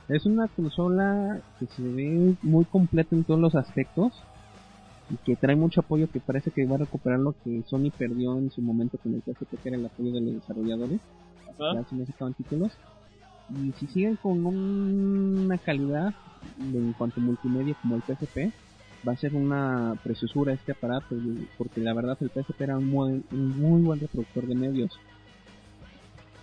Es 0.08 0.26
una 0.26 0.46
consola 0.48 1.40
que 1.58 1.66
se 1.66 1.82
ve 1.82 2.34
muy 2.42 2.64
completa 2.66 3.16
en 3.16 3.24
todos 3.24 3.40
los 3.40 3.54
aspectos 3.54 4.12
y 5.10 5.16
que 5.18 5.36
trae 5.36 5.56
mucho 5.56 5.80
apoyo 5.80 6.10
que 6.10 6.20
parece 6.20 6.50
que 6.50 6.66
va 6.66 6.76
a 6.76 6.80
recuperar 6.80 7.18
lo 7.18 7.34
que 7.44 7.62
Sony 7.66 7.90
perdió 7.96 8.38
en 8.38 8.50
su 8.50 8.60
momento 8.60 8.98
con 8.98 9.14
el 9.14 9.22
PSP 9.22 9.56
que 9.62 9.68
era 9.68 9.78
el 9.78 9.86
apoyo 9.86 10.12
de 10.12 10.20
los 10.20 10.34
desarrolladores 10.34 11.00
ya 11.58 11.84
se 11.84 12.06
sacaban 12.06 12.34
títulos 12.34 12.72
y 13.48 13.72
si 13.72 13.86
siguen 13.88 14.16
con 14.16 14.44
una 14.44 15.58
calidad 15.58 16.14
de- 16.56 16.78
en 16.78 16.92
cuanto 16.94 17.20
a 17.20 17.24
multimedia 17.24 17.74
como 17.82 17.96
el 17.96 18.02
PSP 18.02 18.50
va 19.06 19.12
a 19.12 19.16
ser 19.16 19.34
una 19.34 19.94
preciosura 20.02 20.52
este 20.52 20.72
aparato 20.72 21.14
porque 21.56 21.80
la 21.80 21.94
verdad 21.94 22.16
el 22.20 22.30
PSP 22.30 22.64
era 22.64 22.78
un 22.78 22.86
muy, 22.88 23.24
un 23.30 23.60
muy 23.60 23.82
buen 23.82 24.00
reproductor 24.00 24.46
de 24.46 24.54
medios 24.54 24.98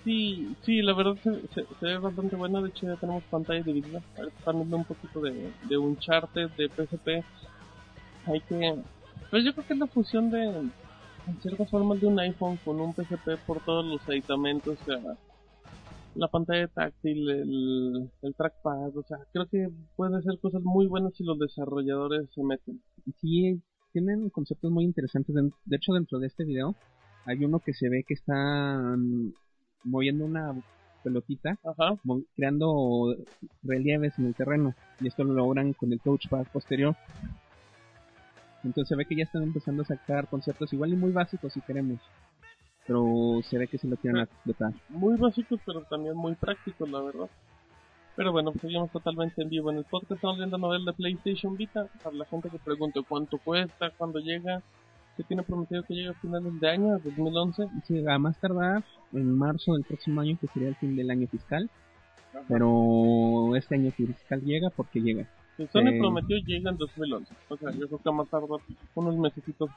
Sí, 0.04 0.54
sí, 0.64 0.82
la 0.82 0.94
verdad 0.94 1.16
se, 1.24 1.32
se, 1.80 1.86
ve 1.86 1.98
bastante 1.98 2.36
buena, 2.36 2.62
de 2.62 2.70
hecho 2.70 2.88
ya 2.88 2.98
tenemos 2.98 3.24
pantalla 3.26 3.64
dividida. 3.64 4.02
Están 4.38 4.58
viendo 4.58 4.78
un 4.78 4.84
poquito 4.84 5.22
de, 5.22 5.54
de 5.62 5.78
Uncharted, 5.78 6.50
de 6.58 6.68
PSP. 6.70 7.24
Hay 8.26 8.42
que... 8.42 8.76
Pues 9.32 9.46
yo 9.46 9.54
creo 9.54 9.66
que 9.66 9.74
es 9.74 9.80
la 9.80 9.88
fusión 9.88 10.30
de, 10.30 10.44
en 10.44 11.42
ciertas 11.42 11.70
formas, 11.70 12.02
de 12.02 12.08
un 12.08 12.20
iPhone 12.20 12.58
con 12.66 12.82
un 12.82 12.94
PSP 12.94 13.38
por 13.46 13.62
todos 13.62 13.86
los 13.86 14.08
aditamentos, 14.10 14.78
sea, 14.86 15.00
la 16.16 16.28
pantalla 16.28 16.68
táctil, 16.68 17.30
el, 17.30 18.12
el 18.22 18.36
trackpad, 18.36 18.96
o 18.98 19.04
sea, 19.04 19.18
creo 19.32 19.48
que 19.48 19.70
puede 19.96 20.22
ser 20.22 20.40
cosas 20.40 20.62
muy 20.64 20.88
buenas 20.88 21.14
si 21.16 21.24
los 21.24 21.40
desarrolladores 21.40 22.30
se 22.34 22.44
meten. 22.44 22.82
sí 23.20 23.62
tienen 23.94 24.30
conceptos 24.30 24.72
muy 24.72 24.84
interesantes. 24.84 25.36
De 25.66 25.76
hecho, 25.76 25.94
dentro 25.94 26.20
de 26.20 26.28
este 26.28 26.44
video 26.44 26.76
hay 27.26 27.46
uno 27.46 27.60
que 27.60 27.74
se 27.74 27.88
ve 27.88 28.04
que 28.04 28.16
están 28.16 29.34
moviendo 29.84 30.26
una 30.26 30.54
pelotita, 31.04 31.58
Ajá, 31.64 31.98
creando 32.36 33.16
relieves 33.62 34.18
en 34.18 34.26
el 34.26 34.36
terreno. 34.36 34.74
Y 35.00 35.08
esto 35.08 35.24
lo 35.24 35.34
logran 35.34 35.74
con 35.74 35.94
el 35.94 36.02
touchpad 36.02 36.48
posterior. 36.52 36.96
Entonces 38.64 38.90
se 38.90 38.96
ve 38.96 39.06
que 39.06 39.16
ya 39.16 39.24
están 39.24 39.44
empezando 39.44 39.84
a 39.84 39.86
sacar 39.86 40.28
conceptos 40.28 40.74
igual 40.74 40.94
y 40.94 40.96
muy 40.96 41.12
básicos 41.12 41.54
si 41.54 41.62
queremos. 41.62 42.00
Pero 42.86 43.40
se 43.44 43.58
ve 43.58 43.68
que 43.68 43.78
se 43.78 43.88
lo 43.88 43.96
quieren 43.98 44.22
explotar. 44.22 44.74
muy 44.90 45.18
básicos, 45.18 45.60
pero 45.66 45.82
también 45.84 46.16
muy 46.16 46.36
prácticos, 46.36 46.90
la 46.90 47.02
verdad. 47.02 47.30
Pero 48.16 48.32
bueno, 48.32 48.52
pues 48.52 48.62
seguimos 48.62 48.92
totalmente 48.92 49.42
en 49.42 49.50
vivo 49.50 49.72
en 49.72 49.78
el 49.78 49.86
podcast. 49.86 50.12
Estamos 50.14 50.38
viendo 50.38 50.58
novel 50.58 50.86
de 50.86 50.94
PlayStation 50.94 51.56
Vita. 51.58 51.88
Para 52.04 52.16
la 52.16 52.26
gente 52.26 52.50
que 52.50 52.60
pregunte 52.60 53.02
cuánto 53.08 53.38
cuesta, 53.40 53.90
cuándo 53.98 54.20
llega, 54.20 54.62
se 55.18 55.24
tiene 55.24 55.42
prometido 55.44 55.82
que 55.84 55.96
llegue 55.96 56.10
a 56.10 56.14
finales 56.14 56.60
de 56.60 56.70
año, 56.70 57.00
2011. 57.00 57.68
Sí, 57.88 58.06
a 58.08 58.20
más 58.20 58.38
tardar 58.40 58.84
en 59.14 59.36
marzo 59.36 59.74
del 59.74 59.84
próximo 59.84 60.22
año, 60.22 60.38
que 60.40 60.48
sería 60.48 60.70
el 60.70 60.76
fin 60.76 60.96
del 60.96 61.10
año 61.10 61.28
fiscal. 61.28 61.70
Pero 62.48 63.56
este 63.56 63.76
año 63.76 63.92
fiscal 63.92 64.42
llega 64.42 64.70
porque 64.70 65.00
llega. 65.02 65.28
Si 65.58 65.66
Sony 65.68 65.90
Eh. 65.94 66.00
prometió 66.00 66.38
llega 66.38 66.72
en 66.72 66.78
2011. 66.78 67.34
O 67.50 67.58
sea, 67.58 67.72
yo 67.72 67.88
creo 67.88 68.00
que 68.00 68.10
a 68.10 68.12
más 68.12 68.28
tardar 68.30 68.60
unos 68.96 69.18
mesecitos. 69.18 69.70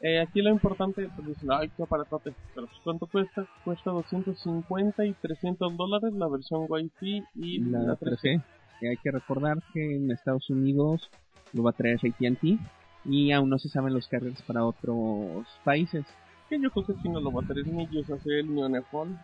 Eh, 0.00 0.20
aquí 0.20 0.42
lo 0.42 0.50
importante, 0.50 1.08
pues 1.14 1.26
dicen, 1.28 1.50
ay, 1.52 1.70
qué 1.76 1.82
aparatote. 1.82 2.34
Pero 2.54 2.66
pues, 2.66 2.78
¿cuánto 2.84 3.06
cuesta? 3.06 3.46
Cuesta 3.64 3.90
250 3.90 5.06
y 5.06 5.12
300 5.14 5.76
dólares 5.76 6.12
la 6.12 6.28
versión 6.28 6.66
Wi-Fi 6.68 7.24
y 7.36 7.58
la 7.60 7.78
la 7.80 7.96
3G. 7.96 8.18
3G. 8.20 8.42
Que 8.80 8.88
hay 8.90 8.96
que 8.98 9.10
recordar 9.12 9.58
que 9.72 9.96
en 9.96 10.10
Estados 10.10 10.50
Unidos 10.50 11.08
lo 11.52 11.62
va 11.62 11.70
a 11.70 11.74
traer 11.74 11.96
AT&T 12.02 12.58
y 13.06 13.32
aún 13.32 13.48
no 13.48 13.58
se 13.58 13.68
saben 13.68 13.94
los 13.94 14.08
carriers 14.08 14.42
para 14.42 14.64
otros 14.64 15.46
países. 15.64 16.04
Que 16.50 16.60
yo 16.60 16.70
creo 16.70 16.84
que 16.84 16.92
aquí 16.92 17.08
no 17.08 17.20
lo 17.20 17.32
va 17.32 17.42
a 17.42 17.46
tener 17.46 17.66
ni 17.66 17.86
Yusacell 17.86 18.52
ni 18.52 18.62
Onefone. 18.62 19.16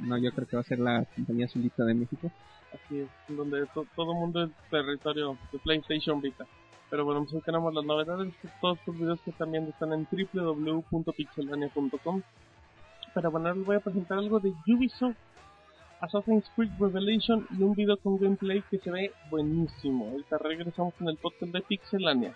No, 0.00 0.16
yo 0.18 0.32
creo 0.32 0.48
que 0.48 0.56
va 0.56 0.62
a 0.62 0.64
ser 0.64 0.80
la 0.80 1.04
compañía 1.14 1.46
solita 1.46 1.84
de 1.84 1.94
México. 1.94 2.32
Así 2.72 2.98
es, 3.00 3.08
donde 3.28 3.66
to- 3.66 3.86
todo 3.94 4.10
el 4.12 4.18
mundo 4.18 4.42
es 4.42 4.50
territorio 4.70 5.38
de 5.52 5.58
PlayStation 5.60 6.20
Vita. 6.20 6.44
Pero 6.90 7.04
bueno, 7.04 7.22
pues 7.22 7.34
hoy 7.34 7.40
tenemos 7.40 7.74
las 7.74 7.84
novedades, 7.84 8.32
que 8.40 8.48
todos 8.60 8.78
estos 8.78 8.96
videos 8.98 9.20
que 9.22 9.32
también 9.32 9.64
están 9.64 9.92
en 9.92 10.06
www.pixelania.com. 10.10 12.22
Pero 13.14 13.30
bueno, 13.30 13.54
les 13.54 13.64
voy 13.64 13.76
a 13.76 13.80
presentar 13.80 14.18
algo 14.18 14.40
de 14.40 14.52
Ubisoft, 14.66 15.16
Assassin's 16.00 16.50
Creed 16.54 16.72
Revelation 16.78 17.46
y 17.58 17.62
un 17.62 17.74
video 17.74 17.96
con 17.96 18.18
gameplay 18.18 18.62
que 18.70 18.78
se 18.78 18.90
ve 18.90 19.12
buenísimo. 19.30 20.10
Ahorita 20.10 20.38
regresamos 20.38 20.94
con 20.94 21.08
el 21.08 21.16
podcast 21.16 21.52
de 21.52 21.62
Pixelania. 21.62 22.34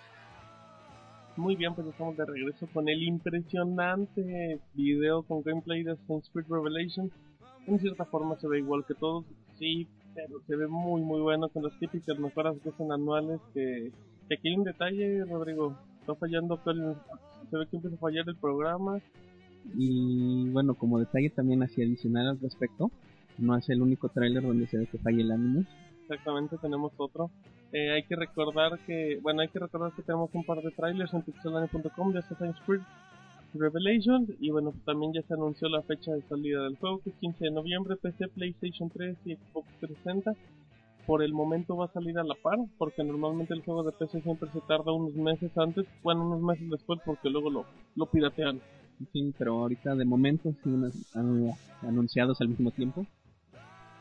Muy 1.36 1.54
bien, 1.54 1.74
pues 1.74 1.86
estamos 1.86 2.16
de 2.16 2.24
regreso 2.24 2.66
con 2.72 2.88
el 2.88 3.02
impresionante 3.02 4.58
video 4.74 5.22
con 5.22 5.42
gameplay 5.42 5.84
de 5.84 5.92
Assassin's 5.92 6.30
Creed 6.32 6.46
Revelation. 6.48 7.12
En 7.66 7.78
cierta 7.78 8.06
forma 8.06 8.36
se 8.36 8.48
ve 8.48 8.58
igual 8.58 8.84
que 8.86 8.94
todos, 8.94 9.26
sí, 9.58 9.86
pero 10.14 10.40
se 10.46 10.56
ve 10.56 10.66
muy 10.66 11.02
muy 11.02 11.20
bueno 11.20 11.48
con 11.48 11.62
las 11.62 11.78
típicas 11.78 12.18
mejoras 12.18 12.56
que 12.62 12.70
hacen 12.70 12.90
anuales 12.90 13.40
que, 13.52 13.92
aquí 14.34 14.48
hay 14.48 14.56
un 14.56 14.64
detalle, 14.64 15.24
Rodrigo, 15.24 15.76
está 16.00 16.14
fallando, 16.14 16.60
el- 16.66 16.94
se 17.50 17.56
ve 17.56 17.66
que 17.66 17.76
empieza 17.76 17.96
a 17.96 18.00
fallar 18.00 18.24
el 18.28 18.36
programa, 18.36 19.00
Y 19.76 20.48
bueno, 20.50 20.74
como 20.74 20.98
detalle 20.98 21.28
también 21.30 21.62
así 21.62 21.82
adicional 21.82 22.28
al 22.28 22.40
respecto, 22.40 22.90
no 23.36 23.54
es 23.56 23.68
el 23.68 23.82
único 23.82 24.08
tráiler 24.08 24.42
donde 24.42 24.66
se 24.66 24.78
ve 24.78 24.86
que 24.86 24.98
falla 24.98 25.20
el 25.20 25.30
ánimo. 25.32 25.64
exactamente 26.02 26.56
tenemos 26.58 26.92
otro. 26.96 27.30
Eh, 27.72 27.90
hay 27.90 28.02
que 28.04 28.16
recordar 28.16 28.78
que, 28.86 29.18
bueno, 29.20 29.42
hay 29.42 29.48
que 29.48 29.58
recordar 29.58 29.92
que 29.92 30.00
tenemos 30.02 30.30
un 30.32 30.42
par 30.44 30.62
de 30.62 30.70
trailers 30.70 31.12
en 31.12 31.20
pixelania.com 31.22 32.12
de 32.12 32.20
Assassin's 32.20 32.56
Creed 32.64 32.80
Revelations 33.54 34.30
y 34.40 34.50
bueno, 34.50 34.72
también 34.86 35.12
ya 35.12 35.22
se 35.22 35.34
anunció 35.34 35.68
la 35.68 35.82
fecha 35.82 36.12
de 36.12 36.22
salida 36.22 36.62
del 36.64 36.76
juego 36.76 37.00
que 37.02 37.10
es 37.10 37.16
15 37.16 37.44
de 37.44 37.50
noviembre, 37.50 37.96
PC, 37.96 38.28
PlayStation 38.28 38.88
3 38.90 39.16
y 39.26 39.34
Xbox 39.36 39.68
360. 39.80 40.32
Por 41.08 41.22
el 41.22 41.32
momento 41.32 41.74
va 41.74 41.86
a 41.86 41.92
salir 41.92 42.18
a 42.18 42.22
la 42.22 42.34
par, 42.34 42.58
porque 42.76 43.02
normalmente 43.02 43.54
el 43.54 43.62
juego 43.62 43.82
de 43.82 43.92
PC 43.92 44.20
siempre 44.20 44.50
se 44.52 44.60
tarda 44.60 44.92
unos 44.92 45.14
meses 45.14 45.50
antes, 45.56 45.86
bueno, 46.02 46.26
unos 46.26 46.42
meses 46.42 46.68
después 46.68 47.00
porque 47.02 47.30
luego 47.30 47.48
lo, 47.48 47.64
lo 47.96 48.04
piratean. 48.04 48.60
Sí, 49.14 49.32
pero 49.38 49.54
ahorita 49.60 49.94
de 49.94 50.04
momento 50.04 50.52
sí 50.62 50.70
han- 51.14 51.52
anunciados 51.80 52.38
al 52.42 52.48
mismo 52.50 52.70
tiempo. 52.72 53.06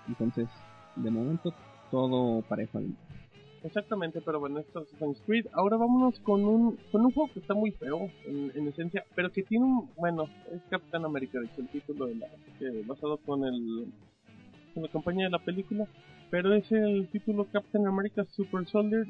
Entonces, 0.10 0.50
de 0.98 1.10
momento 1.10 1.54
todo 1.92 2.42
parejo. 2.42 2.82
Exactamente, 3.64 4.20
pero 4.20 4.42
bueno, 4.42 4.60
esto 4.60 4.82
es 4.82 4.88
Assassin's 4.94 5.22
Creed. 5.26 5.46
Ahora 5.54 5.78
vámonos 5.78 6.20
con 6.20 6.44
un, 6.44 6.78
con 6.92 7.06
un 7.06 7.12
juego 7.14 7.32
que 7.34 7.40
está 7.40 7.54
muy 7.54 7.72
feo, 7.72 8.10
en, 8.26 8.52
en 8.54 8.68
esencia, 8.68 9.06
pero 9.16 9.32
que 9.32 9.44
tiene 9.44 9.64
un, 9.64 9.90
bueno, 9.96 10.26
es 10.52 10.62
Capitán 10.70 11.06
América, 11.06 11.40
hecho, 11.42 11.62
el 11.62 11.70
título 11.70 12.08
de 12.08 12.16
la, 12.16 12.28
que- 12.60 12.84
basado 12.86 13.16
con 13.18 13.46
el, 13.46 13.88
con 14.74 14.84
la 14.84 14.90
campaña 14.90 15.24
de 15.26 15.32
la 15.32 15.40
película, 15.40 15.86
pero 16.30 16.54
es 16.54 16.72
el 16.72 17.08
título 17.12 17.46
Captain 17.52 17.88
America 17.88 18.26
Super 18.36 18.66
Soldier. 18.68 19.06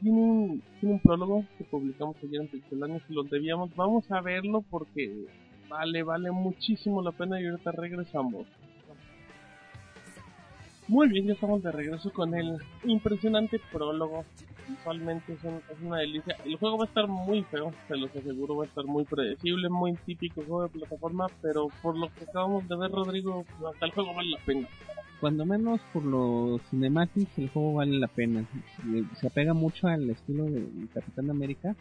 Tiene 0.00 0.20
un, 0.20 0.62
tiene 0.80 0.94
un 0.96 1.00
prólogo 1.00 1.44
que 1.56 1.64
publicamos 1.64 2.16
ayer 2.22 2.42
en 2.42 2.48
Pixelania, 2.48 3.00
si 3.06 3.14
lo 3.14 3.22
debíamos, 3.24 3.74
vamos 3.74 4.10
a 4.10 4.20
verlo 4.20 4.62
porque 4.70 5.24
vale, 5.68 6.02
vale 6.02 6.30
muchísimo 6.30 7.00
la 7.02 7.12
pena 7.12 7.40
y 7.40 7.46
ahorita 7.46 7.72
regresamos. 7.72 8.46
Muy 10.88 11.08
bien, 11.08 11.26
ya 11.26 11.32
estamos 11.32 11.62
de 11.64 11.72
regreso 11.72 12.12
con 12.12 12.32
el 12.34 12.58
impresionante 12.84 13.60
prólogo. 13.72 14.24
Visualmente 14.68 15.32
es, 15.32 15.42
un- 15.44 15.60
es 15.72 15.80
una 15.82 15.98
delicia. 15.98 16.36
El 16.44 16.56
juego 16.56 16.78
va 16.78 16.84
a 16.84 16.88
estar 16.88 17.08
muy 17.08 17.42
feo, 17.44 17.72
se 17.88 17.96
los 17.96 18.14
aseguro, 18.14 18.56
va 18.56 18.64
a 18.64 18.68
estar 18.68 18.84
muy 18.84 19.04
predecible, 19.04 19.68
muy 19.68 19.94
típico 20.04 20.42
juego 20.42 20.62
de 20.64 20.68
plataforma, 20.68 21.26
pero 21.42 21.68
por 21.82 21.96
lo 21.98 22.08
que 22.14 22.24
acabamos 22.24 22.68
de 22.68 22.76
ver, 22.76 22.90
Rodrigo, 22.92 23.44
hasta 23.72 23.86
el 23.86 23.92
juego 23.92 24.14
vale 24.14 24.30
la 24.30 24.38
pena. 24.44 24.68
Cuando 25.20 25.46
menos 25.46 25.80
por 25.92 26.04
los 26.04 26.60
cinematics 26.68 27.38
el 27.38 27.48
juego 27.48 27.74
vale 27.74 27.98
la 27.98 28.06
pena. 28.08 28.44
Se 29.20 29.26
apega 29.26 29.54
mucho 29.54 29.88
al 29.88 30.10
estilo 30.10 30.44
de 30.44 30.66
Capitán 30.92 31.30
América, 31.30 31.74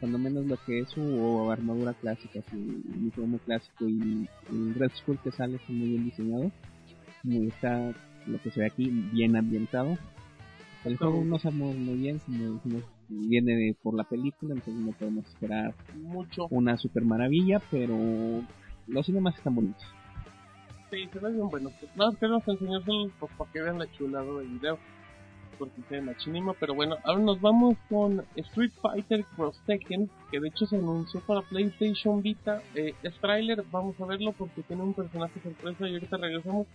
cuando 0.00 0.18
menos 0.18 0.46
lo 0.46 0.56
que 0.66 0.80
es 0.80 0.88
su 0.90 1.50
armadura 1.50 1.94
clásica, 1.94 2.40
su 2.50 2.56
uniforme 2.56 3.38
clásico 3.38 3.88
y 3.88 4.28
el 4.50 4.74
Red 4.74 4.90
Skull 4.96 5.18
que 5.22 5.30
sale 5.30 5.56
está 5.56 5.72
muy 5.72 5.88
bien 5.88 6.04
diseñado. 6.04 6.50
Muy 7.22 7.46
está 7.48 7.92
lo 8.26 8.38
que 8.42 8.50
se 8.50 8.60
ve 8.60 8.66
aquí 8.66 8.88
bien 9.12 9.36
ambientado. 9.36 9.96
El 10.84 10.96
juego 10.96 11.22
no 11.24 11.38
sabemos 11.38 11.76
muy 11.76 11.94
bien, 11.96 12.20
dijimos, 12.26 12.82
viene 13.08 13.54
de- 13.54 13.76
por 13.82 13.94
la 13.94 14.04
película, 14.04 14.54
entonces 14.54 14.82
no 14.82 14.92
podemos 14.92 15.26
esperar 15.26 15.74
Mucho. 16.02 16.46
una 16.50 16.76
super 16.78 17.04
maravilla, 17.04 17.60
pero 17.70 17.96
los 18.86 19.06
cinemas 19.06 19.36
están 19.36 19.54
bonitos. 19.54 19.84
Sí, 20.90 21.08
se 21.12 21.18
ve 21.18 21.32
bien 21.32 21.48
bueno. 21.48 21.70
Pues 21.78 21.96
nada, 21.96 22.12
queremos 22.18 22.46
enseñárselos 22.46 23.12
pues, 23.18 23.32
para 23.38 23.50
que 23.52 23.62
vean 23.62 23.78
la 23.78 23.90
chulada 23.92 24.24
del 24.24 24.48
video. 24.48 24.78
Porque 25.58 25.82
se 25.90 26.00
machinima, 26.00 26.54
pero 26.54 26.74
bueno, 26.74 26.96
ahora 27.04 27.20
nos 27.20 27.38
vamos 27.38 27.76
con 27.90 28.24
Street 28.34 28.72
Fighter 28.80 29.24
Cross 29.36 29.60
Tekken, 29.66 30.08
que 30.30 30.40
de 30.40 30.48
hecho 30.48 30.64
se 30.64 30.76
anunció 30.76 31.20
para 31.20 31.42
PlayStation 31.42 32.22
Vita. 32.22 32.62
Eh, 32.74 32.94
es 33.02 33.14
trailer, 33.20 33.62
vamos 33.70 34.00
a 34.00 34.06
verlo 34.06 34.32
porque 34.32 34.62
tiene 34.62 34.82
un 34.82 34.94
personaje 34.94 35.38
sorpresa 35.42 35.86
y 35.86 35.92
ahorita 35.92 36.16
regresamos 36.16 36.66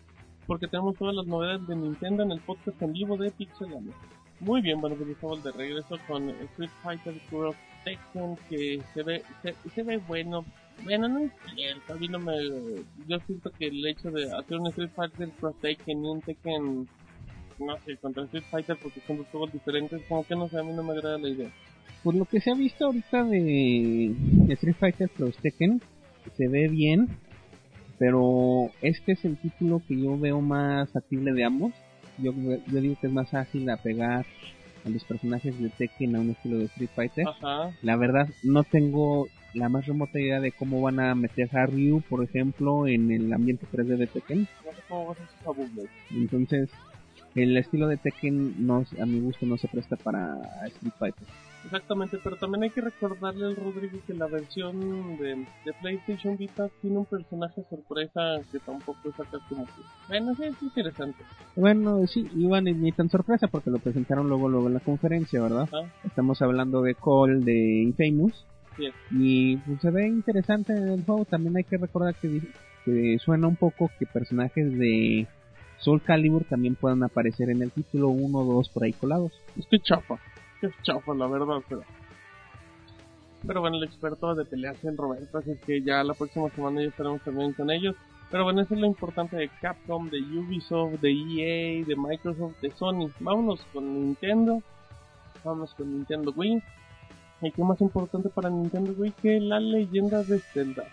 porque 0.45 0.68
tenemos 0.68 0.95
todas 0.97 1.16
las 1.16 1.26
novedades 1.26 1.66
de 1.68 1.76
Nintendo 1.76 2.22
en 2.22 2.32
el 2.32 2.41
podcast 2.41 2.80
en 2.84 2.93
vivo 2.93 3.18
de 3.18 3.32
Pixelania. 3.32 3.93
Muy 4.39 4.61
bien, 4.61 4.80
bueno, 4.80 4.95
pues 4.95 5.09
estamos 5.09 5.43
de 5.43 5.51
regreso 5.51 5.97
con 6.07 6.30
Street 6.30 6.70
Fighter 6.84 7.20
Cross 7.32 7.55
Tekken, 7.86 8.38
que 8.47 8.84
se 8.93 9.01
ve, 9.01 9.24
se, 9.41 9.55
se 9.72 9.82
ve 9.82 9.97
bueno, 9.97 10.45
bueno, 10.84 11.08
no 11.08 11.20
es 11.20 11.32
cierto, 11.56 11.94
a 11.94 11.96
mí 11.96 12.08
no 12.08 12.20
me... 12.20 12.34
Yo 13.08 13.20
siento 13.26 13.52
que 13.52 13.68
el 13.68 13.86
hecho 13.88 14.12
de 14.12 14.32
hacer 14.32 14.58
un 14.58 14.68
Street 14.68 14.90
Fighter 14.96 15.30
Cross 15.40 15.56
Tekken 15.62 16.06
y 16.06 16.08
un 16.08 16.22
Tekken, 16.22 16.88
no 17.60 17.78
sé, 17.86 17.98
contra 17.98 18.24
Street 18.24 18.44
Fighter 18.50 18.78
porque 18.82 19.02
son 19.08 19.18
dos 19.18 19.28
juegos 19.32 19.52
diferentes, 19.54 20.02
como 20.08 20.26
que 20.26 20.36
no 20.36 20.48
sé, 20.48 20.60
a 20.60 20.64
mí 20.64 20.74
no 20.74 20.84
me 20.84 20.94
agrada 20.94 21.18
la 21.18 21.30
idea. 21.30 21.50
Por 22.04 22.16
lo 22.16 22.26
que 22.26 22.40
se 22.40 22.52
ha 22.52 22.56
visto 22.56 22.86
ahorita 22.86 23.24
de 23.24 24.16
Street 24.50 24.76
Fighter 24.80 25.10
Cross 25.10 25.38
Tekken, 25.38 25.82
se 26.36 26.48
ve 26.48 26.68
bien, 26.68 27.10
pero 27.98 28.70
este 28.82 29.14
es 29.14 29.26
el 29.26 29.38
título 29.38 29.82
que 29.88 30.00
yo 30.00 30.18
veo 30.18 30.42
más 30.42 30.92
factible 30.92 31.34
de 31.34 31.46
ambos. 31.46 31.74
Yo, 32.18 32.32
yo 32.32 32.82
digo 32.82 32.96
que 33.00 33.08
es 33.08 33.14
más 33.14 33.30
fácil 33.30 33.70
apegar 33.70 34.26
a 34.86 34.90
los 34.90 35.04
personajes 35.04 35.60
de 35.60 35.70
Tekken 35.70 36.16
a 36.16 36.20
un 36.20 36.32
estilo 36.32 36.60
de 36.60 36.66
Street 36.66 36.90
Fighter. 36.96 37.28
Ajá, 37.28 37.72
La 37.82 37.98
verdad, 37.98 38.30
no 38.44 38.64
tengo 38.64 39.28
la 39.56 39.70
más 39.70 39.86
remota 39.86 40.20
idea 40.20 40.39
de 40.39 40.51
cómo 40.51 40.82
van 40.82 40.99
a 40.99 41.16
meter 41.16 41.49
a 41.58 41.66
Ryu, 41.66 42.01
por 42.01 42.24
ejemplo, 42.24 42.88
en 42.88 43.12
el 43.12 43.32
ambiente 43.34 43.66
3D 43.72 43.97
de 43.97 44.08
Tekken. 44.08 44.47
Entonces, 46.12 46.70
el 47.36 47.58
estilo 47.58 47.88
de 47.88 47.97
Tekken 47.97 48.66
no, 48.66 48.86
a 48.99 49.06
mi 49.06 49.20
gusto 49.20 49.45
no 49.45 49.58
se 49.58 49.68
presta 49.68 49.95
para 49.95 50.41
Street 50.68 50.93
Fighter. 50.99 51.28
Exactamente, 51.64 52.20
pero 52.24 52.36
también 52.36 52.64
hay 52.64 52.70
que 52.70 52.82
recordarle 52.82 53.45
al 53.45 53.56
Rodrigo 53.56 53.97
que 54.06 54.14
la 54.14 54.28
versión 54.28 55.18
de, 55.18 55.47
de 55.66 55.74
PlayStation 55.82 56.38
Vita 56.38 56.70
tiene 56.82 56.99
un 56.99 57.06
personaje 57.06 57.66
sorpresa 57.70 58.39
que 58.51 58.60
tampoco 58.60 58.99
es 59.10 59.20
acá 59.20 59.39
como 59.49 59.66
que... 59.66 59.72
Bueno, 60.08 60.36
sí, 60.36 60.43
es 60.43 60.62
interesante. 60.62 61.24
Bueno, 61.56 62.06
sí, 62.06 62.30
Iván, 62.36 62.66
ni 62.66 62.91
tan 62.91 63.10
sorpresa 63.10 63.47
porque 63.47 63.72
lo 63.72 63.80
presentaron 63.80 64.30
luego 64.30 64.47
luego 64.47 64.68
en 64.68 64.76
la 64.76 64.80
conferencia, 64.80 65.41
¿verdad? 65.41 65.68
Estamos 66.03 66.39
hablando 66.43 66.84
de 66.84 66.93
Call 66.93 67.43
de 67.43 67.82
Infamous 67.82 68.45
sí, 68.78 68.90
y 69.12 69.58
pues, 69.58 69.82
se 69.82 69.92
ve 69.92 70.08
interesante 70.08 70.74
el 70.74 71.04
juego. 71.04 71.26
También 71.26 71.58
hay 71.58 71.64
que 71.64 71.78
recordar 71.78 72.16
que, 72.16 72.42
suena 73.20 73.48
un 73.48 73.56
poco 73.56 73.90
que 73.98 74.06
personajes 74.06 74.78
de 74.78 75.28
Soul 75.80 76.02
Calibur 76.02 76.44
también 76.46 76.76
puedan 76.76 77.04
aparecer 77.04 77.50
en 77.50 77.62
el 77.62 77.72
título 77.72 78.10
1 78.10 78.38
o 78.38 78.54
2 78.54 78.70
por 78.70 78.84
ahí 78.84 78.94
colados. 78.94 79.32
es 79.58 79.66
que 79.68 79.80
chafa, 79.80 80.16
es 80.62 80.72
chafa 80.84 81.14
la 81.14 81.28
verdad, 81.28 81.62
pero... 81.68 81.84
Pero 83.48 83.62
bueno, 83.62 83.78
el 83.78 83.84
experto 83.84 84.34
de 84.34 84.46
peleas 84.46 84.84
el 84.84 84.98
Roberto, 84.98 85.38
así 85.38 85.56
que 85.68 85.82
ya 85.82 86.04
la 86.04 86.16
próxima 86.16 86.50
semana 86.50 86.82
ya 86.82 86.88
estaremos 86.88 87.22
también 87.22 87.54
con 87.54 87.70
ellos. 87.70 87.96
Pero 88.32 88.44
bueno, 88.44 88.62
eso 88.62 88.74
es 88.74 88.80
lo 88.80 88.88
importante 88.88 89.36
de 89.36 89.50
Capcom, 89.62 90.10
de 90.10 90.20
Ubisoft, 90.20 91.00
de 91.00 91.12
EA, 91.12 91.86
de 91.86 91.96
Microsoft, 91.96 92.60
de 92.62 92.72
Sony. 92.72 93.10
Vámonos 93.20 93.62
con 93.72 93.94
Nintendo. 93.94 94.62
Vámonos 95.44 95.74
con 95.76 95.92
Nintendo 95.92 96.34
Wii. 96.36 96.62
¿Y 97.46 97.52
qué 97.52 97.64
más 97.64 97.80
importante 97.80 98.30
para 98.30 98.50
Nintendo 98.50 98.91
Wii 98.98 99.14
que 99.22 99.39
la 99.39 99.60
leyenda 99.60 100.24
de 100.24 100.39
Zelda? 100.39 100.84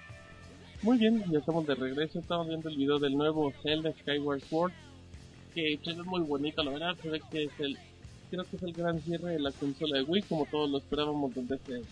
Muy 0.83 0.99
bien, 0.99 1.25
ya 1.31 1.39
estamos 1.39 1.67
de 1.67 1.75
regreso. 1.75 2.19
Estamos 2.19 2.47
viendo 2.47 2.69
el 2.69 2.77
video 2.77 2.99
del 2.99 3.17
nuevo 3.17 3.51
Zelda 3.63 3.91
Skyward 4.01 4.43
Sword. 4.43 4.73
Que 5.55 5.79
se 5.83 5.95
ve 5.95 6.03
muy 6.03 6.21
bonito, 6.21 6.63
la 6.63 6.73
verdad. 6.73 6.95
Se 7.03 7.09
que 7.31 7.45
es 7.45 7.53
el. 7.59 7.79
Creo 8.31 8.45
que 8.45 8.57
es 8.57 8.63
el 8.65 8.75
gran 8.75 9.01
cierre 9.01 9.31
de 9.31 9.41
la 9.41 9.51
consola 9.53 9.97
de 9.97 10.03
Wii, 10.03 10.23
como 10.25 10.45
todos 10.45 10.71
lo 10.71 10.77
esperábamos 10.77 11.35
desde 11.35 11.55
hace 11.55 11.83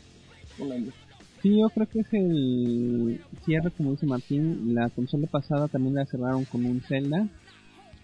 un 0.58 0.72
año. 0.72 0.92
Sí, 1.40 1.58
yo 1.58 1.70
creo 1.70 1.88
que 1.88 2.00
es 2.00 2.12
el 2.12 3.24
cierre, 3.46 3.70
como 3.70 3.92
dice 3.92 4.04
Martín. 4.04 4.74
La 4.74 4.90
consola 4.90 5.26
pasada 5.26 5.68
también 5.68 5.94
la 5.94 6.04
cerraron 6.04 6.44
con 6.44 6.66
un 6.66 6.82
Zelda. 6.82 7.26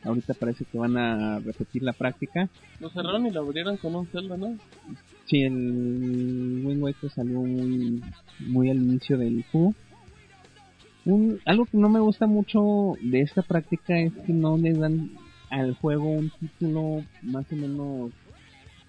Ahorita 0.05 0.35
parece 0.35 0.65
que 0.65 0.79
van 0.79 0.97
a 0.97 1.41
repetir 1.41 1.83
la 1.83 1.93
práctica. 1.93 2.49
Lo 2.81 2.91
cerraron 2.91 3.27
y 3.27 3.31
lo 3.31 3.41
abrieron 3.41 3.77
con 3.77 3.95
un 3.95 4.07
Zelda, 4.07 4.37
¿no? 4.37 4.57
Sí, 5.27 5.43
el 5.43 6.63
Wind 6.65 6.83
Waker 6.83 7.11
salió 7.11 7.41
muy, 7.41 8.03
muy 8.41 8.71
al 8.71 8.77
inicio 8.77 9.19
del 9.19 9.45
juego. 9.51 9.75
Un, 11.05 11.41
algo 11.45 11.67
que 11.67 11.79
no 11.79 11.89
me 11.89 12.01
gusta 12.01 12.27
mucho 12.27 12.95
de 13.01 13.21
esta 13.21 13.43
práctica 13.43 13.99
es 13.99 14.13
que 14.27 14.33
no 14.33 14.57
le 14.57 14.73
dan 14.73 15.11
al 15.51 15.75
juego 15.75 16.11
un 16.11 16.31
título 16.41 17.05
más 17.23 17.51
o 17.53 17.57
menos, 17.57 18.11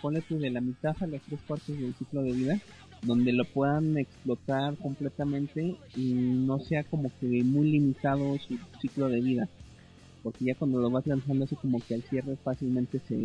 ponle 0.01 0.21
tú 0.21 0.39
de 0.39 0.49
la 0.49 0.61
mitad 0.61 0.95
a 0.99 1.07
las 1.07 1.21
tres 1.21 1.39
partes 1.47 1.79
del 1.79 1.93
ciclo 1.95 2.23
de 2.23 2.31
vida, 2.31 2.59
donde 3.03 3.33
lo 3.33 3.45
puedan 3.45 3.97
explotar 3.97 4.75
completamente 4.77 5.75
y 5.95 6.13
no 6.13 6.59
sea 6.59 6.83
como 6.83 7.11
que 7.19 7.43
muy 7.43 7.71
limitado 7.71 8.37
su 8.39 8.57
ciclo 8.81 9.09
de 9.09 9.21
vida. 9.21 9.47
Porque 10.27 10.43
ya 10.43 10.55
cuando 10.55 10.81
lo 10.81 10.89
vas 10.89 11.07
lanzando 11.07 11.45
así 11.45 11.55
como 11.55 11.79
que 11.79 11.95
al 11.95 12.01
cierre 12.03 12.35
fácilmente 12.43 12.99
se 13.07 13.15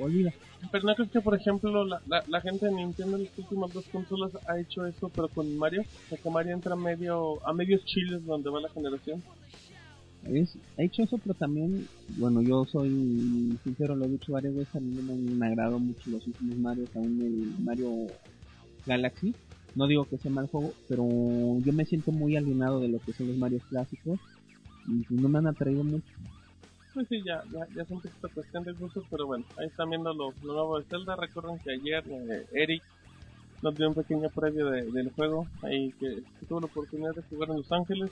olvida. 0.00 0.32
Pero 0.70 0.86
no 0.86 0.94
crees 0.94 1.10
que, 1.10 1.20
por 1.20 1.34
ejemplo, 1.34 1.84
la, 1.84 2.00
la, 2.06 2.24
la 2.26 2.40
gente 2.40 2.64
de 2.64 2.72
Nintendo 2.72 3.18
en 3.18 3.24
las 3.24 3.38
últimas 3.38 3.70
dos 3.70 3.84
consolas 3.92 4.32
ha 4.48 4.58
hecho 4.58 4.86
eso, 4.86 5.10
pero 5.10 5.28
con 5.28 5.54
Mario. 5.58 5.82
O 5.82 6.08
sea, 6.08 6.16
que 6.16 6.30
Mario 6.30 6.54
entra 6.54 6.74
medio, 6.74 7.46
a 7.46 7.52
medios 7.52 7.84
chiles 7.84 8.24
donde 8.24 8.48
va 8.48 8.62
la 8.62 8.70
generación. 8.70 9.22
Es, 10.24 10.56
ha 10.78 10.82
hecho 10.82 11.02
eso, 11.02 11.18
pero 11.18 11.34
también, 11.34 11.86
bueno, 12.16 12.40
yo 12.40 12.64
soy 12.64 13.58
sincero, 13.62 13.94
lo 13.94 14.06
he 14.06 14.08
dicho 14.08 14.32
varias 14.32 14.54
veces, 14.54 14.74
a 14.74 14.80
mí 14.80 14.98
no 15.02 15.36
me 15.36 15.46
agradado 15.48 15.78
mucho 15.78 16.08
los 16.08 16.26
últimos 16.26 16.56
Mario, 16.56 16.86
aún 16.94 17.20
el 17.20 17.62
Mario 17.62 17.90
Galaxy. 18.86 19.34
No 19.74 19.86
digo 19.86 20.04
que 20.04 20.16
sea 20.16 20.30
mal 20.30 20.46
juego, 20.48 20.72
pero 20.88 21.04
yo 21.60 21.72
me 21.74 21.84
siento 21.84 22.10
muy 22.10 22.36
alienado 22.36 22.80
de 22.80 22.88
lo 22.88 22.98
que 23.00 23.12
son 23.12 23.28
los 23.28 23.36
Mario 23.36 23.60
clásicos 23.68 24.18
no 24.86 25.28
me 25.28 25.38
han 25.38 25.46
atraído 25.46 25.84
mucho. 25.84 26.12
Pues 26.94 27.08
sí, 27.08 27.22
ya, 27.24 27.42
ya, 27.52 27.66
ya 27.74 27.82
es 27.82 27.90
un 27.90 28.00
poquito 28.00 28.28
cuestión 28.34 28.64
de 28.64 28.72
gustos, 28.72 29.04
pero 29.10 29.26
bueno, 29.26 29.44
ahí 29.56 29.66
están 29.66 29.88
viendo 29.90 30.12
lo, 30.12 30.32
lo 30.42 30.52
nuevo 30.52 30.78
de 30.78 30.84
Zelda. 30.84 31.16
Recuerden 31.16 31.58
que 31.60 31.72
ayer 31.72 32.04
eh, 32.06 32.46
Eric 32.52 32.82
nos 33.62 33.74
dio 33.76 33.88
un 33.88 33.94
pequeño 33.94 34.28
previo 34.28 34.66
de- 34.70 34.90
del 34.90 35.10
juego, 35.12 35.46
ahí 35.62 35.90
que, 35.98 36.16
que 36.38 36.46
tuvo 36.46 36.60
la 36.60 36.66
oportunidad 36.66 37.14
de 37.14 37.22
jugar 37.22 37.48
en 37.50 37.56
Los 37.58 37.72
Ángeles. 37.72 38.10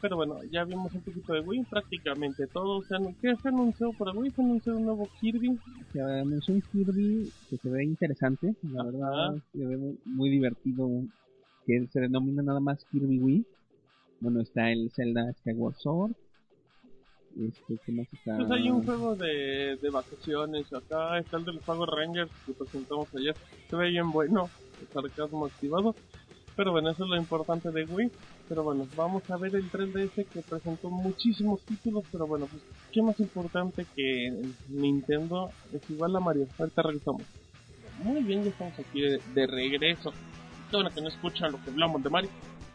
Pero 0.00 0.16
bueno, 0.16 0.36
ya 0.52 0.64
vimos 0.64 0.92
un 0.92 1.00
poquito 1.00 1.32
de 1.32 1.40
Wii, 1.40 1.64
prácticamente 1.64 2.46
todo. 2.48 2.82
Se 2.82 2.94
anu- 2.94 3.16
¿Qué 3.22 3.34
se 3.36 3.48
anunció 3.48 3.90
para 3.94 4.12
Wii? 4.12 4.30
Se 4.32 4.42
anunció 4.42 4.76
un 4.76 4.84
nuevo 4.84 5.08
Kirby. 5.20 5.58
Se 5.92 6.00
anunció 6.00 6.54
un 6.54 6.62
Kirby 6.70 7.32
que 7.48 7.56
se 7.56 7.68
ve 7.70 7.84
interesante, 7.84 8.54
la 8.70 8.84
verdad, 8.84 9.34
se 9.52 9.64
ve 9.64 9.76
muy, 9.78 9.98
muy 10.04 10.28
divertido, 10.30 10.88
que 11.66 11.86
se 11.90 12.00
denomina 12.00 12.42
nada 12.42 12.60
más 12.60 12.84
Kirby 12.92 13.18
Wii. 13.18 13.46
Bueno, 14.20 14.40
está 14.40 14.70
el 14.70 14.90
Zelda 14.94 15.32
Skyward 15.40 15.76
Sword, 15.76 16.12
Este, 17.36 17.78
¿qué 17.84 17.92
más 17.92 18.06
está? 18.12 18.36
Pues 18.36 18.50
hay 18.50 18.70
un 18.70 18.84
juego 18.84 19.14
de, 19.16 19.76
de 19.80 19.90
vacaciones. 19.90 20.72
Acá 20.72 21.18
está 21.18 21.36
el 21.36 21.44
de 21.44 21.52
los 21.54 21.62
Power 21.62 21.88
Rangers 21.90 22.30
que 22.46 22.52
presentamos 22.52 23.08
ayer. 23.14 23.34
Se 23.68 23.76
ve 23.76 23.90
bien 23.90 24.10
bueno. 24.12 24.48
El 24.80 24.88
sarcasmo 24.88 25.46
activado. 25.46 25.94
Pero 26.56 26.70
bueno, 26.70 26.90
eso 26.90 27.04
es 27.04 27.10
lo 27.10 27.16
importante 27.16 27.70
de 27.70 27.84
Wii. 27.84 28.10
Pero 28.48 28.62
bueno, 28.62 28.86
vamos 28.96 29.28
a 29.30 29.36
ver 29.36 29.54
el 29.56 29.70
3DS 29.70 30.26
que 30.26 30.42
presentó 30.42 30.88
muchísimos 30.90 31.60
títulos. 31.62 32.04
Pero 32.12 32.26
bueno, 32.26 32.46
pues, 32.46 32.62
¿qué 32.92 33.02
más 33.02 33.18
importante 33.18 33.84
que 33.96 34.32
Nintendo? 34.68 35.50
Es 35.72 35.88
igual 35.90 36.14
a 36.16 36.20
Mario. 36.20 36.46
Ahorita 36.58 36.82
regresamos. 36.82 37.22
Muy 38.02 38.22
bien, 38.22 38.42
ya 38.44 38.50
estamos 38.50 38.78
aquí 38.78 39.00
de, 39.00 39.20
de 39.34 39.46
regreso. 39.46 40.12
Qué 40.70 40.76
bueno 40.76 40.90
que 40.90 41.00
no 41.00 41.08
escuchan 41.08 41.52
lo 41.52 41.62
que 41.62 41.70
hablamos 41.70 42.02
de 42.02 42.10
Mario. 42.10 42.30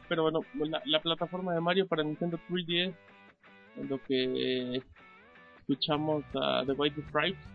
Pero 0.10 0.24
bueno, 0.24 0.41
la, 0.55 0.82
la 0.86 0.99
plataforma 0.99 1.53
de 1.53 1.62
Mario 1.62 1.88
para 1.88 2.03
Nintendo 2.03 2.38
3DS 2.49 2.93
en 3.78 3.89
lo 3.89 4.03
que 4.03 4.82
escuchamos 5.60 6.24
a 6.34 6.64
The 6.66 6.74
White 6.74 7.01
Stripes, 7.10 7.45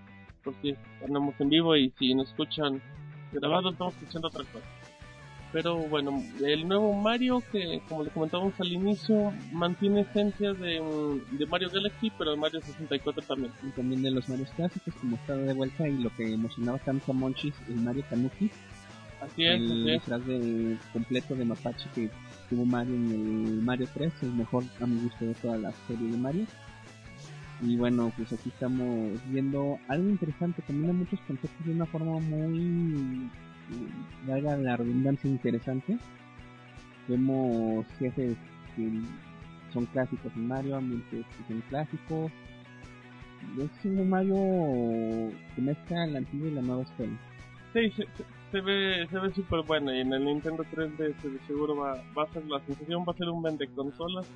porque 0.42 0.76
andamos 1.04 1.34
en 1.40 1.48
vivo 1.48 1.76
y 1.76 1.92
si 1.98 2.14
nos 2.14 2.28
escuchan 2.30 2.80
grabado 3.32 3.70
estamos 3.70 3.94
escuchando 3.94 4.28
otra 4.28 4.44
cosa. 4.44 4.64
Pero 5.52 5.76
bueno, 5.76 6.20
el 6.44 6.66
nuevo 6.66 6.92
Mario 6.94 7.40
que 7.52 7.80
como 7.88 8.02
le 8.02 8.10
comentábamos 8.10 8.58
al 8.60 8.72
inicio 8.72 9.32
mantiene 9.52 10.00
esencia 10.00 10.52
de, 10.52 10.82
de 11.30 11.46
Mario 11.46 11.70
Galaxy 11.70 12.10
pero 12.18 12.32
de 12.32 12.36
Mario 12.36 12.60
64 12.60 13.22
también. 13.22 13.52
Y 13.62 13.70
también 13.70 14.02
de 14.02 14.10
los 14.10 14.28
Mario 14.28 14.46
clásicos 14.56 14.94
como 14.94 15.14
está 15.14 15.36
de 15.36 15.52
vuelta 15.52 15.86
y 15.88 15.96
lo 15.98 16.14
que 16.16 16.34
emocionaba 16.34 16.78
tanto 16.78 17.12
a 17.12 17.14
Monchis, 17.14 17.54
el 17.68 17.76
Mario 17.76 18.04
Tanuki. 18.10 18.50
Así 19.20 19.44
es, 19.44 19.60
el 19.60 19.90
así 19.90 20.10
es. 20.10 20.26
de 20.26 20.78
completo 20.92 21.36
de 21.36 21.44
mapache 21.44 21.88
que 21.94 22.10
tuvo 22.48 22.64
Mario 22.64 22.94
en 22.94 23.10
el 23.46 23.62
Mario 23.62 23.88
3, 23.94 24.12
el 24.22 24.34
mejor 24.34 24.64
a 24.80 24.86
mi 24.86 25.00
gusto 25.00 25.24
de 25.24 25.34
toda 25.34 25.58
la 25.58 25.72
serie 25.86 26.10
de 26.10 26.16
Mario. 26.16 26.46
Y 27.62 27.76
bueno, 27.76 28.12
pues 28.16 28.32
aquí 28.32 28.48
estamos 28.48 29.18
viendo 29.30 29.78
algo 29.88 30.08
interesante, 30.08 30.62
combina 30.62 30.92
muchos 30.92 31.20
conceptos 31.20 31.66
de 31.66 31.72
una 31.72 31.86
forma 31.86 32.18
muy, 32.18 33.30
valga 34.26 34.56
la 34.56 34.76
redundancia, 34.76 35.30
interesante. 35.30 35.96
Vemos 37.08 37.86
jefes 37.98 38.36
que 38.76 38.90
son 39.72 39.86
clásicos 39.86 40.32
en 40.36 40.48
Mario, 40.48 40.76
ambientes 40.76 41.24
que 41.26 41.52
son 41.52 41.62
clásicos. 41.68 42.32
Es 43.58 43.84
un 43.84 44.08
Mario 44.08 44.36
que 45.54 45.62
mezcla 45.62 46.06
la 46.06 46.18
antigua 46.18 46.48
y 46.48 46.54
la 46.54 46.62
nueva 46.62 46.82
escuela. 46.82 47.16
Sí, 47.72 47.92
se 48.50 48.60
ve 48.60 49.06
se 49.10 49.18
ve 49.18 49.34
súper 49.34 49.62
bueno 49.62 49.94
y 49.94 50.00
en 50.00 50.12
el 50.12 50.24
Nintendo 50.24 50.64
3DS 50.64 51.22
de 51.22 51.38
seguro 51.46 51.76
va, 51.76 52.02
va 52.16 52.24
a 52.24 52.32
ser 52.32 52.44
la 52.46 52.60
sensación, 52.60 53.04
va 53.06 53.12
a 53.12 53.16
ser 53.16 53.28
un 53.28 53.42
vende 53.42 53.68
consolas. 53.68 54.26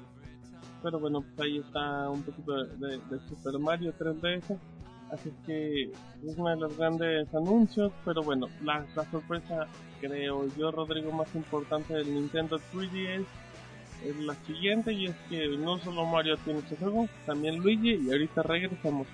Pero 0.83 1.01
bueno, 1.01 1.23
pues 1.23 1.41
ahí 1.41 1.59
está 1.59 2.09
un 2.09 2.23
poquito 2.23 2.65
de 2.65 3.21
Super 3.29 3.59
Mario 3.59 3.93
3DS. 3.99 4.59
Así 5.11 5.33
que 5.47 5.85
es 5.85 6.37
uno 6.37 6.51
de 6.51 6.57
los 6.57 6.77
grandes 6.77 7.35
anuncios, 7.35 7.93
pero 8.05 8.23
bueno, 8.23 8.47
la, 8.63 8.85
la 8.95 9.11
sorpresa 9.11 9.67
creo 10.01 10.47
yo, 10.57 10.71
Rodrigo, 10.71 11.11
más 11.13 11.35
importante 11.35 11.95
del 11.95 12.13
Nintendo 12.15 12.59
3DS 12.73 13.25
es 14.05 14.17
la 14.21 14.35
siguiente 14.47 14.93
y 14.93 15.07
es 15.07 15.17
que 15.29 15.49
no 15.57 15.79
solo 15.79 16.07
Mario 16.07 16.37
tiene 16.45 16.61
este 16.61 16.77
juego, 16.77 17.09
también 17.27 17.59
Luigi 17.59 17.95
y 17.95 18.11
ahorita 18.11 18.43
regresamos. 18.43 19.07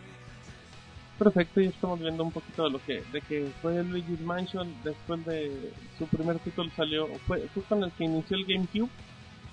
Perfecto, 1.18 1.60
y 1.60 1.66
estamos 1.66 2.00
viendo 2.00 2.24
un 2.24 2.32
poquito 2.32 2.64
de 2.64 2.70
lo 2.70 2.84
que 2.84 3.02
de 3.12 3.20
que 3.20 3.48
fue 3.62 3.84
Luigi's 3.84 4.20
Mansion 4.20 4.68
después 4.82 5.24
de 5.24 5.72
su 5.96 6.06
primer 6.06 6.40
título 6.40 6.68
salió 6.74 7.06
fue, 7.26 7.46
fue 7.54 7.62
con 7.62 7.84
el 7.84 7.92
que 7.92 8.04
inició 8.04 8.36
el 8.36 8.44
GameCube 8.44 8.90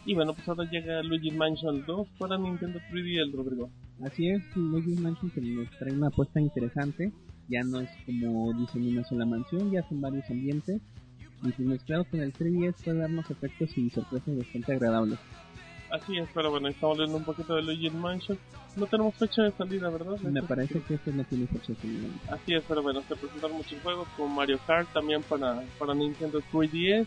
y 0.05 0.15
bueno 0.15 0.33
pues 0.33 0.49
ahora 0.49 0.67
llega 0.71 1.03
Luigi's 1.03 1.35
Mansion 1.35 1.85
2 1.85 2.07
para 2.17 2.39
Nintendo 2.39 2.79
3D 2.91 3.21
el 3.21 3.31
Rodrigo. 3.31 3.69
Así 4.03 4.27
es, 4.29 4.41
Luigi's 4.55 4.99
Mansion 4.99 5.29
que 5.29 5.41
nos 5.41 5.69
trae 5.77 5.93
una 5.93 6.07
apuesta 6.07 6.39
interesante. 6.39 7.11
Ya 7.47 7.61
no 7.63 7.79
es 7.81 7.89
como 8.05 8.53
dicen 8.53 8.87
una 8.87 9.03
sola 9.03 9.25
mansión, 9.25 9.71
ya 9.71 9.87
son 9.87 10.01
varios 10.01 10.27
ambientes. 10.31 10.81
Y 11.43 11.51
si 11.51 11.63
mezclado 11.63 12.05
con 12.05 12.21
el 12.21 12.33
3DS 12.33 12.83
puede 12.83 12.99
darnos 12.99 13.29
efectos 13.29 13.77
y 13.77 13.89
sorpresas 13.89 14.37
bastante 14.37 14.73
agradables. 14.73 15.19
Así 15.91 16.17
es, 16.17 16.29
pero 16.33 16.49
bueno, 16.51 16.69
estamos 16.69 16.97
viendo 16.97 17.17
un 17.17 17.23
poquito 17.23 17.55
de 17.55 17.63
Luigi's 17.63 17.93
Mansion. 17.93 18.37
No 18.77 18.85
tenemos 18.85 19.13
fecha 19.15 19.43
de 19.43 19.51
salida, 19.51 19.89
¿verdad? 19.89 20.17
Me 20.21 20.41
parece 20.41 20.81
que 20.81 20.93
este 20.93 21.11
no 21.11 21.23
tiene 21.25 21.47
fecha 21.47 21.73
de 21.73 21.79
salida. 21.79 22.07
Así 22.29 22.53
es, 22.53 22.63
pero 22.67 22.81
bueno, 22.81 23.01
se 23.01 23.15
presentaron 23.15 23.57
muchos 23.57 23.81
juegos 23.81 24.07
como 24.15 24.33
Mario 24.35 24.59
Kart 24.65 24.87
también 24.93 25.21
para, 25.23 25.61
para 25.77 25.93
Nintendo 25.93 26.41
3DS. 26.51 27.05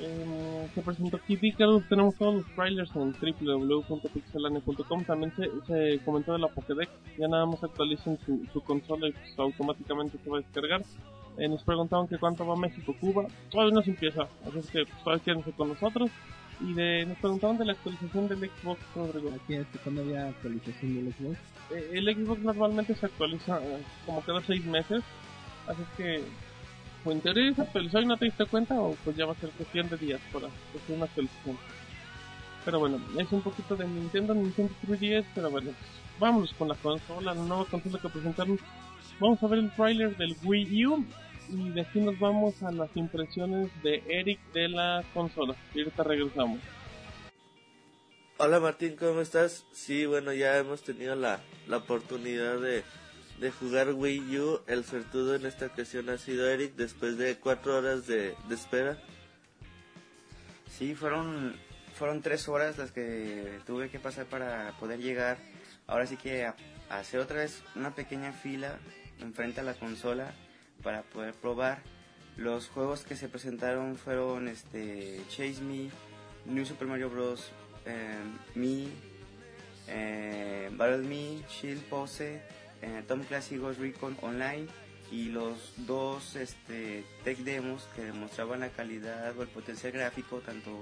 Eh, 0.00 0.68
se 0.74 0.82
presentó 0.82 1.18
Kid 1.18 1.42
Icarus, 1.42 1.86
tenemos 1.88 2.14
todos 2.14 2.36
los 2.36 2.46
trailers 2.54 2.90
en 2.96 3.12
www.pixelane.com. 3.12 5.04
También 5.04 5.32
se, 5.36 5.50
se 5.66 5.98
comentó 6.04 6.32
de 6.32 6.38
la 6.38 6.48
Pokédex, 6.48 6.90
ya 7.18 7.28
nada 7.28 7.44
más 7.44 7.62
actualicen 7.62 8.18
su, 8.24 8.46
su 8.52 8.60
consola 8.62 9.08
y 9.08 9.12
pues, 9.12 9.38
automáticamente 9.38 10.18
se 10.22 10.30
va 10.30 10.38
a 10.38 10.40
descargar. 10.40 10.82
Eh, 11.38 11.48
nos 11.48 11.62
preguntaban 11.64 12.08
que 12.08 12.18
cuánto 12.18 12.46
va 12.46 12.56
México, 12.56 12.94
Cuba, 13.00 13.26
todavía 13.50 13.74
no 13.74 13.82
se 13.82 13.90
empieza, 13.90 14.28
así 14.46 14.60
que 14.70 14.84
pues, 15.02 15.22
quédense 15.22 15.50
con 15.52 15.68
nosotros. 15.68 16.10
Y 16.62 16.74
de, 16.74 17.06
nos 17.06 17.18
preguntaban 17.18 17.58
de 17.58 17.64
la 17.64 17.72
actualización 17.72 18.28
del 18.28 18.50
Xbox, 18.50 18.80
Rodrigo. 18.94 19.32
Aquí 19.34 19.54
es 19.54 19.66
cuando 19.82 20.02
había 20.02 20.28
actualización 20.28 20.94
del 20.94 21.12
Xbox. 21.12 21.38
Eh, 21.70 21.90
el 21.94 22.14
Xbox 22.14 22.40
normalmente 22.42 22.94
se 22.94 23.06
actualiza 23.06 23.58
eh, 23.62 23.82
como 24.06 24.20
cada 24.20 24.40
seis 24.42 24.64
meses, 24.64 25.02
así 25.66 25.82
que 25.96 26.22
pues 27.02 27.16
en 27.16 27.22
teoría 27.22 27.54
se 27.54 27.62
actualizó 27.62 28.00
y 28.00 28.06
no 28.06 28.16
te 28.16 28.26
diste 28.26 28.46
cuenta 28.46 28.80
o 28.80 28.94
pues 29.04 29.16
ya 29.16 29.26
va 29.26 29.32
a 29.32 29.36
ser 29.36 29.50
cuestión 29.50 29.88
de 29.88 29.96
días 29.96 30.20
para 30.32 30.46
hacer 30.46 30.96
una 30.96 31.06
actualización. 31.06 31.58
Pero 32.64 32.78
bueno, 32.78 33.00
es 33.18 33.32
un 33.32 33.40
poquito 33.40 33.74
de 33.74 33.88
Nintendo, 33.88 34.34
Nintendo 34.34 34.72
3DS, 34.86 35.24
pero 35.34 35.50
bueno, 35.50 35.72
vámonos 36.20 36.52
con 36.54 36.68
la 36.68 36.76
consola, 36.76 37.34
la 37.34 37.42
nueva 37.42 37.64
consola 37.64 37.98
que 37.98 38.08
presentaron. 38.08 38.58
Vamos 39.18 39.42
a 39.42 39.46
ver 39.48 39.58
el 39.58 39.70
trailer 39.72 40.16
del 40.16 40.36
Wii 40.44 40.86
U 40.86 41.04
y 41.52 41.70
de 41.70 41.82
aquí 41.82 42.00
nos 42.00 42.18
vamos 42.18 42.62
a 42.62 42.72
las 42.72 42.90
impresiones 42.96 43.70
de 43.82 44.02
Eric 44.08 44.40
de 44.52 44.68
la 44.68 45.04
consola. 45.12 45.54
Y 45.74 45.80
ahorita 45.80 46.02
regresamos. 46.02 46.60
Hola 48.38 48.58
Martín, 48.58 48.96
¿cómo 48.96 49.20
estás? 49.20 49.66
Sí, 49.72 50.06
bueno, 50.06 50.32
ya 50.32 50.56
hemos 50.58 50.82
tenido 50.82 51.14
la, 51.14 51.40
la 51.68 51.76
oportunidad 51.76 52.58
de, 52.58 52.82
de 53.38 53.50
jugar 53.50 53.92
Wii 53.92 54.38
U. 54.38 54.60
El 54.66 54.84
sortudo 54.84 55.36
en 55.36 55.46
esta 55.46 55.66
ocasión 55.66 56.08
ha 56.08 56.18
sido 56.18 56.48
Eric 56.48 56.74
después 56.74 57.18
de 57.18 57.36
cuatro 57.36 57.78
horas 57.78 58.06
de, 58.06 58.34
de 58.48 58.54
espera. 58.54 58.98
Sí, 60.68 60.94
fueron, 60.94 61.54
fueron 61.94 62.22
tres 62.22 62.48
horas 62.48 62.78
las 62.78 62.90
que 62.90 63.60
tuve 63.66 63.90
que 63.90 64.00
pasar 64.00 64.26
para 64.26 64.72
poder 64.80 64.98
llegar. 64.98 65.38
Ahora 65.86 66.06
sí 66.06 66.16
que 66.16 66.44
a, 66.44 66.56
a 66.88 66.98
hacer 66.98 67.20
otra 67.20 67.38
vez 67.38 67.62
una 67.76 67.94
pequeña 67.94 68.32
fila 68.32 68.78
enfrente 69.20 69.60
a 69.60 69.64
la 69.64 69.74
consola 69.74 70.34
para 70.82 71.02
poder 71.02 71.34
probar. 71.34 71.82
Los 72.36 72.68
juegos 72.68 73.04
que 73.04 73.16
se 73.16 73.28
presentaron 73.28 73.96
fueron 73.96 74.48
este 74.48 75.20
Chase 75.28 75.60
Me, 75.60 75.90
New 76.46 76.64
Super 76.64 76.88
Mario 76.88 77.10
Bros. 77.10 77.50
eh, 77.84 78.16
Me, 78.54 78.86
eh, 79.88 80.70
Battle 80.72 80.98
Me, 80.98 81.42
Shield 81.48 81.82
Pose, 81.84 82.40
eh, 82.80 83.02
Tom 83.06 83.22
Clancy 83.22 83.58
Ghost 83.58 83.80
Recon 83.80 84.16
Online 84.22 84.66
y 85.10 85.26
los 85.26 85.74
dos 85.76 86.36
este, 86.36 87.04
tech 87.22 87.38
demos 87.38 87.86
que 87.94 88.02
demostraban 88.02 88.60
la 88.60 88.70
calidad 88.70 89.36
o 89.36 89.42
el 89.42 89.48
potencial 89.48 89.92
gráfico 89.92 90.38
tanto 90.38 90.80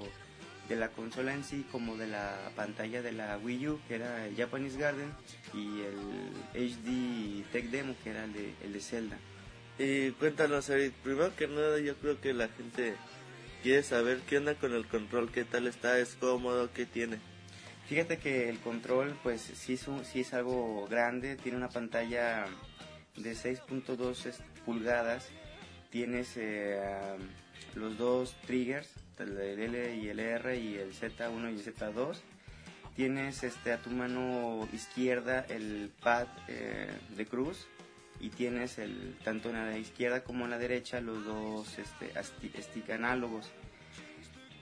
de 0.69 0.77
la 0.77 0.89
consola 0.91 1.35
en 1.35 1.43
sí 1.43 1.67
como 1.73 1.97
de 1.97 2.07
la 2.07 2.53
pantalla 2.55 3.03
de 3.03 3.11
la 3.11 3.39
Wii 3.39 3.69
U 3.69 3.81
que 3.89 3.97
era 3.97 4.25
el 4.27 4.37
Japanese 4.37 4.79
Garden 4.79 5.13
y 5.53 5.81
el 5.81 6.71
HD 6.71 7.45
tech 7.51 7.65
demo 7.71 7.97
que 8.05 8.11
era 8.11 8.27
de, 8.29 8.55
el 8.63 8.73
de 8.73 8.81
Zelda. 8.81 9.19
Y 9.83 10.11
cuéntanos 10.13 10.69
Eric, 10.69 10.93
primero 11.03 11.35
que 11.37 11.49
nada 11.49 11.79
yo 11.79 11.97
creo 11.97 12.21
que 12.21 12.35
la 12.35 12.49
gente 12.49 12.95
quiere 13.63 13.83
saber 13.83 14.19
qué 14.29 14.37
onda 14.37 14.55
con 14.55 14.75
el 14.75 14.87
control, 14.87 15.33
qué 15.33 15.45
tal 15.45 15.67
está, 15.67 15.99
es 15.99 16.17
cómodo, 16.17 16.71
qué 16.75 16.85
tiene. 16.85 17.19
Fíjate 17.89 18.19
que 18.19 18.51
el 18.51 18.59
control 18.59 19.19
pues 19.23 19.41
sí 19.41 19.73
es, 19.75 19.89
un- 19.89 20.03
es 20.15 20.35
algo 20.35 20.87
grande, 20.89 21.37
tiene 21.37 21.57
una 21.57 21.71
pantalla 21.71 22.45
de 23.17 23.35
6.2 23.35 24.27
es- 24.27 24.43
pulgadas, 24.67 25.29
tienes 25.91 26.35
eh, 26.37 26.79
los 27.75 27.97
dos 27.97 28.37
triggers, 28.47 28.91
el 29.19 29.39
L 29.39 29.97
y 29.97 30.09
el 30.09 30.21
R 30.21 30.57
y 30.59 30.77
el 30.77 30.93
Z1 30.93 31.51
y 31.53 31.55
el 31.55 31.65
Z2. 31.65 32.19
Tienes 32.97 33.43
este 33.45 33.73
a 33.73 33.79
tu 33.79 33.89
mano 33.91 34.69
izquierda 34.75 35.47
el 35.49 35.91
pad 36.03 36.27
eh, 36.49 36.91
de 37.17 37.25
cruz 37.27 37.67
y 38.21 38.29
tienes 38.31 38.79
el 38.79 39.17
tanto 39.25 39.49
en 39.51 39.57
la 39.57 39.77
izquierda 39.79 40.23
como 40.23 40.45
en 40.45 40.51
la 40.51 40.59
derecha 40.59 41.01
los 41.01 41.25
dos 41.25 41.79
este, 41.79 42.13
stick 42.63 42.91
análogos. 42.91 43.51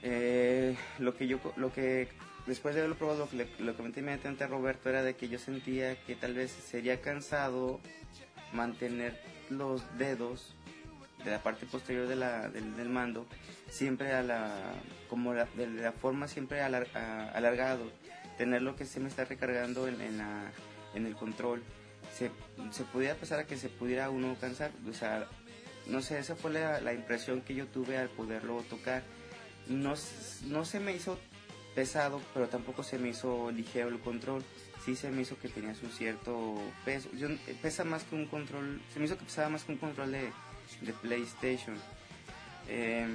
Eh, 0.01 0.77
lo 0.99 1.13
que 1.15 1.27
yo 1.27 1.39
lo 1.57 1.73
que 1.73 2.07
después 2.47 2.73
de 2.73 2.81
haberlo 2.81 2.95
probado 2.97 3.19
lo 3.25 3.29
que 3.29 3.35
le, 3.37 3.47
lo 3.59 3.75
comenté 3.75 3.99
inmediatamente 3.99 4.45
a 4.45 4.47
Roberto 4.47 4.89
era 4.89 5.03
de 5.03 5.15
que 5.15 5.27
yo 5.27 5.37
sentía 5.39 5.95
que 6.05 6.15
tal 6.15 6.33
vez 6.33 6.51
sería 6.51 7.01
cansado 7.01 7.81
mantener 8.53 9.19
los 9.49 9.83
dedos 9.97 10.55
de 11.25 11.31
la 11.31 11.43
parte 11.43 11.65
posterior 11.65 12.07
del, 12.07 12.21
del 12.77 12.89
mando 12.89 13.27
siempre 13.69 14.13
a 14.13 14.23
la 14.23 14.71
como 15.09 15.33
la, 15.33 15.45
de 15.57 15.67
la 15.67 15.91
forma 15.91 16.29
siempre 16.29 16.61
alar- 16.61 16.87
a- 16.95 17.29
alargado 17.31 17.91
tener 18.37 18.61
lo 18.61 18.77
que 18.77 18.85
se 18.85 19.01
me 19.01 19.09
está 19.09 19.25
recargando 19.25 19.89
en, 19.89 19.99
en, 19.99 20.17
la, 20.19 20.49
en 20.95 21.05
el 21.05 21.15
control, 21.17 21.61
se, 22.19 22.31
se 22.71 22.83
pudiera 22.83 23.15
pasar 23.15 23.39
a 23.39 23.47
que 23.47 23.55
se 23.55 23.69
pudiera 23.69 24.09
uno 24.09 24.35
cansar. 24.39 24.71
O 24.89 24.93
sea, 24.93 25.27
no 25.87 26.01
sé, 26.01 26.19
esa 26.19 26.35
fue 26.35 26.51
la, 26.51 26.81
la 26.81 26.93
impresión 26.93 27.41
que 27.41 27.55
yo 27.55 27.67
tuve 27.67 27.97
al 27.97 28.09
poderlo 28.09 28.61
tocar. 28.69 29.03
No, 29.67 29.93
no 30.47 30.65
se 30.65 30.79
me 30.79 30.93
hizo 30.93 31.17
pesado, 31.75 32.21
pero 32.33 32.49
tampoco 32.49 32.83
se 32.83 32.99
me 32.99 33.09
hizo 33.09 33.51
ligero 33.51 33.87
el 33.87 33.99
control. 33.99 34.43
Sí 34.83 34.95
se 34.95 35.09
me 35.11 35.21
hizo 35.21 35.37
que 35.39 35.49
tenía 35.49 35.69
un 35.81 35.91
cierto 35.91 36.55
peso. 36.83 37.09
Yo, 37.13 37.29
pesa 37.61 37.83
más 37.85 38.03
que 38.03 38.15
un 38.15 38.25
control, 38.25 38.81
se 38.93 38.99
me 38.99 39.05
hizo 39.05 39.17
que 39.17 39.25
pesaba 39.25 39.49
más 39.49 39.63
que 39.63 39.71
un 39.71 39.77
control 39.77 40.11
de, 40.11 40.31
de 40.81 40.93
PlayStation. 40.93 41.75
Eh, 42.67 43.07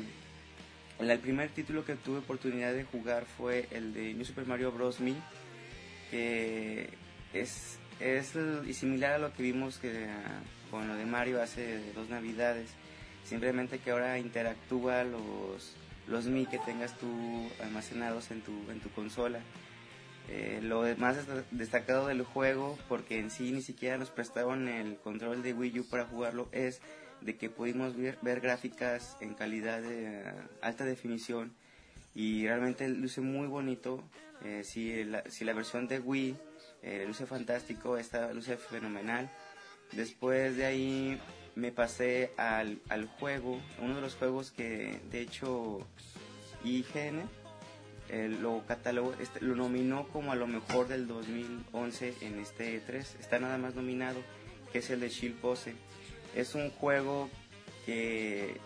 el, 0.98 1.18
primer 1.18 1.50
título 1.50 1.84
que 1.84 1.94
tuve 1.94 2.18
oportunidad 2.18 2.72
de 2.72 2.84
jugar 2.84 3.24
fue 3.24 3.68
el 3.70 3.92
de 3.92 4.14
New 4.14 4.24
Super 4.24 4.46
Mario 4.46 4.72
Bros. 4.72 5.00
Me, 5.00 5.14
que 6.10 6.88
es, 7.32 7.78
es 8.00 8.32
similar 8.76 9.12
a 9.12 9.18
lo 9.18 9.32
que 9.32 9.42
vimos 9.42 9.78
que, 9.78 10.06
con 10.70 10.88
lo 10.88 10.94
de 10.94 11.06
Mario 11.06 11.42
hace 11.42 11.92
dos 11.92 12.08
navidades. 12.08 12.70
Simplemente 13.24 13.78
que 13.78 13.90
ahora 13.90 14.18
interactúa 14.18 15.04
los, 15.04 15.74
los 16.06 16.26
Mi 16.26 16.46
que 16.46 16.58
tengas 16.58 16.96
tú 16.98 17.08
almacenados 17.62 18.30
en 18.30 18.42
tu, 18.42 18.52
en 18.70 18.80
tu 18.80 18.90
consola. 18.90 19.40
Eh, 20.28 20.60
lo 20.62 20.82
más 20.96 21.16
desta- 21.16 21.44
destacado 21.50 22.06
del 22.06 22.22
juego, 22.22 22.78
porque 22.88 23.18
en 23.18 23.30
sí 23.30 23.52
ni 23.52 23.60
siquiera 23.62 23.98
nos 23.98 24.10
prestaban 24.10 24.68
el 24.68 24.96
control 24.96 25.42
de 25.42 25.52
Wii 25.52 25.80
U 25.80 25.84
para 25.88 26.06
jugarlo, 26.06 26.48
es 26.52 26.80
de 27.20 27.36
que 27.36 27.50
pudimos 27.50 27.96
ver, 27.96 28.18
ver 28.22 28.40
gráficas 28.40 29.16
en 29.20 29.34
calidad 29.34 29.80
de 29.82 30.20
eh, 30.20 30.32
alta 30.62 30.84
definición 30.84 31.52
y 32.14 32.46
realmente 32.46 32.88
luce 32.88 33.20
muy 33.20 33.46
bonito. 33.46 34.02
Eh, 34.44 34.62
si, 34.64 35.04
la, 35.04 35.22
si 35.30 35.44
la 35.44 35.52
versión 35.54 35.88
de 35.88 36.00
Wii 36.00 36.36
eh, 36.84 37.04
luce 37.06 37.26
fantástico, 37.26 37.96
esta 37.98 38.32
luce 38.32 38.56
fenomenal. 38.56 39.28
Después 39.92 40.56
de 40.56 40.66
ahí 40.66 41.20
me 41.56 41.72
pasé 41.72 42.32
al, 42.36 42.78
al 42.88 43.06
juego, 43.06 43.60
uno 43.80 43.94
de 43.96 44.00
los 44.00 44.14
juegos 44.16 44.50
que 44.50 45.00
de 45.10 45.20
hecho 45.20 45.86
IGN 46.64 47.22
eh, 48.10 48.28
lo 48.28 48.64
catalogó, 48.66 49.14
este, 49.20 49.40
lo 49.40 49.54
nominó 49.54 50.06
como 50.08 50.32
a 50.32 50.36
lo 50.36 50.46
mejor 50.46 50.88
del 50.88 51.06
2011 51.06 52.14
en 52.22 52.38
este 52.40 52.80
3. 52.80 53.16
Está 53.20 53.38
nada 53.38 53.56
más 53.58 53.74
nominado, 53.74 54.20
que 54.72 54.78
es 54.80 54.90
el 54.90 55.00
de 55.00 55.08
Shield 55.08 55.36
Pose. 55.40 55.74
Es 56.34 56.54
un 56.54 56.70
juego 56.70 57.30
que 57.86 58.58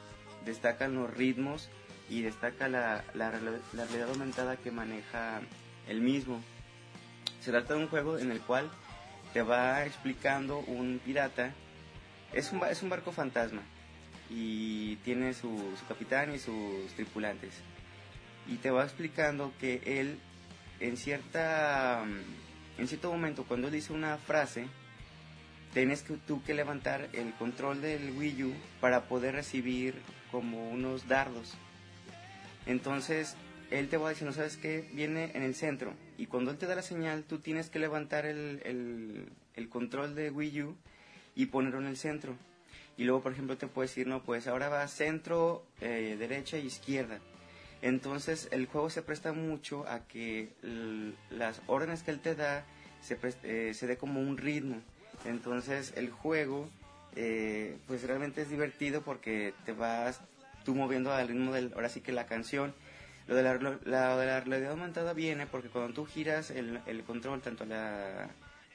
destacan 0.45 0.95
los 0.95 1.12
ritmos 1.12 1.69
y 2.09 2.23
destaca 2.23 2.69
la, 2.69 3.05
la, 3.14 3.31
real- 3.31 3.61
la 3.75 3.85
realidad 3.85 4.09
aumentada 4.11 4.57
que 4.57 4.71
maneja 4.71 5.41
el 5.89 6.01
mismo. 6.01 6.41
Se 7.49 7.53
trata 7.53 7.72
de 7.72 7.80
un 7.80 7.88
juego 7.88 8.18
en 8.18 8.30
el 8.30 8.42
cual 8.42 8.70
te 9.32 9.40
va 9.40 9.86
explicando 9.86 10.59
un 10.59 11.01
pirata. 11.03 11.55
Es 12.34 12.53
un, 12.53 12.62
es 12.64 12.82
un 12.82 12.90
barco 12.90 13.11
fantasma 13.11 13.62
y 14.28 14.96
tiene 14.96 15.32
su, 15.32 15.49
su 15.49 15.86
capitán 15.86 16.34
y 16.34 16.38
sus 16.38 16.92
tripulantes. 16.94 17.55
Y 18.46 18.57
te 18.57 18.70
va 18.70 18.84
explicando 18.84 19.51
que 19.59 19.80
él, 19.86 20.18
en, 20.78 20.99
cierta, 20.99 22.05
en 22.76 22.86
cierto 22.86 23.11
momento, 23.11 23.44
cuando 23.44 23.68
él 23.68 23.72
dice 23.72 23.94
una 23.94 24.18
frase, 24.18 24.66
tienes 25.72 26.03
que, 26.03 26.18
tú 26.18 26.42
que 26.42 26.53
levantar 26.53 27.09
el 27.14 27.32
control 27.32 27.80
del 27.80 28.11
Wii 28.11 28.44
U 28.44 28.55
para 28.82 29.05
poder 29.05 29.36
recibir 29.36 29.94
como 30.30 30.68
unos 30.68 31.09
dardos. 31.09 31.55
Entonces, 32.66 33.36
él 33.70 33.88
te 33.88 33.96
va 33.96 34.11
diciendo, 34.11 34.34
¿sabes 34.34 34.59
qué? 34.59 34.86
Viene 34.92 35.30
en 35.32 35.42
el 35.42 35.55
centro. 35.55 35.94
Y 36.19 36.27
cuando 36.27 36.51
él 36.51 36.59
te 36.59 36.66
da 36.66 36.75
la 36.75 36.83
señal, 36.83 37.25
tú 37.25 37.39
tienes 37.39 37.71
que 37.71 37.79
levantar 37.79 38.27
el, 38.27 38.61
el, 38.64 39.29
el 39.55 39.69
control 39.69 40.14
de 40.14 40.31
Wii 40.31 40.62
U 40.62 40.77
y 41.35 41.47
ponerlo 41.47 41.79
en 41.79 41.87
el 41.87 41.97
centro. 41.97 42.37
Y 42.99 43.05
luego, 43.05 43.23
por 43.23 43.33
ejemplo, 43.33 43.57
te 43.57 43.69
puede 43.69 43.89
decir, 43.89 44.09
no, 44.09 44.25
pues 44.25 44.49
ahora 44.49 44.69
va 44.69 44.87
centro, 44.89 45.64
eh, 45.81 46.16
derecha 46.19 46.57
e 46.57 46.61
izquierda. 46.61 47.21
Entonces, 47.81 48.49
el 48.51 48.66
juego 48.66 48.91
se 48.91 49.03
presta 49.03 49.33
mucho 49.33 49.87
a 49.87 50.01
que 50.09 50.49
las 51.31 51.62
órdenes 51.69 52.03
que 52.03 52.11
él 52.11 52.19
te 52.19 52.35
da 52.35 52.64
se, 53.01 53.16
eh, 53.45 53.73
se 53.73 53.87
dé 53.87 53.97
como 53.97 54.21
un 54.21 54.37
ritmo. 54.37 54.83
Entonces, 55.25 55.93
el 55.97 56.11
juego, 56.11 56.69
eh, 57.14 57.77
pues 57.87 58.03
realmente 58.03 58.43
es 58.43 58.51
divertido 58.51 59.03
porque 59.03 59.55
te 59.64 59.73
vas 59.73 60.21
tú 60.64 60.75
moviendo 60.75 61.12
al 61.12 61.29
ritmo 61.29 61.53
del, 61.53 61.73
ahora 61.75 61.89
sí 61.89 62.01
que 62.01 62.11
la 62.11 62.27
canción. 62.27 62.75
Lo 63.29 63.35
de 63.37 63.43
la, 63.43 63.55
lo- 63.55 63.79
la- 63.85 64.16
de 64.16 64.26
la 64.26 64.41
realidad 64.41 64.72
aumentada 64.72 65.12
viene 65.12 65.47
porque 65.47 65.68
cuando 65.68 65.93
tú 65.95 66.07
giras 66.07 66.51
el, 66.51 66.81
el 66.87 67.05
control 67.05 67.41
tanto 67.43 67.64
a 67.64 67.66
la 67.66 68.29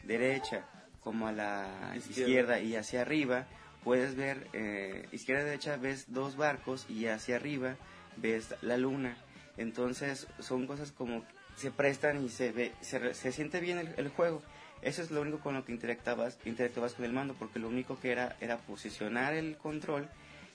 derecha 0.04 0.66
como 1.02 1.28
a 1.28 1.32
la 1.32 1.92
Izquierda. 1.96 2.22
izquierda, 2.22 2.60
y 2.60 2.76
hacia 2.76 3.02
arriba, 3.02 3.46
puedes 3.84 4.16
ver, 4.16 4.48
eh, 4.54 5.08
izquierda 5.12 5.42
y 5.42 5.46
derecha 5.46 5.76
ves 5.78 6.06
dos 6.14 6.38
barcos 6.38 6.86
y 6.90 7.08
hacia 7.08 7.36
arriba 7.36 7.76
ves 8.18 8.54
la 8.62 8.78
luna. 8.78 9.18
Entonces 9.58 10.28
son 10.40 10.66
cosas 10.68 10.92
como 10.92 11.26
se 11.58 11.72
prestan 11.72 12.24
y 12.24 12.30
se 12.30 12.52
ve, 12.52 12.72
se, 12.82 13.14
se 13.14 13.32
siente 13.32 13.60
bien 13.60 13.80
el, 13.80 13.94
el 13.98 14.10
juego. 14.10 14.42
Eso 14.82 15.02
es 15.02 15.12
lo 15.12 15.22
único 15.22 15.40
con 15.40 15.54
lo 15.56 15.64
que 15.66 15.72
interactuabas, 15.72 16.38
interactuabas 16.46 16.94
con 16.94 17.06
el 17.06 17.14
mando, 17.14 17.34
porque 17.36 17.60
lo 17.60 17.68
único 17.70 18.00
que 18.00 18.12
era 18.12 18.36
era 18.42 18.58
posicionar 18.58 19.34
el 19.34 19.58
control 19.58 20.08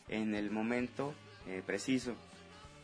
en 0.09 0.35
el 0.35 0.51
momento 0.51 1.15
eh, 1.47 1.63
preciso. 1.67 2.15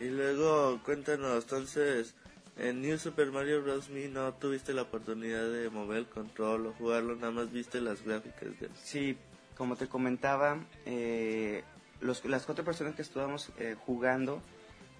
Y 0.00 0.08
luego, 0.08 0.80
cuéntanos, 0.84 1.44
entonces, 1.44 2.14
en 2.58 2.82
New 2.82 2.98
Super 2.98 3.30
Mario 3.30 3.62
Bros. 3.62 3.88
Me 3.90 4.08
no 4.08 4.32
tuviste 4.34 4.72
la 4.74 4.82
oportunidad 4.82 5.48
de 5.50 5.70
mover 5.70 5.98
el 5.98 6.06
control 6.06 6.66
o 6.66 6.72
jugarlo, 6.72 7.14
nada 7.16 7.30
más 7.30 7.52
viste 7.52 7.80
las 7.80 8.04
gráficas 8.04 8.58
de 8.60 8.68
Sí, 8.82 9.16
como 9.56 9.76
te 9.76 9.86
comentaba, 9.88 10.58
eh, 10.84 11.62
los, 12.00 12.24
las 12.24 12.44
cuatro 12.44 12.64
personas 12.64 12.94
que 12.94 13.02
estábamos 13.02 13.50
eh, 13.58 13.76
jugando, 13.86 14.42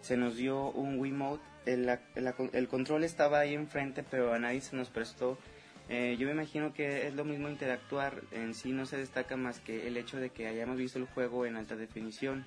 se 0.01 0.17
nos 0.17 0.37
dio 0.37 0.71
un 0.71 0.99
Wiimote. 0.99 1.43
El, 1.67 1.87
la- 1.87 2.01
el 2.53 2.69
control 2.69 3.05
estaba 3.05 3.39
ahí 3.41 3.55
enfrente, 3.55 4.05
pero 4.09 4.33
a 4.35 4.39
nadie 4.39 4.61
se 4.61 4.77
nos 4.77 4.91
prestó. 4.91 5.39
Eh, 5.89 6.17
yo 6.19 6.27
me 6.27 6.33
imagino 6.35 6.73
que 6.75 7.07
es 7.09 7.15
lo 7.15 7.25
mismo 7.25 7.49
interactuar. 7.49 8.23
En 8.33 8.55
sí 8.55 8.73
no 8.73 8.85
se 8.87 8.97
destaca 8.99 9.37
más 9.37 9.61
que 9.61 9.87
el 9.89 9.97
hecho 9.97 10.19
de 10.19 10.31
que 10.31 10.47
hayamos 10.47 10.77
visto 10.77 10.99
el 10.99 11.07
juego 11.07 11.47
en 11.47 11.57
alta 11.57 11.75
definición. 11.75 12.45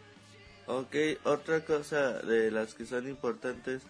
Ok, 0.70 0.97
otra 1.24 1.61
cosa 1.61 2.20
de 2.20 2.51
las 2.51 2.74
que 2.74 2.86
son 2.86 3.07
importantes, 3.07 3.84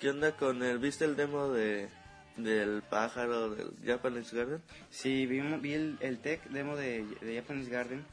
¿qué 0.00 0.10
onda 0.10 0.32
con 0.32 0.60
el, 0.64 0.80
viste 0.80 1.04
el 1.04 1.14
demo 1.14 1.50
de 1.50 1.88
del 2.36 2.82
pájaro 2.82 3.50
del 3.50 3.70
Japanese 3.84 4.36
Garden? 4.36 4.60
Sí, 4.90 5.26
vi, 5.26 5.40
vi 5.40 5.74
el, 6.00 6.18
tech 6.18 6.42
demo 6.48 6.74
de, 6.74 7.04
de 7.20 7.36
Japanese 7.36 7.70
Garden. 7.70 8.04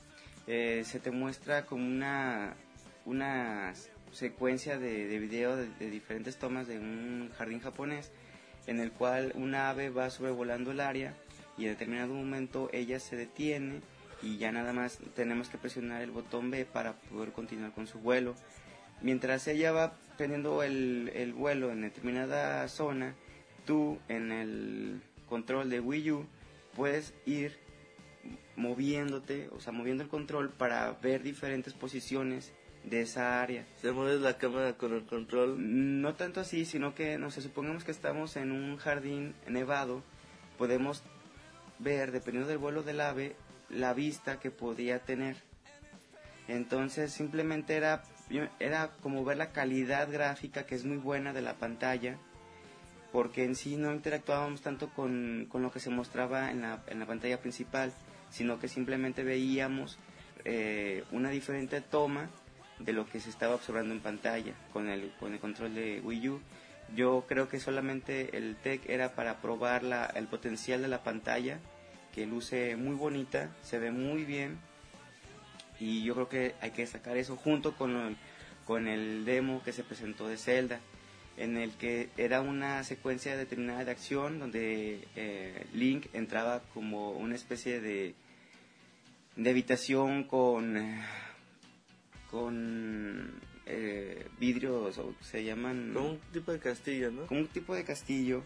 Eh, 0.46 0.84
se 0.86 1.00
te 1.00 1.10
muestra 1.10 1.66
como 1.66 1.88
una, 1.88 2.54
una 3.06 3.74
secuencia 4.12 4.78
de, 4.78 5.08
de 5.08 5.18
video 5.18 5.56
de, 5.56 5.68
de 5.80 5.90
diferentes 5.90 6.38
tomas 6.38 6.68
de 6.68 6.78
un 6.78 7.32
jardín 7.36 7.62
japonés 7.62 8.12
en 8.68 8.80
el 8.80 8.92
cual 8.92 9.32
una 9.34 9.72
ave 9.72 9.90
va 9.90 10.12
sobrevolando 10.12 10.70
el 10.70 10.82
área 10.82 11.16
y 11.58 11.64
en 11.64 11.72
determinado 11.72 12.14
momento 12.14 12.70
ella 12.74 13.00
se 13.00 13.16
detiene 13.16 13.82
y 14.22 14.38
ya 14.38 14.52
nada 14.52 14.74
más 14.74 15.00
tenemos 15.16 15.50
que 15.50 15.58
presionar 15.58 16.02
el 16.02 16.12
botón 16.12 16.52
B 16.52 16.66
para 16.66 16.94
poder 16.94 17.32
continuar 17.32 17.72
con 17.74 17.88
su 17.88 18.00
vuelo. 18.00 18.36
Mientras 19.02 19.48
ella 19.48 19.72
va 19.72 19.98
teniendo 20.18 20.64
el, 20.64 21.12
el 21.14 21.34
vuelo 21.34 21.72
en 21.72 21.82
determinada 21.82 22.68
zona, 22.68 23.16
tú 23.66 24.00
en 24.08 24.32
el 24.32 25.02
control 25.28 25.70
de 25.70 25.80
Wii 25.80 26.12
U 26.12 26.26
puedes 26.76 27.14
ir 27.26 27.60
moviéndote, 28.56 29.50
o 29.52 29.60
sea, 29.60 29.72
moviendo 29.72 30.04
el 30.04 30.10
control 30.10 30.50
para 30.50 30.92
ver 30.94 31.22
diferentes 31.22 31.74
posiciones 31.74 32.54
de 32.84 33.02
esa 33.02 33.42
área. 33.42 33.66
Se 33.82 33.92
mueve 33.92 34.20
la 34.20 34.38
cámara 34.38 34.74
con 34.74 34.94
el 34.94 35.06
control. 35.06 35.58
No 36.02 36.16
tanto 36.16 36.40
así, 36.40 36.66
sino 36.66 36.96
que, 36.96 37.18
no 37.18 37.32
sé, 37.32 37.42
supongamos 37.42 37.84
que 37.84 37.92
estamos 37.92 38.36
en 38.36 38.52
un 38.52 38.78
jardín 38.78 39.36
nevado, 39.48 40.04
podemos 40.58 41.04
ver, 41.80 42.12
dependiendo 42.12 42.50
del 42.50 42.58
vuelo 42.58 42.84
del 42.84 43.02
ave, 43.02 43.36
la 43.70 43.94
vista 43.94 44.40
que 44.40 44.52
podía 44.52 45.00
tener. 45.00 45.38
Entonces, 46.48 47.12
simplemente 47.12 47.76
era, 47.76 48.04
era 48.60 48.92
como 49.02 49.26
ver 49.26 49.38
la 49.38 49.52
calidad 49.52 50.12
gráfica 50.12 50.66
que 50.66 50.76
es 50.76 50.86
muy 50.86 50.98
buena 50.98 51.34
de 51.34 51.42
la 51.42 51.56
pantalla, 51.56 52.18
porque 53.12 53.44
en 53.44 53.56
sí 53.56 53.78
no 53.78 53.94
interactuábamos 53.94 54.62
tanto 54.62 54.90
con, 54.90 55.48
con 55.50 55.62
lo 55.62 55.72
que 55.72 55.80
se 55.80 55.90
mostraba 55.90 56.52
en 56.52 56.62
la, 56.62 56.84
en 56.88 57.00
la 57.00 57.06
pantalla 57.06 57.40
principal, 57.42 57.92
sino 58.30 58.60
que 58.60 58.68
simplemente 58.68 59.24
veíamos 59.24 59.98
eh, 60.46 61.04
una 61.12 61.30
diferente 61.30 61.82
toma 61.82 62.30
de 62.80 62.94
lo 62.94 63.08
que 63.10 63.20
se 63.20 63.30
estaba 63.30 63.56
observando 63.56 63.94
en 63.94 64.02
pantalla 64.02 64.54
con 64.72 64.88
el, 64.88 65.12
con 65.20 65.34
el 65.34 65.40
control 65.40 65.74
de 65.74 66.02
Wii 66.02 66.30
U. 66.30 66.42
Yo 66.96 67.26
creo 67.28 67.50
que 67.50 67.60
solamente 67.60 68.38
el 68.38 68.56
tech 68.56 68.88
era 68.88 69.14
para 69.14 69.42
probar 69.42 69.84
la, 69.84 70.06
el 70.06 70.28
potencial 70.28 70.82
de 70.82 70.88
la 70.88 71.04
pantalla, 71.04 71.60
que 72.18 72.26
luce 72.26 72.76
muy 72.76 72.96
bonita, 72.96 73.56
se 73.62 73.78
ve 73.78 73.92
muy 73.92 74.26
bien 74.26 74.58
y 75.80 76.04
yo 76.04 76.16
creo 76.16 76.30
que 76.30 76.56
hay 76.62 76.72
que 76.72 76.88
sacar 76.88 77.16
eso 77.16 77.36
junto 77.36 77.76
con 77.76 77.96
el, 77.96 78.18
con 78.66 78.88
el 78.88 79.24
demo 79.24 79.62
que 79.64 79.72
se 79.72 79.84
presentó 79.84 80.28
de 80.28 80.38
Zelda. 80.38 80.80
en 81.38 81.58
el 81.58 81.74
que 81.74 82.10
era 82.18 82.42
una 82.42 82.84
secuencia 82.84 83.38
determinada 83.38 83.86
de 83.86 83.92
acción 83.92 84.40
donde 84.40 85.08
eh, 85.16 85.68
Link 85.76 86.08
entraba 86.14 86.64
como 86.74 87.12
una 87.12 87.36
especie 87.36 87.80
de, 87.82 88.16
de 89.36 89.50
habitación 89.52 90.24
con, 90.24 91.00
con 92.32 93.40
eh, 93.68 94.26
vidrios, 94.40 94.98
o 94.98 95.14
se 95.22 95.44
llaman... 95.44 95.92
Como 95.94 96.10
un 96.10 96.20
tipo 96.34 96.52
de 96.52 96.58
castillo, 96.58 97.12
¿no? 97.12 97.28
como 97.28 97.42
un 97.42 97.48
tipo 97.48 97.76
de 97.76 97.84
castillo 97.84 98.44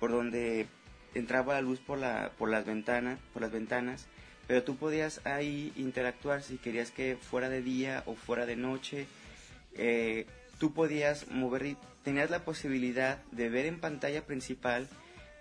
por 0.00 0.10
donde 0.10 0.66
entraba 1.14 1.54
la 1.54 1.62
luz 1.62 1.80
por 1.80 1.98
la 1.98 2.32
por 2.38 2.50
las 2.50 2.64
ventanas 2.64 3.18
por 3.32 3.42
las 3.42 3.52
ventanas 3.52 4.06
pero 4.48 4.64
tú 4.64 4.76
podías 4.76 5.20
ahí 5.26 5.72
interactuar 5.76 6.42
si 6.42 6.56
querías 6.56 6.90
que 6.90 7.18
fuera 7.20 7.50
de 7.50 7.60
día 7.60 8.02
o 8.06 8.14
fuera 8.14 8.46
de 8.46 8.56
noche. 8.56 9.06
Eh, 9.74 10.24
tú 10.58 10.72
podías 10.72 11.28
mover 11.30 11.66
y 11.66 11.76
tenías 12.02 12.30
la 12.30 12.44
posibilidad 12.46 13.22
de 13.30 13.50
ver 13.50 13.66
en 13.66 13.78
pantalla 13.78 14.24
principal 14.24 14.88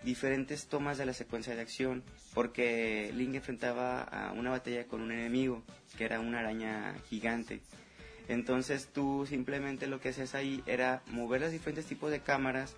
diferentes 0.04 0.68
tomas 0.68 0.98
de 0.98 1.06
la 1.06 1.14
secuencia 1.14 1.56
de 1.56 1.62
acción 1.62 2.04
porque 2.34 3.12
Link 3.16 3.34
enfrentaba 3.34 4.02
a 4.02 4.34
una 4.34 4.52
batalla 4.52 4.86
con 4.88 5.02
un 5.02 5.14
enemigo 5.14 5.64
que 5.98 6.04
era 6.04 6.20
una 6.20 6.42
araña 6.42 6.94
gigante. 7.10 7.62
Entonces 8.28 8.90
tú 8.92 9.26
simplemente 9.26 9.88
lo 9.88 10.02
que 10.02 10.10
hacías 10.10 10.36
ahí 10.36 10.62
era 10.66 11.02
mover 11.08 11.40
los 11.40 11.54
diferentes 11.54 11.86
tipos 11.86 12.12
de 12.12 12.20
cámaras 12.20 12.76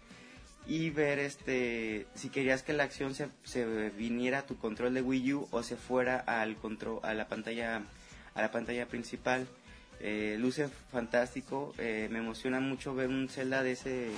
y 0.69 0.91
ver 0.91 1.17
este 1.17 2.05
si 2.13 2.29
querías 2.29 2.61
que 2.61 2.73
la 2.73 2.83
acción 2.83 3.15
se, 3.15 3.27
se 3.43 3.89
viniera 3.89 4.39
a 4.39 4.45
tu 4.45 4.59
control 4.59 4.93
de 4.93 5.01
Wii 5.01 5.33
U 5.33 5.47
o 5.49 5.63
se 5.63 5.75
fuera 5.75 6.19
al 6.19 6.57
control 6.57 6.99
a 7.01 7.15
la 7.15 7.27
pantalla 7.27 7.81
a 8.35 8.41
la 8.41 8.51
pantalla 8.51 8.87
principal. 8.87 9.47
Eh, 9.99 10.37
luce 10.39 10.69
fantástico, 10.91 11.73
eh, 11.79 12.07
me 12.11 12.19
emociona 12.19 12.59
mucho 12.59 12.93
ver 12.93 13.09
un 13.09 13.27
Zelda 13.29 13.63
de 13.63 13.71
ese 13.71 14.11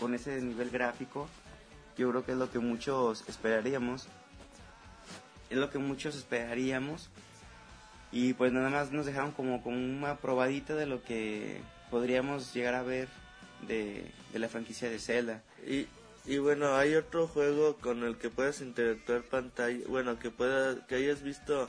con 0.00 0.14
ese 0.14 0.40
nivel 0.40 0.70
gráfico. 0.70 1.28
Yo 1.98 2.08
creo 2.10 2.24
que 2.24 2.32
es 2.32 2.38
lo 2.38 2.50
que 2.50 2.60
muchos 2.60 3.22
esperaríamos. 3.28 4.08
Es 5.50 5.58
lo 5.58 5.68
que 5.68 5.78
muchos 5.78 6.16
esperaríamos. 6.16 7.10
Y 8.10 8.32
pues 8.32 8.52
nada 8.52 8.70
más 8.70 8.90
nos 8.90 9.04
dejaron 9.04 9.32
como, 9.32 9.62
como 9.62 9.76
una 9.76 10.16
probadita 10.16 10.74
de 10.74 10.86
lo 10.86 11.02
que 11.02 11.60
podríamos 11.90 12.54
llegar 12.54 12.74
a 12.74 12.82
ver 12.82 13.08
de, 13.68 14.10
de 14.32 14.38
la 14.38 14.48
franquicia 14.48 14.88
de 14.88 14.98
Zelda. 14.98 15.42
Y, 15.66 15.86
y 16.26 16.38
bueno, 16.38 16.74
hay 16.76 16.94
otro 16.94 17.26
juego 17.26 17.76
con 17.76 18.02
el 18.04 18.16
que 18.16 18.30
puedas 18.30 18.60
interactuar 18.60 19.22
pantalla, 19.22 19.78
bueno, 19.88 20.18
que 20.18 20.30
pueda, 20.30 20.86
que 20.86 20.96
hayas 20.96 21.22
visto 21.22 21.68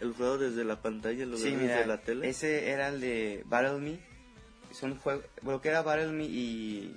el 0.00 0.12
juego 0.12 0.38
desde 0.38 0.64
la 0.64 0.80
pantalla 0.82 1.22
en 1.22 1.30
lugar 1.30 1.46
Sí, 1.48 1.56
mira, 1.56 1.74
desde 1.76 1.86
la 1.88 1.98
tele. 2.02 2.28
ese 2.28 2.70
era 2.70 2.88
el 2.88 3.00
de 3.00 3.42
Battle 3.46 3.78
Me. 3.78 3.98
Son 4.72 4.96
juegos, 4.98 5.24
bueno, 5.42 5.60
que 5.60 5.68
era 5.70 5.82
Battle 5.82 6.12
Me 6.12 6.24
y, 6.24 6.94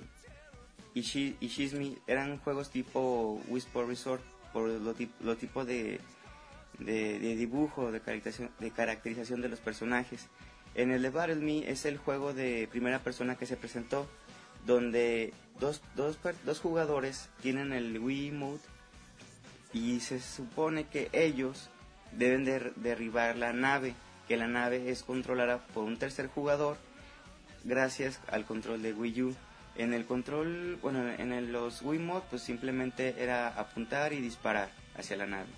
y, 0.94 1.00
Shiz 1.02 1.72
Me, 1.74 1.96
eran 2.06 2.38
juegos 2.38 2.70
tipo 2.70 3.40
Whisper 3.48 3.86
Resort, 3.86 4.22
por 4.52 4.68
lo, 4.68 4.94
tip- 4.94 5.18
lo 5.20 5.36
tipo 5.36 5.64
de, 5.64 5.98
de, 6.78 7.18
de 7.18 7.36
dibujo, 7.36 7.90
de 7.92 8.00
caracterización, 8.00 8.50
de 8.58 8.70
caracterización 8.70 9.40
de 9.40 9.48
los 9.48 9.60
personajes. 9.60 10.26
En 10.74 10.90
el 10.90 11.02
de 11.02 11.10
Battle 11.10 11.36
Me 11.36 11.70
es 11.70 11.84
el 11.86 11.96
juego 11.96 12.32
de 12.34 12.68
primera 12.70 12.98
persona 13.00 13.36
que 13.36 13.46
se 13.46 13.56
presentó, 13.56 14.06
donde 14.66 15.32
dos, 15.60 15.82
dos, 15.94 16.18
dos 16.44 16.58
jugadores 16.58 17.28
tienen 17.40 17.72
el 17.72 17.98
Wii 17.98 18.32
Mode 18.32 18.60
y 19.72 20.00
se 20.00 20.20
supone 20.20 20.88
que 20.88 21.08
ellos 21.12 21.68
deben 22.12 22.44
de 22.44 22.72
derribar 22.76 23.36
la 23.36 23.52
nave, 23.52 23.94
que 24.26 24.36
la 24.36 24.48
nave 24.48 24.90
es 24.90 25.04
controlada 25.04 25.58
por 25.68 25.84
un 25.84 25.98
tercer 25.98 26.26
jugador 26.26 26.76
gracias 27.62 28.18
al 28.28 28.44
control 28.44 28.82
de 28.82 28.92
Wii 28.92 29.22
U. 29.22 29.36
En 29.76 29.94
el 29.94 30.04
control, 30.04 30.78
bueno, 30.82 31.08
en 31.08 31.52
los 31.52 31.82
Wii 31.82 32.00
Mode 32.00 32.24
pues 32.30 32.42
simplemente 32.42 33.14
era 33.18 33.48
apuntar 33.48 34.12
y 34.12 34.20
disparar 34.20 34.70
hacia 34.96 35.16
la 35.16 35.26
nave. 35.26 35.48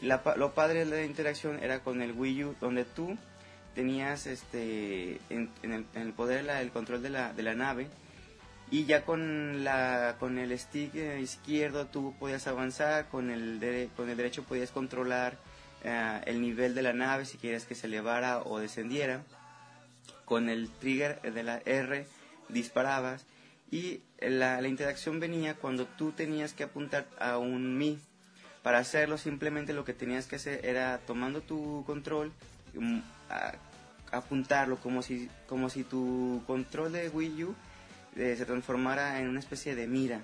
La 0.00 0.22
lo 0.36 0.54
padre 0.54 0.84
de 0.84 0.96
la 0.96 1.04
interacción 1.04 1.62
era 1.62 1.80
con 1.80 2.00
el 2.00 2.12
Wii 2.12 2.44
U, 2.44 2.56
donde 2.60 2.84
tú 2.84 3.18
tenías 3.74 4.26
este 4.26 5.20
en, 5.28 5.50
el, 5.94 6.12
poder 6.12 6.48
el 6.48 6.70
control 6.70 7.02
de 7.02 7.10
la, 7.10 7.32
de 7.32 7.42
la 7.42 7.54
nave 7.54 7.88
y 8.70 8.84
ya 8.84 9.04
con 9.04 9.64
la 9.64 10.16
con 10.20 10.38
el 10.38 10.56
stick 10.58 10.94
eh, 10.94 11.20
izquierdo 11.20 11.86
tú 11.86 12.14
podías 12.18 12.46
avanzar 12.46 13.08
con 13.08 13.30
el 13.30 13.58
dere- 13.60 13.88
con 13.96 14.08
el 14.08 14.16
derecho 14.16 14.44
podías 14.44 14.70
controlar 14.70 15.36
eh, 15.82 16.20
el 16.26 16.40
nivel 16.40 16.74
de 16.74 16.82
la 16.82 16.92
nave 16.92 17.24
si 17.24 17.36
quieres 17.38 17.64
que 17.64 17.74
se 17.74 17.86
elevara 17.88 18.42
o 18.42 18.58
descendiera 18.58 19.22
con 20.24 20.48
el 20.48 20.68
trigger 20.70 21.20
de 21.20 21.42
la 21.42 21.58
R 21.64 22.06
disparabas 22.48 23.24
y 23.70 24.00
la, 24.20 24.60
la 24.60 24.68
interacción 24.68 25.20
venía 25.20 25.54
cuando 25.54 25.86
tú 25.86 26.12
tenías 26.12 26.52
que 26.52 26.64
apuntar 26.64 27.06
a 27.20 27.38
un 27.38 27.78
Mi. 27.78 27.98
Para 28.64 28.78
hacerlo 28.78 29.16
simplemente 29.16 29.72
lo 29.72 29.84
que 29.84 29.94
tenías 29.94 30.26
que 30.26 30.36
hacer 30.36 30.66
era 30.66 30.98
tomando 31.06 31.40
tu 31.40 31.84
control, 31.86 32.32
mm, 32.74 32.98
a- 33.30 33.54
apuntarlo 34.12 34.76
como 34.78 35.02
si, 35.02 35.30
como 35.48 35.70
si 35.70 35.84
tu 35.84 36.42
control 36.48 36.92
de 36.92 37.08
Wii 37.10 37.44
U 37.44 37.54
eh, 38.16 38.34
se 38.36 38.44
transformara 38.46 39.20
en 39.20 39.28
una 39.28 39.40
especie 39.40 39.74
de 39.74 39.86
mira. 39.86 40.22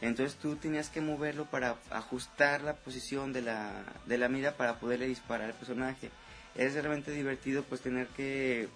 Entonces 0.00 0.36
tú 0.38 0.56
tenías 0.56 0.90
que 0.90 1.00
moverlo 1.00 1.46
para 1.46 1.76
ajustar 1.90 2.60
la 2.62 2.74
posición 2.74 3.32
de 3.32 3.42
la, 3.42 3.72
de 4.06 4.18
la 4.18 4.28
mira 4.28 4.52
para 4.52 4.78
poderle 4.78 5.06
disparar 5.08 5.48
al 5.50 5.54
personaje. 5.56 6.10
Es 6.54 6.74
realmente 6.74 7.10
divertido 7.12 7.62
pues 7.62 7.80
tener 7.80 8.06
que 8.08 8.68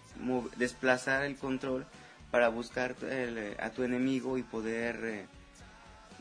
desplazar 0.57 1.25
el 1.25 1.37
control 1.37 1.87
para 2.31 2.49
buscar 2.49 2.95
el- 3.03 3.57
a 3.61 3.71
tu 3.71 3.83
enemigo 3.83 4.39
y 4.39 4.43
poder 4.43 5.01
eh, 5.05 5.27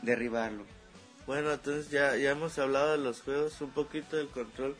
derribarlo. 0.02 0.64
Bueno, 1.26 1.52
entonces 1.52 1.90
ya, 1.90 2.16
ya 2.16 2.30
hemos 2.32 2.58
hablado 2.58 2.92
de 2.92 2.98
los 2.98 3.22
juegos, 3.22 3.60
un 3.60 3.70
poquito 3.70 4.16
del 4.16 4.28
control. 4.28 4.76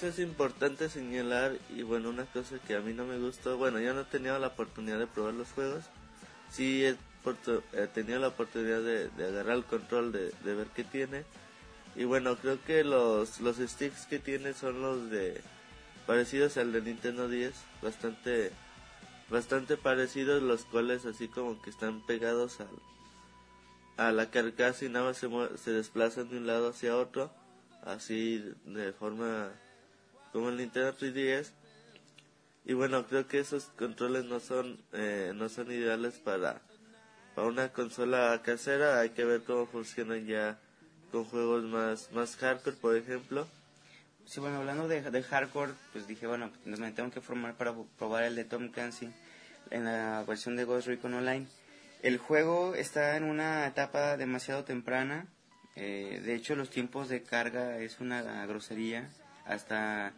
Sí 0.00 0.06
es 0.06 0.18
importante 0.20 0.88
señalar, 0.88 1.52
y 1.68 1.82
bueno, 1.82 2.08
una 2.08 2.24
cosa 2.24 2.56
que 2.66 2.74
a 2.76 2.80
mí 2.80 2.94
no 2.94 3.04
me 3.04 3.18
gustó, 3.18 3.58
bueno, 3.58 3.78
yo 3.78 3.92
no 3.92 4.00
he 4.02 4.04
tenido 4.04 4.38
la 4.38 4.46
oportunidad 4.46 4.98
de 4.98 5.06
probar 5.06 5.34
los 5.34 5.48
juegos, 5.52 5.84
sí 6.56 6.86
he, 6.86 6.96
tenido 7.88 8.18
la 8.18 8.28
oportunidad 8.28 8.80
de, 8.80 9.10
agarrar 9.24 9.58
el 9.58 9.64
control, 9.64 10.10
de, 10.10 10.54
ver 10.54 10.68
qué 10.74 10.84
tiene, 10.84 11.24
y 11.94 12.04
bueno, 12.04 12.36
creo 12.36 12.62
que 12.64 12.82
los, 12.82 13.40
los 13.40 13.56
sticks 13.58 14.06
que 14.06 14.18
tiene 14.18 14.54
son 14.54 14.80
los 14.80 15.10
de, 15.10 15.42
parecidos 16.06 16.56
al 16.56 16.72
de 16.72 16.80
Nintendo 16.80 17.28
10, 17.28 17.52
bastante, 17.82 18.52
bastante 19.28 19.76
parecidos, 19.76 20.42
los 20.42 20.64
cuales 20.64 21.04
así 21.04 21.28
como 21.28 21.60
que 21.60 21.68
están 21.68 22.04
pegados 22.06 22.60
al, 22.60 22.68
a 23.98 24.12
la 24.12 24.30
carcasa 24.30 24.86
y 24.86 24.88
nada 24.88 25.06
más 25.06 25.18
se, 25.18 25.28
se 25.58 25.72
desplazan 25.72 26.30
de 26.30 26.38
un 26.38 26.46
lado 26.46 26.70
hacia 26.70 26.96
otro, 26.96 27.30
así 27.84 28.42
de 28.64 28.92
forma 28.94 29.50
como 30.32 30.48
el 30.48 30.56
Nintendo 30.56 30.96
3DS. 30.96 31.50
Y 32.68 32.72
bueno, 32.74 33.06
creo 33.06 33.28
que 33.28 33.38
esos 33.38 33.66
controles 33.78 34.24
no 34.24 34.40
son 34.40 34.82
eh, 34.92 35.32
no 35.36 35.48
son 35.48 35.70
ideales 35.70 36.14
para 36.14 36.60
para 37.36 37.46
una 37.46 37.72
consola 37.72 38.42
casera. 38.44 38.98
Hay 38.98 39.10
que 39.10 39.24
ver 39.24 39.44
cómo 39.44 39.66
funcionan 39.66 40.26
ya 40.26 40.58
con 41.12 41.24
juegos 41.24 41.62
más 41.62 42.10
más 42.10 42.34
hardcore, 42.34 42.76
por 42.76 42.96
ejemplo. 42.96 43.46
Sí, 44.24 44.40
bueno, 44.40 44.56
hablando 44.56 44.88
de, 44.88 45.22
hardcore, 45.22 45.74
pues 45.92 46.08
dije, 46.08 46.26
bueno, 46.26 46.50
pues 46.64 46.80
me 46.80 46.90
tengo 46.90 47.12
que 47.12 47.20
formar 47.20 47.54
para 47.54 47.72
probar 47.96 48.24
el 48.24 48.34
de 48.34 48.44
Tom 48.44 48.70
Clancy 48.72 49.12
en 49.70 49.84
la 49.84 50.24
versión 50.26 50.56
de 50.56 50.64
Ghost 50.64 50.88
Recon 50.88 51.14
Online. 51.14 51.46
El 52.02 52.18
juego 52.18 52.74
está 52.74 53.16
en 53.16 53.22
una 53.22 53.64
etapa 53.68 54.16
demasiado 54.16 54.64
temprana. 54.64 55.28
eh, 55.76 56.20
de 56.24 56.34
hecho, 56.34 56.56
los 56.56 56.70
tiempos 56.70 57.08
de 57.08 57.22
carga 57.22 57.78
es 57.78 58.00
una 58.00 58.44
grosería. 58.46 59.08
Hasta 59.44 60.12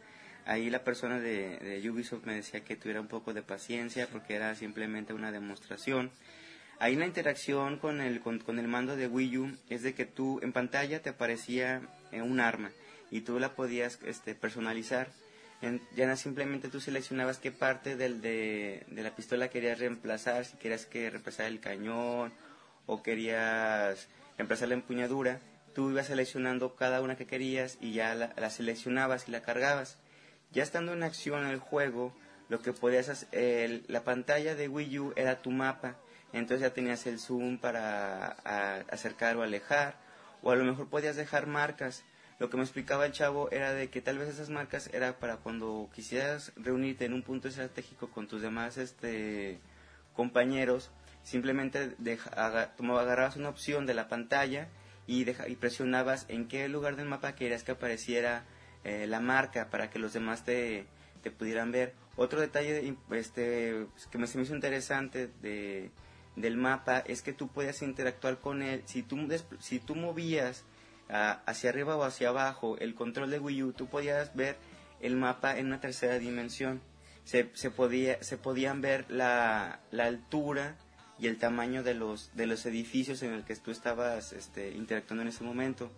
ahí 0.48 0.70
la 0.70 0.82
persona 0.82 1.20
de, 1.20 1.58
de 1.58 1.90
Ubisoft 1.90 2.24
me 2.24 2.34
decía 2.34 2.64
que 2.64 2.74
tuviera 2.74 3.00
un 3.00 3.06
poco 3.06 3.32
de 3.34 3.42
paciencia 3.42 4.08
porque 4.10 4.34
era 4.34 4.54
simplemente 4.56 5.12
una 5.12 5.30
demostración. 5.30 6.10
Ahí 6.80 6.96
la 6.96 7.06
interacción 7.06 7.78
con 7.78 8.00
el, 8.00 8.20
con, 8.20 8.38
con 8.40 8.58
el 8.58 8.66
mando 8.68 8.96
de 8.96 9.06
Wii 9.08 9.38
U 9.38 9.56
es 9.68 9.82
de 9.82 9.94
que 9.94 10.06
tú 10.06 10.40
en 10.42 10.52
pantalla 10.52 11.02
te 11.02 11.10
aparecía 11.10 11.82
eh, 12.12 12.22
un 12.22 12.40
arma 12.40 12.70
y 13.10 13.22
tú 13.22 13.38
la 13.38 13.54
podías 13.54 13.98
este, 14.06 14.34
personalizar. 14.34 15.08
En- 15.60 15.82
ya 15.96 16.14
simplemente 16.16 16.68
tú 16.68 16.80
seleccionabas 16.80 17.38
qué 17.38 17.50
parte 17.50 17.96
del, 17.96 18.20
de, 18.20 18.84
de 18.88 19.02
la 19.02 19.14
pistola 19.16 19.48
querías 19.50 19.78
reemplazar, 19.80 20.44
si 20.44 20.56
querías 20.56 20.86
que 20.86 21.10
reemplazara 21.10 21.48
el 21.48 21.58
cañón 21.60 22.32
o 22.86 23.02
querías 23.02 24.08
reemplazar 24.36 24.68
la 24.68 24.74
empuñadura. 24.74 25.40
Tú 25.74 25.90
ibas 25.90 26.06
seleccionando 26.06 26.76
cada 26.76 27.02
una 27.02 27.16
que 27.16 27.26
querías 27.26 27.76
y 27.80 27.92
ya 27.92 28.14
la, 28.14 28.32
la 28.36 28.50
seleccionabas 28.50 29.26
y 29.28 29.32
la 29.32 29.42
cargabas. 29.42 29.98
Ya 30.52 30.62
estando 30.62 30.92
en 30.92 31.02
acción 31.02 31.46
el 31.46 31.58
juego, 31.58 32.14
lo 32.48 32.60
que 32.60 32.72
podías 32.72 33.08
hacer, 33.08 33.28
el- 33.32 33.84
la 33.88 34.02
pantalla 34.04 34.54
de 34.54 34.68
Wii 34.68 34.98
U 34.98 35.12
era 35.16 35.42
tu 35.42 35.50
mapa. 35.50 35.96
Entonces 36.32 36.60
ya 36.60 36.74
tenías 36.74 37.06
el 37.06 37.18
zoom 37.18 37.58
para 37.58 38.28
acercar 38.90 39.36
o 39.36 39.42
alejar. 39.42 39.96
O 40.42 40.50
a 40.50 40.56
lo 40.56 40.64
mejor 40.64 40.88
podías 40.88 41.16
dejar 41.16 41.46
marcas. 41.46 42.04
Lo 42.38 42.48
que 42.50 42.56
me 42.56 42.62
explicaba 42.62 43.04
el 43.06 43.12
chavo 43.12 43.50
era 43.50 43.72
de 43.72 43.88
que 43.90 44.00
tal 44.00 44.18
vez 44.18 44.28
esas 44.28 44.48
marcas 44.50 44.88
era 44.92 45.18
para 45.18 45.38
cuando 45.38 45.88
quisieras 45.94 46.52
reunirte 46.56 47.04
en 47.04 47.12
un 47.14 47.22
punto 47.22 47.48
estratégico 47.48 48.10
con 48.10 48.28
tus 48.28 48.40
demás 48.42 48.76
este 48.78 49.58
compañeros, 50.14 50.90
simplemente 51.22 51.94
deja, 51.98 52.30
agarrabas 52.30 53.36
una 53.36 53.48
opción 53.48 53.86
de 53.86 53.94
la 53.94 54.08
pantalla 54.08 54.68
y, 55.06 55.24
deja- 55.24 55.48
y 55.48 55.56
presionabas 55.56 56.26
en 56.28 56.48
qué 56.48 56.68
lugar 56.68 56.96
del 56.96 57.06
mapa 57.06 57.34
querías 57.34 57.62
que 57.64 57.72
apareciera 57.72 58.44
eh, 58.84 59.06
la 59.06 59.20
marca 59.20 59.70
para 59.70 59.90
que 59.90 59.98
los 59.98 60.12
demás 60.12 60.44
te, 60.44 60.86
pudieran 61.38 61.72
ver. 61.72 61.94
Otro 62.16 62.40
detalle 62.40 62.96
este, 63.10 63.86
que 64.10 64.18
me, 64.18 64.26
se 64.26 64.38
me 64.38 64.44
hizo 64.44 64.54
interesante 64.54 65.28
de, 65.42 65.90
del 66.36 66.56
mapa 66.56 67.00
es 67.00 67.22
que 67.22 67.32
tú 67.32 67.48
podías 67.48 67.82
interactuar 67.82 68.38
con 68.38 68.62
él. 68.62 68.82
Si 68.86 69.02
tú, 69.02 69.18
si 69.60 69.78
tú 69.78 69.94
movías 69.94 70.64
ah, 71.10 71.42
hacia 71.46 71.70
arriba 71.70 71.96
o 71.96 72.02
hacia 72.02 72.30
abajo 72.30 72.78
el 72.78 72.94
control 72.94 73.30
de 73.30 73.38
Wii 73.38 73.62
U, 73.64 73.72
tú 73.72 73.86
podías 73.88 74.34
ver 74.34 74.56
el 75.00 75.16
mapa 75.16 75.58
en 75.58 75.66
una 75.66 75.80
tercera 75.80 76.18
dimensión. 76.18 76.80
Se, 77.24 77.50
se, 77.52 77.70
podía, 77.70 78.22
se 78.22 78.38
podían 78.38 78.80
ver 78.80 79.04
la, 79.10 79.80
la 79.90 80.06
altura 80.06 80.76
y 81.18 81.26
el 81.26 81.36
tamaño 81.36 81.82
de 81.82 81.94
los, 81.94 82.34
de 82.34 82.46
los 82.46 82.64
edificios 82.64 83.22
en 83.22 83.32
el 83.32 83.44
que 83.44 83.56
tú 83.56 83.70
estabas 83.70 84.32
este, 84.32 84.70
interactuando 84.70 85.22
en 85.22 85.28
ese 85.28 85.44
momento. 85.44 85.90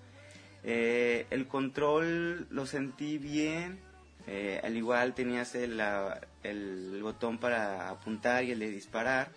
Eh, 0.64 1.26
el 1.30 1.46
control 1.46 2.46
lo 2.50 2.66
sentí 2.66 3.16
bien, 3.18 3.78
eh, 4.26 4.60
al 4.62 4.76
igual 4.76 5.14
tenías 5.14 5.54
el, 5.54 5.80
el 6.42 7.00
botón 7.02 7.38
para 7.38 7.88
apuntar 7.88 8.44
y 8.44 8.50
el 8.52 8.58
de 8.58 8.70
disparar, 8.70 9.30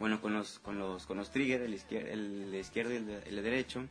bueno, 0.00 0.20
con 0.20 0.34
los, 0.34 0.58
con 0.58 0.78
los, 0.78 1.06
con 1.06 1.16
los 1.16 1.30
triggers, 1.30 1.64
el, 1.64 1.74
izquier- 1.74 2.08
el 2.08 2.54
izquierdo 2.54 2.92
y 2.92 2.96
el, 2.96 3.06
de- 3.06 3.22
el 3.28 3.42
derecho. 3.42 3.84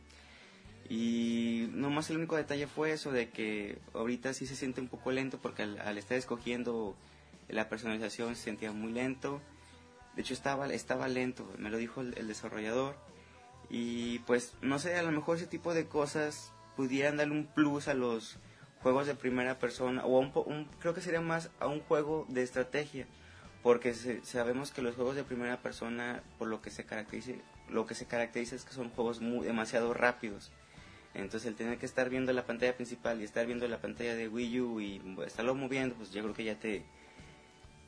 Y 0.88 1.68
nomás 1.72 2.10
el 2.10 2.18
único 2.18 2.36
detalle 2.36 2.66
fue 2.68 2.92
eso 2.92 3.10
de 3.10 3.30
que 3.30 3.78
ahorita 3.94 4.32
sí 4.34 4.46
se 4.46 4.54
siente 4.54 4.80
un 4.80 4.88
poco 4.88 5.10
lento 5.10 5.38
porque 5.42 5.62
al, 5.62 5.98
estar 5.98 6.16
escogiendo 6.16 6.94
la 7.48 7.68
personalización 7.68 8.36
se 8.36 8.42
sentía 8.44 8.70
muy 8.72 8.92
lento. 8.92 9.40
De 10.14 10.22
hecho 10.22 10.32
estaba, 10.34 10.72
estaba 10.72 11.08
lento, 11.08 11.50
me 11.58 11.70
lo 11.70 11.78
dijo 11.78 12.02
el 12.02 12.28
desarrollador. 12.28 12.94
Y 13.70 14.20
pues 14.20 14.54
no 14.62 14.78
sé, 14.78 14.94
a 14.96 15.02
lo 15.02 15.10
mejor 15.12 15.36
ese 15.36 15.46
tipo 15.46 15.74
de 15.74 15.86
cosas 15.86 16.52
pudieran 16.76 17.16
darle 17.16 17.34
un 17.34 17.46
plus 17.46 17.88
a 17.88 17.94
los 17.94 18.38
juegos 18.82 19.06
de 19.06 19.14
primera 19.14 19.58
persona 19.58 20.04
o 20.04 20.18
un, 20.18 20.30
un- 20.46 20.68
creo 20.78 20.94
que 20.94 21.00
sería 21.00 21.20
más 21.20 21.50
a 21.58 21.66
un 21.66 21.80
juego 21.80 22.26
de 22.28 22.42
estrategia 22.42 23.06
porque 23.62 23.94
se- 23.94 24.24
sabemos 24.24 24.70
que 24.70 24.82
los 24.82 24.94
juegos 24.94 25.16
de 25.16 25.24
primera 25.24 25.56
persona 25.62 26.22
por 26.38 26.46
lo 26.48 26.60
que 26.62 26.70
se 26.70 26.84
caracteriza 26.84 27.32
lo 27.68 27.86
que 27.86 27.96
se 27.96 28.06
caracteriza 28.06 28.54
es 28.54 28.64
que 28.64 28.72
son 28.74 28.90
juegos 28.90 29.20
muy 29.20 29.44
demasiado 29.44 29.92
rápidos. 29.92 30.52
Entonces 31.14 31.48
el 31.48 31.56
tener 31.56 31.78
que 31.78 31.86
estar 31.86 32.08
viendo 32.10 32.32
la 32.32 32.46
pantalla 32.46 32.76
principal 32.76 33.20
y 33.20 33.24
estar 33.24 33.44
viendo 33.46 33.66
la 33.66 33.78
pantalla 33.80 34.14
de 34.14 34.28
Wii 34.28 34.60
U 34.60 34.80
y 34.80 35.02
estarlo 35.26 35.56
moviendo 35.56 35.96
pues 35.96 36.12
yo 36.12 36.22
creo 36.22 36.34
que 36.34 36.44
ya 36.44 36.60
te 36.60 36.84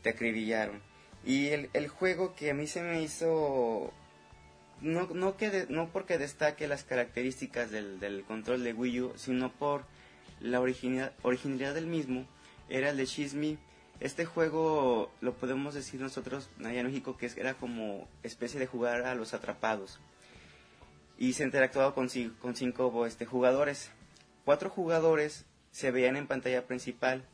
te 0.02 0.10
acribillaron. 0.10 0.80
Y 1.24 1.48
el, 1.48 1.70
el 1.74 1.86
juego 1.88 2.34
que 2.34 2.50
a 2.50 2.54
mí 2.54 2.66
se 2.66 2.82
me 2.82 3.02
hizo 3.02 3.92
no, 4.80 5.06
no, 5.08 5.36
que 5.36 5.50
de- 5.50 5.66
no 5.68 5.88
porque 5.88 6.18
destaque 6.18 6.68
las 6.68 6.84
características 6.84 7.70
del, 7.70 8.00
del 8.00 8.24
control 8.24 8.62
de 8.64 8.72
Wii 8.72 9.00
U, 9.00 9.12
sino 9.16 9.50
por 9.52 9.84
la 10.40 10.60
originalidad, 10.60 11.74
del 11.74 11.86
mismo, 11.86 12.26
era 12.68 12.90
el 12.90 12.96
de 12.96 13.06
Shizmi. 13.06 13.58
Este 14.00 14.24
juego 14.24 15.10
lo 15.20 15.34
podemos 15.34 15.74
decir 15.74 16.00
nosotros 16.00 16.48
allá 16.60 16.80
en 16.80 16.86
México 16.86 17.16
que 17.16 17.30
era 17.36 17.54
como 17.54 18.06
especie 18.22 18.60
de 18.60 18.66
jugar 18.66 19.02
a 19.02 19.14
los 19.14 19.34
atrapados. 19.34 19.98
Y 21.18 21.32
se 21.32 21.42
interactuaba 21.42 21.94
con, 21.94 22.08
con 22.40 22.54
cinco 22.54 23.06
este, 23.06 23.26
jugadores. 23.26 23.90
Cuatro 24.44 24.70
jugadores 24.70 25.46
se 25.72 25.90
veían 25.90 26.16
en 26.16 26.28
pantalla 26.28 26.66
principal. 26.66 27.24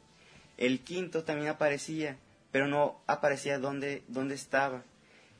El 0.56 0.80
quinto 0.80 1.24
también 1.24 1.48
aparecía, 1.48 2.16
pero 2.50 2.66
no 2.66 2.98
aparecía 3.06 3.58
dónde, 3.58 4.02
dónde 4.08 4.34
estaba. 4.34 4.84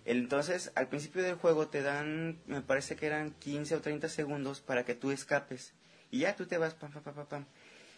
Entonces, 0.04 0.72
al 0.74 0.88
principio 0.88 1.22
del 1.22 1.36
juego 1.36 1.68
te 1.68 1.82
dan, 1.82 2.38
me 2.46 2.60
parece 2.60 2.96
que 2.96 3.06
eran 3.06 3.30
15 3.32 3.76
o 3.76 3.80
30 3.80 4.08
segundos 4.08 4.60
para 4.60 4.84
que 4.84 4.94
tú 4.94 5.10
escapes. 5.10 5.72
Y 6.10 6.20
ya 6.20 6.36
tú 6.36 6.46
te 6.46 6.58
vas, 6.58 6.74
pam, 6.74 6.92
pam, 6.92 7.02
pam, 7.02 7.14
pam, 7.14 7.26
pam. 7.26 7.44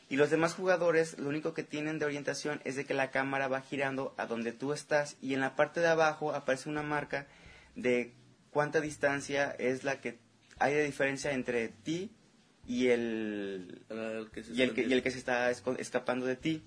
Y 0.09 0.17
los 0.17 0.31
demás 0.31 0.55
jugadores, 0.55 1.19
lo 1.19 1.29
único 1.29 1.53
que 1.53 1.65
tienen 1.65 1.99
de 1.99 2.05
orientación 2.05 2.61
es 2.65 2.77
de 2.77 2.85
que 2.85 2.95
la 2.95 3.11
cámara 3.11 3.49
va 3.49 3.61
girando 3.61 4.15
a 4.17 4.27
donde 4.27 4.53
tú 4.53 4.73
estás 4.73 5.17
y 5.21 5.35
en 5.35 5.41
la 5.41 5.57
parte 5.57 5.81
de 5.81 5.89
abajo 5.89 6.33
aparece 6.33 6.69
una 6.69 6.83
marca 6.83 7.27
de 7.75 8.13
cuánta 8.51 8.81
distancia 8.81 9.51
es 9.59 9.83
la 9.83 10.01
que 10.01 10.19
hay 10.59 10.75
de 10.75 10.85
diferencia 10.85 11.33
entre 11.33 11.69
ti 11.69 12.13
y 12.65 12.89
el, 12.89 13.83
El 13.89 14.31
que 14.31 14.43
se 14.45 14.53
y 14.53 14.63
el 14.63 14.75
que, 14.75 14.83
y 14.83 14.93
el 14.93 15.03
que 15.03 15.11
se 15.11 15.19
está 15.19 15.51
escapando 15.51 16.25
de 16.27 16.37
ti. 16.37 16.63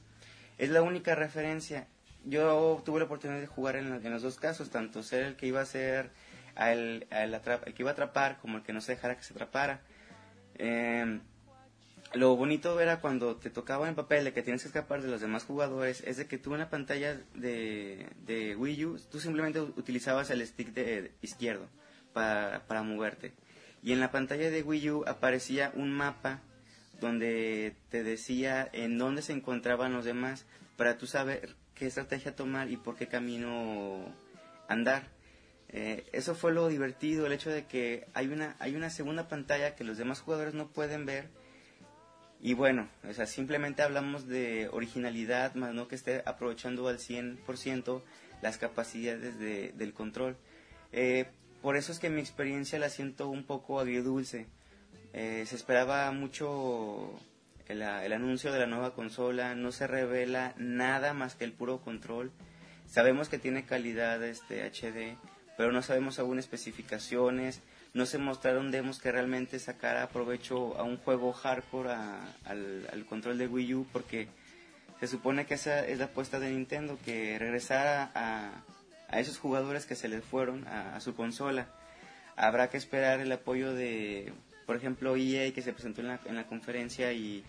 Es 0.58 0.70
la 0.70 0.82
única 0.82 1.16
referencia. 1.16 1.88
Yo 2.30 2.82
tuve 2.86 3.00
la 3.00 3.06
oportunidad 3.06 3.40
de 3.40 3.48
jugar 3.48 3.76
en, 3.76 3.88
en 3.94 4.12
los 4.12 4.22
dos 4.22 4.38
casos, 4.38 4.70
tanto 4.70 5.02
ser 5.04 5.24
el 5.24 5.36
que 5.36 5.48
iba 5.48 5.62
a 5.62 5.66
ser 5.66 6.12
al, 6.56 7.08
al 7.10 7.34
atrap- 7.34 7.64
el 7.66 7.74
que 7.74 7.84
iba 7.84 7.90
a 7.90 7.94
atrapar 7.94 8.38
como 8.40 8.58
el 8.58 8.64
que 8.64 8.72
no 8.74 8.82
se 8.82 8.94
dejara 8.94 9.18
que 9.18 9.24
se 9.24 9.34
atrapara. 9.34 9.82
Eh, 10.56 11.20
lo 12.14 12.36
bonito 12.36 12.80
era 12.80 13.02
cuando 13.02 13.36
te 13.36 13.50
tocaba 13.50 13.88
en 13.88 13.96
papel 13.96 14.24
de 14.24 14.34
que 14.34 14.42
tienes 14.42 14.62
que 14.64 14.68
escapar 14.70 15.02
de 15.02 15.10
los 15.10 15.22
demás 15.22 15.44
jugadores, 15.44 16.02
es 16.06 16.18
de 16.18 16.28
que 16.28 16.38
tú 16.38 16.54
en 16.54 16.60
la 16.60 16.70
pantalla 16.70 17.22
de, 17.36 18.08
de 18.26 18.56
Wii 18.56 18.86
U, 18.86 19.00
tú 19.12 19.20
simplemente 19.20 19.62
utilizabas 19.62 20.30
el 20.32 20.46
stick 20.46 20.74
de, 20.74 21.12
izquierdo 21.22 21.68
para, 22.14 22.64
para 22.68 22.82
moverte. 22.84 23.32
Y 23.84 23.94
en 23.94 24.00
la 24.00 24.12
pantalla 24.12 24.50
de 24.50 24.64
Wii 24.64 24.90
U 24.90 25.04
aparecía 25.08 25.72
un 25.76 25.92
mapa 25.92 26.42
donde 27.00 27.76
te 27.90 28.04
decía 28.04 28.68
en 28.74 28.98
dónde 28.98 29.22
se 29.22 29.34
encontraban 29.34 29.94
los 29.94 30.04
demás 30.04 30.46
para 30.78 30.98
tú 30.98 31.08
saber 31.08 31.56
qué 31.80 31.88
estrategia 31.88 32.36
tomar 32.36 32.70
y 32.70 32.78
por 32.78 32.96
qué 32.98 33.08
camino 33.08 34.14
andar. 34.68 35.08
Eh, 35.70 36.06
eso 36.12 36.36
fue 36.36 36.52
lo 36.52 36.68
divertido, 36.68 37.26
el 37.26 37.32
hecho 37.32 37.50
de 37.50 37.66
que 37.66 38.06
hay 38.14 38.28
una, 38.28 38.56
hay 38.60 38.76
una 38.76 38.90
segunda 38.90 39.28
pantalla 39.28 39.76
que 39.76 39.84
los 39.84 39.98
demás 39.98 40.20
jugadores 40.20 40.54
no 40.54 40.68
pueden 40.68 41.06
ver. 41.06 41.30
Y 42.42 42.54
bueno, 42.54 42.90
o 43.08 43.14
sea, 43.14 43.26
simplemente 43.26 43.82
hablamos 43.82 44.28
de 44.28 44.70
originalidad, 44.72 45.56
más 45.56 45.74
no 45.74 45.88
que 45.88 45.96
esté 45.96 46.22
aprovechando 46.26 46.88
al 46.88 47.00
100% 47.00 48.04
las 48.42 48.58
capacidades 48.58 49.38
de- 49.40 49.72
del 49.74 49.94
control. 49.94 50.38
Eh, 50.92 51.28
por 51.62 51.76
eso 51.76 51.92
es 51.92 52.00
que 52.00 52.10
mi 52.10 52.22
experiencia 52.22 52.80
la 52.80 52.90
siento 52.90 53.30
un 53.30 53.44
poco 53.44 53.80
agridulce. 53.80 54.48
Eh, 55.14 55.44
se 55.48 55.56
esperaba 55.56 56.12
mucho 56.12 57.12
el, 57.70 57.82
anuncio 58.14 58.52
de 58.52 58.60
la 58.60 58.66
nueva 58.66 58.94
consola, 58.94 59.56
no 59.56 59.72
se 59.72 59.88
revela 59.88 60.54
nada 60.58 61.14
más 61.14 61.36
que 61.36 61.46
el 61.46 61.54
puro 61.54 61.80
control. 61.80 62.32
Sabemos 62.88 63.30
que 63.30 63.38
tiene 63.38 63.66
calidad 63.66 64.22
este 64.24 64.64
HD, 64.66 65.16
pero 65.56 65.72
no 65.72 65.82
sabemos 65.82 66.20
aún 66.20 66.40
especificaciones, 66.40 67.62
no 67.94 68.06
se 68.06 68.18
mostraron 68.18 68.72
demos 68.72 69.00
que 69.00 69.12
realmente 69.12 69.60
sacara 69.60 70.10
provecho 70.10 70.78
a 70.78 70.84
un 70.84 70.98
juego 70.98 71.32
hardcore 71.34 71.92
a- 71.92 72.36
al, 72.46 72.88
al 72.92 73.06
control 73.06 73.38
de 73.38 73.48
Wii 73.48 73.74
U, 73.76 73.88
porque 73.94 74.28
se 75.00 75.08
supone 75.08 75.46
que 75.46 75.54
esa 75.54 75.86
es 75.86 76.00
la 76.00 76.06
apuesta 76.06 76.40
de 76.40 76.50
Nintendo, 76.52 76.98
que 77.06 77.38
regresara 77.40 78.12
a, 78.16 78.52
a 79.10 79.20
esos 79.20 79.38
jugadores 79.38 79.86
que 79.86 79.96
se 79.96 80.08
les 80.10 80.24
fueron 80.24 80.68
a, 80.68 80.96
a 80.96 81.00
su 81.00 81.16
consola. 81.16 81.68
Habrá 82.36 82.70
que 82.70 82.78
esperar 82.78 83.20
el 83.20 83.32
apoyo 83.32 83.74
de, 83.74 84.34
por 84.66 84.76
ejemplo, 84.76 85.16
EA, 85.16 85.54
que 85.54 85.62
se 85.62 85.74
presentó 85.74 86.02
en 86.02 86.08
la, 86.08 86.20
en 86.26 86.36
la 86.36 86.48
conferencia 86.48 87.12
y, 87.14 87.44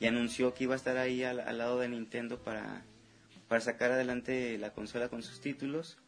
y 0.00 0.06
anunció 0.06 0.54
que 0.54 0.64
iba 0.64 0.74
a 0.74 0.76
estar 0.76 0.96
ahí 0.96 1.24
al, 1.24 1.40
al 1.40 1.58
lado 1.58 1.78
de 1.80 1.88
Nintendo 1.88 2.38
para, 2.38 2.82
para 3.48 3.60
sacar 3.60 3.92
adelante 3.92 4.56
la 4.58 4.72
consola 4.72 5.08
con 5.08 5.22
sus 5.22 5.40
títulos. 5.40 5.98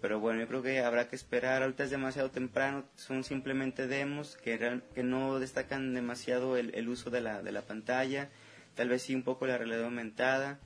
Pero 0.00 0.20
bueno, 0.20 0.40
yo 0.40 0.46
creo 0.46 0.62
que 0.62 0.80
habrá 0.80 1.08
que 1.08 1.16
esperar. 1.16 1.62
Ahorita 1.62 1.84
es 1.84 1.90
demasiado 1.90 2.30
temprano. 2.30 2.84
Son 2.94 3.24
simplemente 3.24 3.86
demos 3.88 4.36
que, 4.36 4.56
real- 4.56 4.84
que 4.94 5.02
no 5.02 5.40
destacan 5.40 5.92
demasiado 5.92 6.56
el, 6.56 6.88
uso 6.88 7.10
de 7.10 7.20
la, 7.20 7.42
de 7.42 7.50
la 7.52 7.62
pantalla. 7.62 8.28
Tal 8.76 8.88
vez 8.88 9.02
sí 9.02 9.14
un 9.14 9.24
poco 9.24 9.46
la 9.46 9.58
realidad 9.58 9.84
aumentada. 9.84 10.60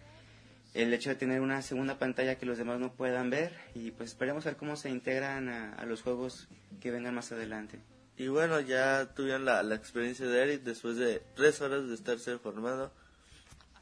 El 0.75 0.93
hecho 0.93 1.09
de 1.11 1.17
tener 1.17 1.41
una 1.41 1.63
segunda 1.63 1.99
pantalla 1.99 2.37
que 2.37 2.45
los 2.47 2.59
demás 2.59 2.79
no 2.79 2.93
puedan 2.93 3.31
ver. 3.31 3.53
Y 3.75 3.91
pues 3.93 4.11
esperemos 4.11 4.45
a 4.45 4.51
ver 4.51 4.57
cómo 4.59 4.77
se 4.77 4.91
integran 4.91 5.49
a 5.49 5.83
los 5.87 6.03
juegos 6.03 6.49
que 6.81 6.91
vengan 6.91 7.15
más 7.15 7.33
adelante. 7.33 7.79
Y 8.17 8.29
bueno, 8.29 8.61
ya 8.61 9.15
tuvieron 9.15 9.45
la, 9.45 9.63
la 9.63 9.75
experiencia 9.75 10.27
de 10.27 10.43
Eric 10.43 10.63
después 10.63 10.97
de 10.97 11.23
tres 11.35 11.61
horas 11.61 11.89
de 11.89 11.95
estarse 11.95 12.39
formado. 12.39 12.93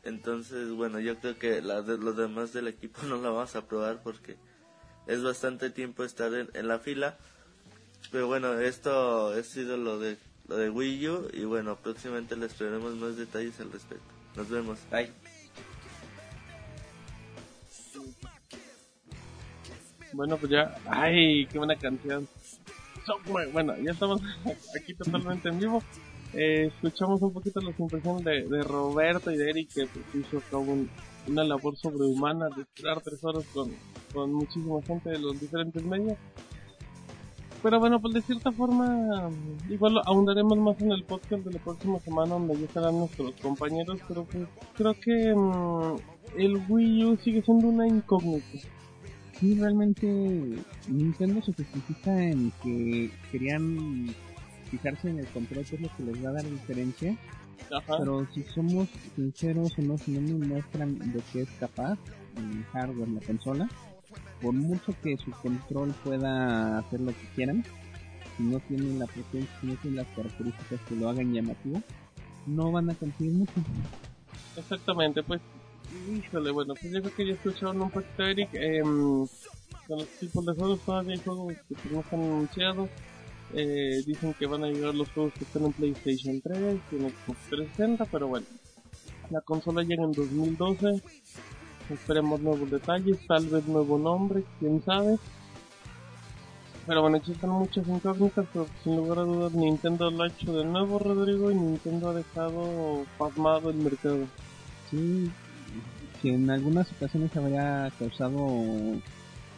Entonces, 0.02 0.70
bueno, 0.70 0.98
yo 1.00 1.18
creo 1.18 1.38
que 1.38 1.60
la 1.60 1.82
de, 1.82 1.98
los 1.98 2.16
demás 2.16 2.52
del 2.52 2.68
equipo 2.68 3.02
no 3.06 3.16
la 3.16 3.30
vamos 3.30 3.54
a 3.56 3.66
probar 3.66 4.02
porque 4.02 4.36
es 5.06 5.22
bastante 5.22 5.70
tiempo 5.70 6.04
estar 6.04 6.32
en, 6.34 6.48
en 6.54 6.68
la 6.68 6.78
fila. 6.78 7.18
Pero 8.10 8.26
bueno, 8.26 8.58
esto 8.58 9.28
ha 9.28 9.42
sido 9.42 9.76
lo 9.76 9.98
de, 9.98 10.16
lo 10.48 10.56
de 10.56 10.70
Wii 10.70 11.08
U 11.08 11.28
y 11.32 11.44
bueno, 11.44 11.76
próximamente 11.76 12.36
les 12.36 12.54
traeremos 12.54 12.94
más 12.96 13.16
detalles 13.16 13.60
al 13.60 13.70
respecto. 13.70 14.04
Nos 14.36 14.48
vemos. 14.48 14.78
Bye. 14.90 15.12
Bueno, 20.12 20.36
pues 20.38 20.50
ya. 20.50 20.76
¡Ay! 20.86 21.46
¡Qué 21.46 21.58
buena 21.58 21.76
canción! 21.76 22.26
Bueno, 23.52 23.74
ya 23.82 23.92
estamos 23.92 24.20
aquí 24.80 24.94
totalmente 24.94 25.48
en 25.48 25.58
vivo. 25.58 25.82
Eh, 26.32 26.66
escuchamos 26.74 27.20
un 27.22 27.32
poquito 27.32 27.60
las 27.60 27.78
impresiones 27.80 28.24
de, 28.24 28.46
de 28.48 28.62
Roberto 28.62 29.30
y 29.32 29.36
de 29.36 29.50
Eric 29.50 29.68
que 29.74 29.86
pues, 29.86 30.04
hizo 30.14 30.38
acá 30.38 30.58
un- 30.58 30.88
una 31.26 31.44
labor 31.44 31.76
sobrehumana 31.76 32.48
de 32.56 32.62
esperar 32.62 33.00
tres 33.02 33.22
horas 33.24 33.44
con, 33.52 33.70
con 34.14 34.32
muchísima 34.32 34.80
gente 34.82 35.10
de 35.10 35.18
los 35.18 35.38
diferentes 35.40 35.82
medios. 35.84 36.16
pero 37.62 37.78
bueno, 37.78 38.00
pues 38.00 38.14
de 38.14 38.22
cierta 38.22 38.50
forma, 38.52 39.28
igual 39.68 40.00
ahondaremos 40.06 40.56
más 40.58 40.80
en 40.80 40.92
el 40.92 41.04
podcast 41.04 41.44
de 41.44 41.52
la 41.52 41.58
próxima 41.62 41.98
semana 42.00 42.34
donde 42.34 42.56
ya 42.58 42.64
estarán 42.64 42.98
nuestros 42.98 43.34
compañeros, 43.42 43.98
pero 44.08 44.24
pues 44.24 44.46
creo 44.76 44.94
que 44.94 45.34
mm, 45.34 46.38
el 46.40 46.62
Wii 46.68 47.04
U 47.04 47.16
sigue 47.18 47.42
siendo 47.42 47.68
una 47.68 47.86
incógnita. 47.86 48.46
Sí, 49.40 49.54
realmente 49.54 50.06
Nintendo 50.86 51.40
se 51.40 51.54
justifica 51.54 52.22
en 52.22 52.52
que 52.62 53.10
querían 53.32 54.14
fijarse 54.70 55.08
en 55.08 55.18
el 55.18 55.26
control, 55.28 55.64
que 55.64 55.76
es 55.76 55.80
lo 55.80 55.88
que 55.96 56.02
les 56.02 56.22
va 56.22 56.28
a 56.28 56.32
dar 56.34 56.44
diferencia. 56.44 57.16
Ajá. 57.74 57.96
Pero 57.98 58.26
si 58.34 58.42
somos 58.42 58.88
sinceros 59.16 59.78
no, 59.78 59.96
si 59.96 60.12
no 60.12 60.20
nos 60.20 60.46
muestran 60.46 60.98
de 60.98 61.22
qué 61.32 61.42
es 61.42 61.50
capaz 61.58 61.98
el 62.36 62.64
hardware, 62.64 63.08
la 63.08 63.20
consola, 63.20 63.68
por 64.42 64.52
mucho 64.52 64.94
que 65.02 65.16
su 65.16 65.30
control 65.30 65.94
pueda 66.04 66.78
hacer 66.78 67.00
lo 67.00 67.12
que 67.12 67.26
quieran, 67.34 67.64
si 68.36 68.42
no 68.42 68.58
tienen 68.60 68.98
la 68.98 69.06
potencia, 69.06 69.50
si 69.60 69.66
no 69.68 69.74
tienen 69.76 69.96
las 69.98 70.08
características 70.16 70.80
que 70.86 70.96
lo 70.96 71.08
hagan 71.08 71.32
llamativo, 71.32 71.82
no 72.46 72.70
van 72.72 72.90
a 72.90 72.94
conseguir 72.94 73.32
mucho. 73.32 73.52
Exactamente, 74.56 75.22
pues, 75.22 75.40
híjole, 76.12 76.50
bueno, 76.50 76.74
pues 76.74 76.92
yo 76.92 77.00
creo 77.00 77.14
que 77.14 77.26
ya 77.26 77.32
escucharon 77.34 77.80
un 77.82 77.90
poquito 77.90 78.24
Eric, 78.24 78.50
eh, 78.54 78.82
los 78.82 80.08
tipos 80.20 80.46
de 80.46 80.54
juegos, 80.54 80.80
todavía 80.80 81.14
hay 81.14 81.20
juegos 81.20 81.54
que 81.68 81.74
pues, 81.74 81.92
no 81.92 82.00
están 82.00 82.20
anunciados, 82.20 82.88
eh, 83.54 84.02
dicen 84.06 84.34
que 84.34 84.46
van 84.46 84.64
a 84.64 84.68
llegar 84.68 84.94
los 84.94 85.10
juegos 85.10 85.32
que 85.34 85.44
están 85.44 85.64
en 85.64 85.72
PlayStation 85.72 86.40
3 86.40 86.78
y 86.92 86.96
en 86.96 87.10
Xbox 87.10 87.38
360, 87.48 88.04
pero 88.06 88.28
bueno, 88.28 88.46
la 89.30 89.40
consola 89.40 89.82
llega 89.82 90.04
en 90.04 90.12
2012, 90.12 91.02
esperemos 91.90 92.40
nuevos 92.40 92.70
detalles, 92.70 93.18
tal 93.26 93.46
vez 93.46 93.66
nuevo 93.66 93.98
nombre, 93.98 94.44
quién 94.58 94.82
sabe. 94.84 95.18
Pero 96.86 97.02
bueno, 97.02 97.18
existen 97.18 97.50
muchas 97.50 97.86
incógnitas, 97.86 98.46
pero 98.52 98.66
sin 98.82 98.96
lugar 98.96 99.18
a 99.18 99.22
dudas 99.22 99.52
Nintendo 99.52 100.10
lo 100.10 100.24
ha 100.24 100.28
hecho 100.28 100.52
de 100.52 100.64
nuevo, 100.64 100.98
Rodrigo, 100.98 101.50
y 101.50 101.54
Nintendo 101.54 102.10
ha 102.10 102.14
dejado 102.14 103.04
pasmado 103.18 103.70
el 103.70 103.76
mercado. 103.76 104.26
Sí, 104.90 105.30
que 106.22 106.34
en 106.34 106.50
algunas 106.50 106.90
ocasiones 106.92 107.36
habría 107.36 107.90
causado 107.98 108.46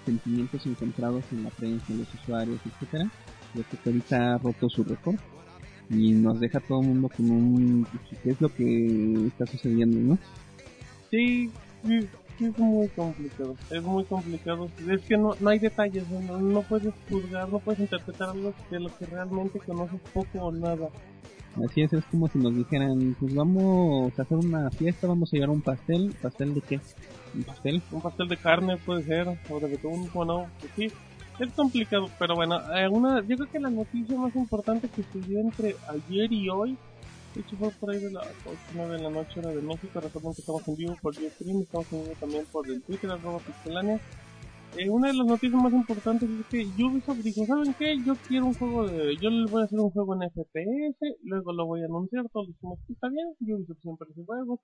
sentimientos 0.04 0.66
encontrados 0.66 1.24
en 1.32 1.44
la 1.44 1.50
prensa, 1.50 1.86
en 1.90 2.00
los 2.00 2.14
usuarios, 2.14 2.60
etcétera, 2.66 3.10
lo 3.54 3.62
que 3.62 3.78
ahorita 3.84 4.34
ha 4.34 4.38
roto 4.38 4.68
su 4.68 4.84
récord 4.84 5.16
y 5.90 6.12
nos 6.12 6.40
deja 6.40 6.60
todo 6.60 6.80
el 6.80 6.88
mundo 6.88 7.08
con 7.08 7.30
un 7.30 7.86
qué 8.22 8.30
es 8.30 8.40
lo 8.40 8.48
que 8.48 9.26
está 9.26 9.46
sucediendo, 9.46 9.98
¿no? 9.98 10.18
Sí, 11.10 11.50
es 12.40 12.58
muy 12.58 12.88
complicado, 12.88 13.56
es 13.70 13.82
muy 13.82 14.04
complicado, 14.04 14.68
es 14.88 15.00
que 15.02 15.16
no, 15.16 15.36
no 15.38 15.50
hay 15.50 15.58
detalles, 15.58 16.08
no, 16.08 16.38
no 16.38 16.62
puedes 16.62 16.94
juzgar, 17.08 17.48
no 17.48 17.58
puedes 17.58 17.80
interpretar 17.80 18.30
algo 18.30 18.54
de 18.70 18.80
lo 18.80 18.96
que 18.96 19.06
realmente 19.06 19.58
conoces 19.60 20.00
poco 20.12 20.38
o 20.38 20.52
nada. 20.52 20.88
Así 21.64 21.82
es, 21.82 21.92
es 21.92 22.04
como 22.06 22.28
si 22.28 22.38
nos 22.38 22.54
dijeran, 22.54 23.14
pues 23.20 23.34
vamos 23.34 24.18
a 24.18 24.22
hacer 24.22 24.38
una 24.38 24.70
fiesta, 24.70 25.06
vamos 25.06 25.32
a 25.32 25.36
llevar 25.36 25.50
un 25.50 25.60
pastel, 25.60 26.14
¿pastel 26.22 26.54
de 26.54 26.60
qué? 26.62 26.80
¿Un 27.34 27.42
pastel? 27.42 27.82
Un 27.90 28.00
pastel 28.00 28.28
de 28.28 28.36
carne 28.38 28.76
puede 28.78 29.02
ser, 29.02 29.28
o 29.28 29.60
de 29.60 29.68
betún, 29.68 30.08
o 30.14 30.24
no, 30.24 30.46
pues 30.60 30.72
sí, 30.76 30.90
es 31.38 31.52
complicado, 31.52 32.08
pero 32.18 32.34
bueno, 32.36 32.58
eh, 32.74 32.88
una, 32.88 33.20
yo 33.20 33.36
creo 33.36 33.50
que 33.50 33.60
la 33.60 33.70
noticia 33.70 34.16
más 34.16 34.34
importante 34.34 34.88
que 34.88 35.02
se 35.02 35.40
entre 35.40 35.76
ayer 35.88 36.32
y 36.32 36.48
hoy, 36.48 36.78
de 37.34 37.40
hecho 37.42 37.56
fue 37.56 37.70
por 37.70 37.90
ahí 37.90 38.00
de 38.00 38.12
las 38.12 38.26
8 38.46 38.58
9 38.74 38.96
de 38.96 39.02
la 39.02 39.10
noche 39.10 39.40
de 39.40 39.62
México, 39.62 40.00
recuerden 40.00 40.34
que 40.34 40.40
estamos 40.40 40.66
en 40.68 40.76
vivo 40.76 40.96
por 41.02 41.14
stream, 41.14 41.60
estamos 41.60 41.92
en 41.92 42.04
vivo 42.04 42.14
también 42.18 42.44
por 42.50 42.66
el 42.66 42.80
Twitter, 42.82 43.10
arroba 43.10 43.38
pixelania. 43.40 44.00
Eh, 44.78 44.88
una 44.88 45.08
de 45.08 45.14
las 45.14 45.26
noticias 45.26 45.62
más 45.62 45.72
importantes 45.72 46.28
es 46.30 46.46
que 46.46 46.82
Ubisoft 46.82 47.22
dijo, 47.22 47.44
¿saben 47.44 47.74
qué? 47.78 47.94
Yo 48.06 48.14
quiero 48.26 48.46
un 48.46 48.54
juego 48.54 48.86
de... 48.86 49.16
Yo 49.20 49.28
les 49.28 49.50
voy 49.50 49.60
a 49.60 49.64
hacer 49.66 49.78
un 49.78 49.90
juego 49.90 50.14
en 50.14 50.30
FPS, 50.30 51.18
luego 51.24 51.52
lo 51.52 51.66
voy 51.66 51.82
a 51.82 51.84
anunciar, 51.84 52.26
todos 52.32 52.48
decimos 52.48 52.78
que 52.86 52.94
está 52.94 53.08
bien, 53.10 53.26
Ubisoft 53.40 53.80
siempre 53.82 54.08
hace 54.10 54.24
juegos, 54.24 54.60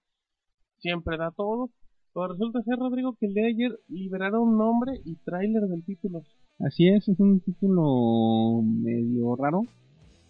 siempre 0.78 1.18
da 1.18 1.30
todo. 1.30 1.70
Pero 2.14 2.28
resulta 2.28 2.62
ser, 2.62 2.78
Rodrigo, 2.78 3.16
que 3.20 3.26
el 3.26 3.34
de 3.34 3.46
ayer 3.48 3.78
liberaron 3.88 4.56
nombre 4.56 4.92
y 5.04 5.16
tráiler 5.16 5.62
del 5.64 5.84
título. 5.84 6.22
Así 6.58 6.88
es, 6.88 7.06
es 7.06 7.20
un 7.20 7.40
título 7.40 8.62
medio 8.62 9.36
raro. 9.36 9.64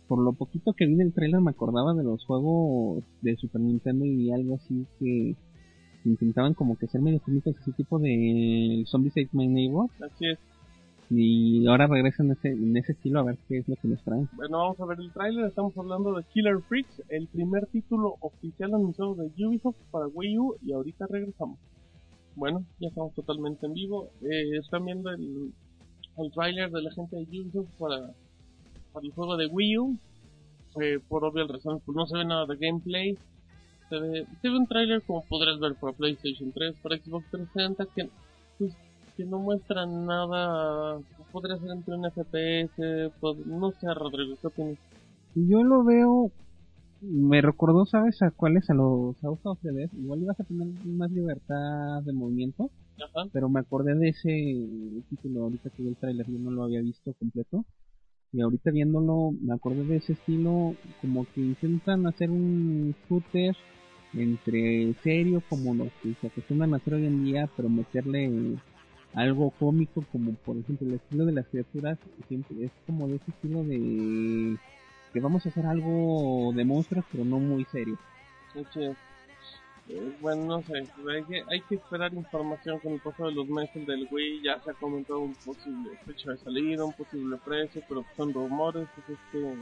Por 0.09 0.19
lo 0.25 0.33
poquito 0.33 0.73
que 0.73 0.87
vi 0.87 0.97
del 0.97 1.13
trailer 1.13 1.41
me 1.41 1.51
acordaba 1.51 1.95
de 1.95 2.03
los 2.03 2.25
juegos 2.25 3.05
de 3.23 3.37
Super 3.37 3.61
Nintendo 3.61 4.05
y 4.07 4.33
algo 4.33 4.57
así 4.57 4.87
que 4.99 5.37
intentaban 6.09 6.55
como 6.55 6.77
que 6.77 6.87
ser 6.87 7.01
medio 7.01 7.21
cómicos, 7.21 7.57
ese 7.61 7.73
tipo 7.73 7.99
de 7.99 8.85
Zombies 8.87 9.13
Ate 9.13 9.29
My 9.33 9.47
Neighbor. 9.47 9.89
Así 10.01 10.27
es. 10.27 10.39
Y 11.11 11.67
ahora 11.67 11.87
regresan 11.87 12.27
en 12.27 12.33
ese, 12.33 12.49
en 12.49 12.77
ese 12.77 12.93
estilo 12.93 13.21
a 13.21 13.25
ver 13.25 13.39
qué 13.49 13.59
es 13.59 13.69
lo 13.69 13.77
que 13.77 13.89
nos 13.89 14.03
traen. 14.03 14.29
Bueno, 14.37 14.59
vamos 14.59 14.81
a 14.81 14.85
ver 14.85 15.01
el 15.01 15.11
tráiler. 15.13 15.47
Estamos 15.47 15.77
hablando 15.79 16.15
de 16.15 16.23
Killer 16.25 16.61
Freaks, 16.69 17.03
el 17.09 17.27
primer 17.29 17.67
título 17.67 18.17
oficial 18.21 18.75
anunciado 18.75 19.15
de 19.15 19.47
Ubisoft 19.47 19.77
para 19.91 20.07
Wii 20.09 20.39
U 20.39 20.57
y 20.63 20.73
ahorita 20.73 21.07
regresamos. 21.09 21.59
Bueno, 22.35 22.63
ya 22.79 22.89
estamos 22.89 23.15
totalmente 23.15 23.67
en 23.67 23.73
vivo. 23.73 24.11
Eh, 24.23 24.59
están 24.59 24.85
viendo 24.85 25.11
el, 25.11 25.53
el 26.19 26.31
tráiler 26.33 26.71
de 26.71 26.83
la 26.83 26.93
gente 26.93 27.17
de 27.17 27.23
Ubisoft 27.23 27.71
para, 27.79 28.13
para 28.93 29.07
el 29.07 29.13
juego 29.13 29.37
de 29.39 29.47
Wii 29.47 29.79
U. 29.79 29.99
Eh, 30.81 31.01
por 31.09 31.25
obvias 31.25 31.49
razones, 31.49 31.83
pues 31.87 31.97
no 31.97 32.07
se 32.07 32.19
ve 32.19 32.25
nada 32.27 32.45
de 32.45 32.57
gameplay. 32.57 33.17
Se 33.89 33.99
ve, 33.99 34.27
se 34.43 34.49
ve 34.49 34.57
un 34.57 34.67
tráiler 34.67 35.03
como 35.03 35.25
podrás 35.25 35.59
ver 35.61 35.75
para 35.77 35.95
PlayStation 35.95 36.53
3, 36.53 36.77
para 36.83 36.99
Xbox 36.99 37.25
360, 37.31 37.87
que, 37.95 38.11
pues, 38.59 38.77
que 39.17 39.25
no 39.25 39.39
muestra 39.39 39.87
nada. 39.87 41.01
Podría 41.33 41.57
ser 41.59 41.71
entre 41.71 41.95
un 41.95 42.05
FPS, 42.05 43.11
no 43.47 43.71
sé, 43.73 43.93
Rodrigo, 43.95 44.37
¿qué 44.41 44.47
opinas? 44.47 44.79
Yo 45.35 45.63
lo 45.63 45.85
veo, 45.85 46.31
me 47.01 47.41
recordó, 47.43 47.87
¿sabes 47.87 48.21
a 48.23 48.31
cuáles? 48.31 48.69
A 48.71 48.75
los 48.75 49.17
House 49.19 49.41
of 49.45 49.59
the 49.63 49.73
Dead. 49.73 49.91
Igual 49.93 50.23
ibas 50.23 50.41
a 50.41 50.45
tener 50.45 50.67
más 50.85 51.11
libertad 51.11 52.03
de 52.05 52.13
movimiento, 52.13 52.71
Ajá. 52.97 53.29
pero 53.33 53.49
me 53.49 53.61
acordé 53.61 53.95
de 53.95 54.09
ese 54.09 55.03
título 55.09 55.45
ahorita 55.45 55.71
que 55.71 55.83
vi 55.83 55.89
el 55.89 55.97
tráiler, 55.97 56.27
yo 56.27 56.39
no 56.39 56.51
lo 56.51 56.65
había 56.65 56.81
visto 56.81 57.13
completo. 57.15 57.65
Y 58.33 58.43
ahorita 58.43 58.71
viéndolo, 58.71 59.33
me 59.41 59.55
acordé 59.55 59.85
de 59.85 59.97
ese 59.97 60.13
estilo, 60.13 60.75
como 61.01 61.25
que 61.35 61.41
intentan 61.41 62.07
hacer 62.07 62.31
un 62.31 62.95
shooter 63.09 63.57
entre 64.15 64.95
serio, 65.03 65.43
como 65.49 65.75
los 65.75 65.89
que 66.03 66.15
se 66.21 66.27
acostumbran 66.29 66.75
a 66.75 66.79
hacer 66.79 66.95
hoy 66.95 67.07
en 67.07 67.25
día, 67.25 67.49
pero 67.57 67.69
meterle 67.69 68.57
algo 69.15 69.51
cómico, 69.51 70.05
como 70.13 70.33
por 70.45 70.57
ejemplo 70.57 70.87
el 70.87 70.95
estilo 70.95 71.27
de 71.27 71.33
las 71.33 71.47
criaturas, 71.49 71.99
siempre 72.29 72.65
es 72.65 72.71
como 72.87 73.09
de 73.09 73.17
ese 73.17 73.31
estilo 73.31 73.65
de 73.65 74.57
que 75.13 75.21
vamos 75.21 75.45
a 75.45 75.49
hacer 75.49 75.67
algo 75.67 76.53
de 76.55 76.65
monstruos, 76.65 77.05
pero 77.11 77.25
no 77.25 77.39
muy 77.39 77.65
serio. 77.67 77.99
Sí, 78.73 78.81
eh, 79.91 80.13
bueno, 80.21 80.45
no 80.45 80.63
sé, 80.63 80.87
hay 81.11 81.25
que, 81.25 81.43
hay 81.49 81.61
que 81.63 81.77
esperar 81.77 82.13
información 82.13 82.79
con 82.81 82.93
el 82.93 83.01
paso 83.01 83.27
de 83.27 83.33
los 83.33 83.49
meses 83.49 83.87
del 83.87 84.07
Wii. 84.11 84.43
Ya 84.43 84.61
se 84.61 84.71
ha 84.71 84.75
comentado 84.75 85.21
un 85.21 85.35
posible 85.35 85.97
fecha 86.05 86.33
de 86.33 86.39
salida, 86.39 86.85
un 86.85 86.93
posible 86.93 87.39
precio, 87.39 87.83
pero 87.89 88.05
son 88.17 88.35
rumores. 88.35 88.87
Así 89.03 89.13
es 89.13 89.19
que, 89.33 89.55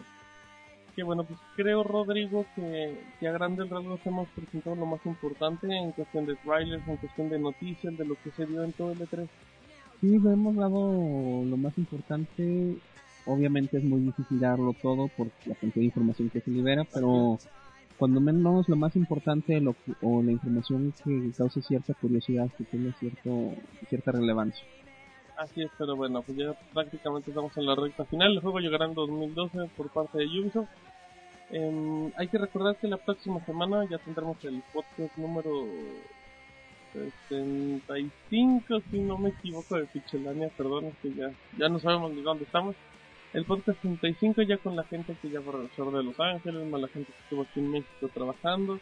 que 0.96 1.02
bueno, 1.02 1.24
pues 1.24 1.38
creo, 1.54 1.84
Rodrigo, 1.84 2.46
que, 2.56 2.98
que 3.20 3.28
a 3.28 3.32
grandes 3.32 3.68
rasgos 3.68 4.00
hemos 4.06 4.26
presentado 4.30 4.74
lo 4.76 4.86
más 4.86 5.04
importante 5.04 5.68
en 5.68 5.92
cuestión 5.92 6.24
de 6.24 6.36
trailers, 6.36 6.88
en 6.88 6.96
cuestión 6.96 7.28
de 7.28 7.38
noticias, 7.38 7.96
de 7.98 8.06
lo 8.06 8.14
que 8.24 8.30
se 8.30 8.46
dio 8.46 8.64
en 8.64 8.72
todo 8.72 8.92
el 8.92 9.02
E 9.02 9.04
E3. 9.04 9.28
Sí, 10.00 10.18
le 10.18 10.32
hemos 10.32 10.56
dado 10.56 11.44
lo 11.44 11.56
más 11.58 11.76
importante. 11.76 12.76
Obviamente 13.26 13.76
es 13.76 13.84
muy 13.84 14.00
difícil 14.00 14.40
darlo 14.40 14.72
todo 14.80 15.08
por 15.08 15.26
la 15.44 15.54
cantidad 15.54 15.82
de 15.82 15.84
información 15.84 16.30
que 16.30 16.40
se 16.40 16.50
libera, 16.50 16.84
pero 16.84 17.38
cuando 17.98 18.20
menos 18.20 18.66
lo 18.68 18.76
más 18.76 18.96
importante 18.96 19.60
lo 19.60 19.74
o 20.00 20.22
la 20.22 20.32
información 20.32 20.94
que 21.04 21.32
cause 21.36 21.60
cierta 21.60 21.92
curiosidad, 21.94 22.48
que 22.56 22.64
tenga 22.64 22.92
cierto, 22.98 23.52
cierta 23.88 24.12
relevancia. 24.12 24.64
Así 25.36 25.62
es, 25.62 25.70
pero 25.76 25.96
bueno, 25.96 26.22
pues 26.22 26.38
ya 26.38 26.54
prácticamente 26.72 27.30
estamos 27.30 27.54
en 27.58 27.66
la 27.66 27.74
recta 27.74 28.04
final. 28.06 28.32
El 28.32 28.40
juego 28.40 28.58
llegará 28.58 28.86
en 28.86 28.94
2012 28.94 29.70
por 29.76 29.90
parte 29.90 30.18
de 30.18 30.26
Ubisoft. 30.26 30.68
Em, 31.50 32.12
hay 32.16 32.28
que 32.28 32.38
recordar 32.38 32.76
que 32.76 32.88
la 32.88 32.96
próxima 32.96 33.44
semana 33.44 33.84
ya 33.88 33.98
tendremos 33.98 34.42
el 34.44 34.62
podcast 34.72 35.16
número 35.16 35.66
65, 37.18 38.80
si 38.90 38.98
no 39.00 39.18
me 39.18 39.28
equivoco, 39.30 39.76
de 39.76 39.84
Pixelania, 39.86 40.48
perdón, 40.56 40.86
es 40.86 40.94
que 41.02 41.12
ya, 41.14 41.30
ya 41.58 41.68
no 41.68 41.78
sabemos 41.78 42.12
ni 42.12 42.22
dónde 42.22 42.44
estamos. 42.44 42.74
El 43.32 43.44
podcast 43.44 43.80
65 43.82 44.42
ya 44.42 44.56
con 44.56 44.76
la 44.76 44.84
gente 44.84 45.14
que 45.20 45.28
ya 45.28 45.40
fue 45.42 45.52
regresar 45.52 45.86
de 45.86 46.02
Los 46.02 46.18
Ángeles, 46.18 46.66
más 46.68 46.80
la 46.80 46.88
gente 46.88 47.12
que 47.12 47.22
estuvo 47.22 47.42
aquí 47.42 47.60
en 47.60 47.70
México 47.70 48.08
trabajando. 48.12 48.80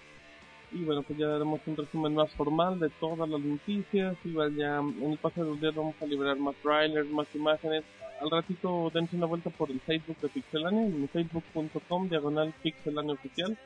Y 0.72 0.84
bueno, 0.84 1.02
pues 1.02 1.18
ya 1.18 1.26
daremos 1.26 1.60
un 1.66 1.76
resumen 1.76 2.14
más 2.14 2.30
formal 2.34 2.78
de 2.78 2.88
todas 3.00 3.28
las 3.28 3.40
noticias. 3.40 4.16
Igual 4.24 4.54
ya 4.56 4.78
en 4.78 5.12
el 5.12 5.18
paso 5.18 5.42
de 5.42 5.50
los 5.50 5.60
días 5.60 5.74
vamos 5.74 5.94
a 6.00 6.06
liberar 6.06 6.36
más 6.36 6.54
trailers, 6.62 7.08
más 7.10 7.26
imágenes. 7.34 7.84
Al 8.20 8.30
ratito 8.30 8.90
dense 8.94 9.16
una 9.16 9.26
vuelta 9.26 9.50
por 9.50 9.70
el 9.70 9.80
Facebook 9.80 10.18
de 10.20 10.28
Pixelania, 10.28 11.08
facebook.com 11.12 12.08
diagonal 12.08 12.54
Pixelania 12.62 13.12
oficial. 13.12 13.58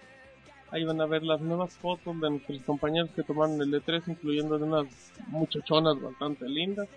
Ahí 0.71 0.85
van 0.85 1.01
a 1.01 1.07
ver 1.07 1.23
las 1.23 1.41
nuevas 1.41 1.77
fotos 1.79 2.21
de 2.21 2.31
nuestros 2.31 2.61
compañeros 2.63 3.11
que 3.15 3.23
tomaron 3.23 3.61
el 3.61 3.73
E3, 3.73 4.03
incluyendo 4.09 4.59
de 4.59 4.65
unas 4.65 5.13
muchachonas 5.29 6.01
bastante 6.01 6.49
lindas. 6.49 6.89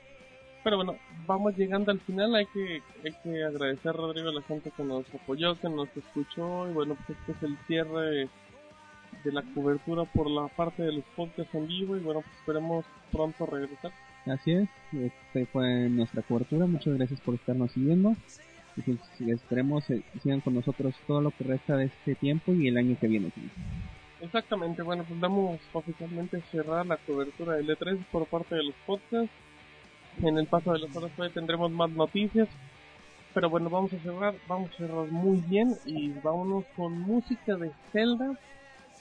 Pero 0.63 0.75
bueno, 0.77 0.95
vamos 1.25 1.55
llegando 1.57 1.91
al 1.91 1.99
final. 2.01 2.35
Hay 2.35 2.45
que, 2.47 2.81
hay 3.03 3.13
que 3.23 3.43
agradecer 3.43 3.89
a 3.89 3.93
Rodrigo 3.93 4.29
a 4.29 4.33
la 4.33 4.41
gente 4.41 4.71
que 4.71 4.83
nos 4.83 5.05
apoyó, 5.13 5.59
que 5.59 5.69
nos 5.69 5.87
escuchó. 5.95 6.69
Y 6.69 6.73
bueno, 6.73 6.95
pues 6.95 7.17
este 7.19 7.31
es 7.31 7.43
el 7.43 7.57
cierre 7.65 8.29
de 9.23 9.31
la 9.31 9.43
cobertura 9.53 10.03
por 10.05 10.29
la 10.29 10.47
parte 10.49 10.83
de 10.83 10.91
los 10.91 11.05
podcasts 11.15 11.55
en 11.55 11.67
vivo. 11.67 11.95
Y 11.95 12.01
bueno, 12.01 12.21
pues 12.21 12.35
esperemos 12.37 12.85
pronto 13.11 13.45
regresar. 13.45 13.91
Así 14.25 14.51
es, 14.51 14.69
este 14.93 15.45
fue 15.47 15.89
nuestra 15.89 16.21
cobertura. 16.21 16.65
Muchas 16.67 16.95
gracias 16.95 17.19
por 17.21 17.35
estarnos 17.35 17.71
siguiendo. 17.71 18.15
Y 18.77 18.81
pues, 18.81 18.99
esperemos 19.19 19.89
eh, 19.89 20.03
sigan 20.21 20.41
con 20.41 20.53
nosotros 20.53 20.95
todo 21.07 21.21
lo 21.21 21.31
que 21.31 21.43
resta 21.43 21.75
de 21.75 21.85
este 21.85 22.15
tiempo 22.15 22.53
y 22.53 22.67
el 22.67 22.77
año 22.77 22.97
que 22.99 23.07
viene. 23.07 23.31
Exactamente, 24.21 24.83
bueno, 24.83 25.03
pues 25.03 25.19
damos 25.19 25.59
oficialmente 25.73 26.41
cerrar 26.51 26.85
la 26.85 26.97
cobertura 26.97 27.55
del 27.55 27.69
E3 27.69 28.05
por 28.11 28.27
parte 28.27 28.55
de 28.55 28.63
los 28.63 28.75
podcasts. 28.85 29.33
En 30.21 30.37
el 30.37 30.45
paso 30.45 30.73
de 30.73 30.79
las 30.79 30.95
horas 30.95 31.11
tendremos 31.33 31.71
más 31.71 31.89
noticias. 31.89 32.47
Pero 33.33 33.49
bueno, 33.49 33.69
vamos 33.69 33.93
a 33.93 33.99
cerrar, 33.99 34.35
vamos 34.47 34.71
a 34.71 34.77
cerrar 34.77 35.07
muy 35.09 35.37
bien 35.47 35.75
y 35.85 36.09
vámonos 36.09 36.65
con 36.75 36.99
música 36.99 37.55
de 37.55 37.71
Zelda. 37.91 38.37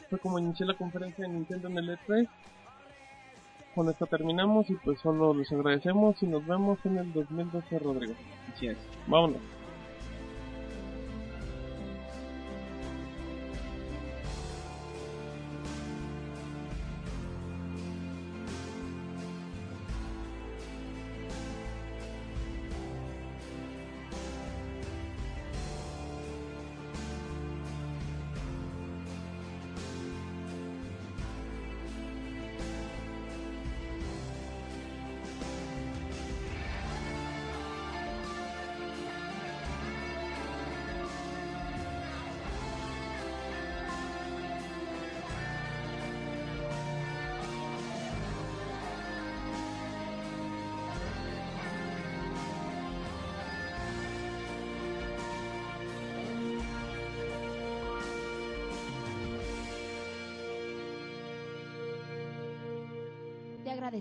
Fue 0.08 0.18
como 0.18 0.38
inicié 0.38 0.66
la 0.66 0.74
conferencia 0.74 1.26
de 1.26 1.32
Nintendo 1.32 1.68
en 1.68 1.78
el 1.78 1.98
E3. 1.98 2.28
Con 3.74 3.88
esto 3.88 4.06
terminamos 4.06 4.68
y 4.68 4.74
pues 4.74 4.98
solo 5.00 5.32
les 5.32 5.50
agradecemos 5.52 6.20
y 6.22 6.26
nos 6.26 6.44
vemos 6.46 6.78
en 6.84 6.98
el 6.98 7.12
2012, 7.12 7.78
Rodrigo. 7.78 8.14
Así 8.52 8.66
es. 8.66 8.76
Vámonos. 9.06 9.59